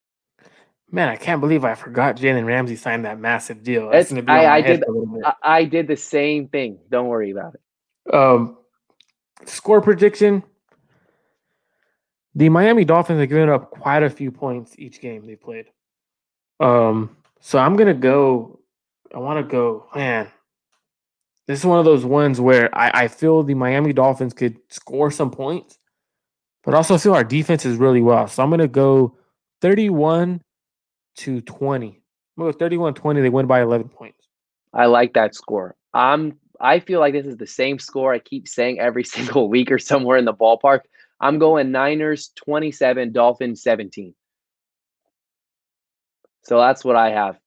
Man, 0.91 1.07
I 1.09 1.15
can't 1.15 1.39
believe 1.39 1.63
I 1.63 1.75
forgot 1.75 2.15
Jalen 2.17 2.45
Ramsey 2.45 2.75
signed 2.75 3.05
that 3.05 3.19
massive 3.19 3.61
deal. 3.63 3.89
That's 3.89 4.09
It's- 4.09 4.11
going 4.11 4.21
to 4.21 4.25
be 4.25 4.31
I- 4.31 4.55
I 4.57 4.61
did- 4.61 4.83
for 4.83 4.91
a 4.91 4.93
little 4.97 5.15
bit. 5.15 5.23
I, 5.25 5.33
I 5.43 5.63
did 5.65 5.87
the 5.87 5.95
same 5.95 6.47
thing. 6.47 6.79
Don't 6.89 7.07
worry 7.07 7.29
about 7.31 7.53
it. 7.55 8.13
Um, 8.13 8.57
score 9.45 9.81
prediction. 9.81 10.43
The 12.35 12.49
Miami 12.49 12.85
Dolphins 12.85 13.19
have 13.19 13.29
given 13.29 13.49
up 13.49 13.69
quite 13.71 14.03
a 14.03 14.09
few 14.09 14.31
points 14.31 14.75
each 14.77 14.99
game 15.01 15.25
they 15.27 15.35
played. 15.35 15.65
Um, 16.59 17.15
so 17.39 17.59
I'm 17.59 17.75
gonna 17.75 17.93
go. 17.93 18.59
I 19.13 19.19
want 19.19 19.37
to 19.45 19.49
go. 19.51 19.87
Man, 19.95 20.27
this 21.47 21.59
is 21.59 21.65
one 21.65 21.79
of 21.79 21.85
those 21.85 22.05
ones 22.05 22.39
where 22.39 22.69
I, 22.75 23.03
I 23.03 23.07
feel 23.07 23.43
the 23.43 23.55
Miami 23.55 23.93
Dolphins 23.93 24.33
could 24.33 24.57
score 24.69 25.09
some 25.11 25.31
points, 25.31 25.79
but 26.63 26.73
also 26.73 26.97
feel 26.97 27.13
our 27.15 27.23
defense 27.23 27.65
is 27.65 27.77
really 27.77 28.01
well. 28.01 28.27
So 28.27 28.43
I'm 28.43 28.49
gonna 28.49 28.67
go 28.67 29.17
31 29.61 30.41
to 31.19 31.41
20. 31.41 31.87
I'm 31.87 31.93
gonna 32.37 32.51
go 32.51 32.57
31 32.57 32.93
20. 32.93 33.21
They 33.21 33.29
win 33.29 33.45
by 33.45 33.61
11 33.61 33.89
points. 33.89 34.27
I 34.73 34.85
like 34.85 35.13
that 35.13 35.35
score. 35.35 35.75
I'm 35.93 36.37
I 36.61 36.79
feel 36.79 36.99
like 36.99 37.13
this 37.13 37.25
is 37.25 37.37
the 37.37 37.47
same 37.47 37.79
score 37.79 38.13
I 38.13 38.19
keep 38.19 38.47
saying 38.47 38.79
every 38.79 39.03
single 39.15 39.49
week 39.49 39.71
or 39.71 39.79
somewhere 39.79 40.17
in 40.17 40.25
the 40.25 40.33
ballpark. 40.33 40.81
I'm 41.21 41.37
going 41.37 41.71
Niners 41.71 42.31
27, 42.35 43.11
Dolphins 43.11 43.61
17. 43.61 44.13
So 46.43 46.57
that's 46.57 46.85
what 46.85 46.95
I 46.95 47.11
have. 47.11 47.37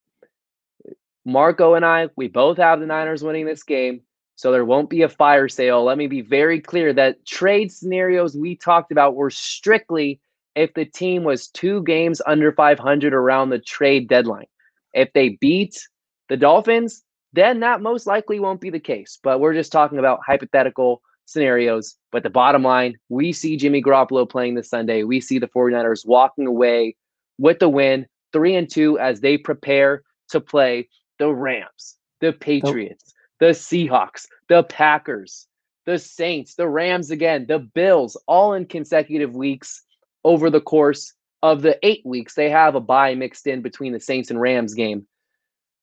Marco 1.25 1.73
and 1.73 1.85
I, 1.85 2.09
we 2.15 2.27
both 2.27 2.57
have 2.57 2.79
the 2.79 2.85
Niners 2.85 3.23
winning 3.23 3.45
this 3.45 3.63
game. 3.63 4.01
So 4.35 4.51
there 4.51 4.65
won't 4.65 4.89
be 4.89 5.03
a 5.03 5.09
fire 5.09 5.47
sale. 5.47 5.83
Let 5.83 5.97
me 5.97 6.07
be 6.07 6.21
very 6.21 6.59
clear 6.59 6.93
that 6.93 7.25
trade 7.25 7.71
scenarios 7.71 8.35
we 8.35 8.55
talked 8.55 8.91
about 8.91 9.15
were 9.15 9.29
strictly 9.29 10.19
if 10.55 10.73
the 10.73 10.85
team 10.85 11.23
was 11.23 11.47
two 11.47 11.83
games 11.83 12.21
under 12.25 12.51
500 12.51 13.13
around 13.13 13.49
the 13.49 13.59
trade 13.59 14.07
deadline. 14.07 14.45
If 14.93 15.11
they 15.13 15.29
beat 15.29 15.87
the 16.29 16.37
Dolphins, 16.37 17.03
then 17.33 17.61
that 17.61 17.81
most 17.81 18.05
likely 18.05 18.39
won't 18.39 18.61
be 18.61 18.69
the 18.69 18.79
case. 18.79 19.17
But 19.21 19.39
we're 19.39 19.53
just 19.53 19.71
talking 19.71 19.97
about 19.97 20.19
hypothetical 20.25 21.01
scenarios. 21.25 21.95
But 22.11 22.23
the 22.23 22.29
bottom 22.29 22.63
line, 22.63 22.97
we 23.09 23.33
see 23.33 23.57
Jimmy 23.57 23.81
Garoppolo 23.81 24.29
playing 24.29 24.55
this 24.55 24.69
Sunday. 24.69 25.03
We 25.03 25.19
see 25.19 25.39
the 25.39 25.47
49ers 25.47 26.05
walking 26.05 26.45
away 26.45 26.95
with 27.39 27.59
the 27.59 27.69
win, 27.69 28.05
three 28.31 28.55
and 28.55 28.69
two, 28.69 28.99
as 28.99 29.21
they 29.21 29.37
prepare 29.37 30.03
to 30.29 30.39
play 30.39 30.87
the 31.17 31.33
Rams, 31.33 31.95
the 32.21 32.33
Patriots, 32.33 33.13
the 33.39 33.47
Seahawks, 33.47 34.27
the 34.49 34.63
Packers, 34.63 35.47
the 35.85 35.97
Saints, 35.97 36.55
the 36.55 36.67
Rams 36.67 37.09
again, 37.11 37.45
the 37.47 37.59
Bills, 37.59 38.15
all 38.27 38.53
in 38.53 38.65
consecutive 38.65 39.35
weeks 39.35 39.81
over 40.23 40.49
the 40.49 40.61
course 40.61 41.13
of 41.41 41.61
the 41.61 41.77
eight 41.83 42.01
weeks. 42.05 42.35
They 42.35 42.49
have 42.49 42.75
a 42.75 42.79
bye 42.79 43.15
mixed 43.15 43.47
in 43.47 43.61
between 43.61 43.93
the 43.93 43.99
Saints 43.99 44.29
and 44.29 44.39
Rams 44.39 44.73
game. 44.73 45.05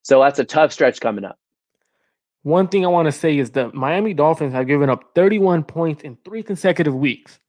So 0.03 0.19
that's 0.21 0.39
a 0.39 0.45
tough 0.45 0.71
stretch 0.71 0.99
coming 0.99 1.23
up. 1.23 1.37
One 2.43 2.67
thing 2.67 2.83
I 2.83 2.89
want 2.89 3.05
to 3.05 3.11
say 3.11 3.37
is 3.37 3.51
the 3.51 3.71
Miami 3.71 4.15
Dolphins 4.15 4.53
have 4.53 4.65
given 4.65 4.89
up 4.89 5.13
31 5.13 5.63
points 5.63 6.01
in 6.01 6.17
three 6.25 6.41
consecutive 6.41 6.95
weeks. 6.95 7.39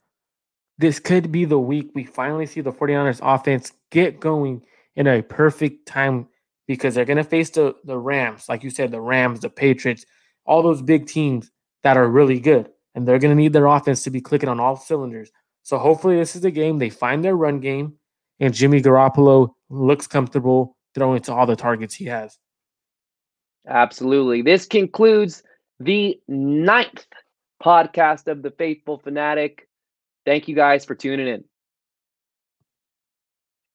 This 0.76 1.00
could 1.00 1.32
be 1.32 1.46
the 1.46 1.58
week 1.58 1.90
we 1.94 2.04
finally 2.04 2.44
see 2.44 2.60
the 2.60 2.72
49ers 2.72 3.20
offense 3.22 3.72
get 3.90 4.20
going 4.20 4.62
in 4.94 5.06
a 5.06 5.22
perfect 5.22 5.86
time 5.86 6.28
because 6.66 6.94
they're 6.94 7.06
going 7.06 7.16
to 7.16 7.24
face 7.24 7.50
the, 7.50 7.74
the 7.84 7.96
Rams, 7.96 8.48
like 8.48 8.62
you 8.62 8.70
said, 8.70 8.90
the 8.90 9.00
Rams, 9.00 9.40
the 9.40 9.48
Patriots, 9.48 10.04
all 10.44 10.62
those 10.62 10.82
big 10.82 11.06
teams 11.06 11.50
that 11.82 11.96
are 11.96 12.08
really 12.08 12.40
good. 12.40 12.68
And 12.94 13.08
they're 13.08 13.18
going 13.18 13.34
to 13.34 13.42
need 13.42 13.54
their 13.54 13.66
offense 13.66 14.04
to 14.04 14.10
be 14.10 14.20
clicking 14.20 14.50
on 14.50 14.60
all 14.60 14.76
cylinders. 14.76 15.30
So 15.62 15.78
hopefully, 15.78 16.16
this 16.16 16.34
is 16.34 16.42
the 16.42 16.50
game 16.50 16.78
they 16.78 16.90
find 16.90 17.24
their 17.24 17.36
run 17.36 17.60
game 17.60 17.94
and 18.40 18.52
Jimmy 18.52 18.82
Garoppolo 18.82 19.54
looks 19.70 20.06
comfortable 20.06 20.76
throwing 20.94 21.22
to 21.22 21.32
all 21.32 21.46
the 21.46 21.56
targets 21.56 21.94
he 21.94 22.06
has. 22.06 22.36
Absolutely. 23.66 24.42
This 24.42 24.66
concludes 24.66 25.44
the 25.78 26.20
ninth 26.26 27.06
podcast 27.62 28.26
of 28.26 28.42
the 28.42 28.50
Faithful 28.50 28.98
Fanatic. 28.98 29.68
Thank 30.26 30.48
you 30.48 30.56
guys 30.56 30.84
for 30.84 30.94
tuning 30.94 31.28
in. 31.28 31.44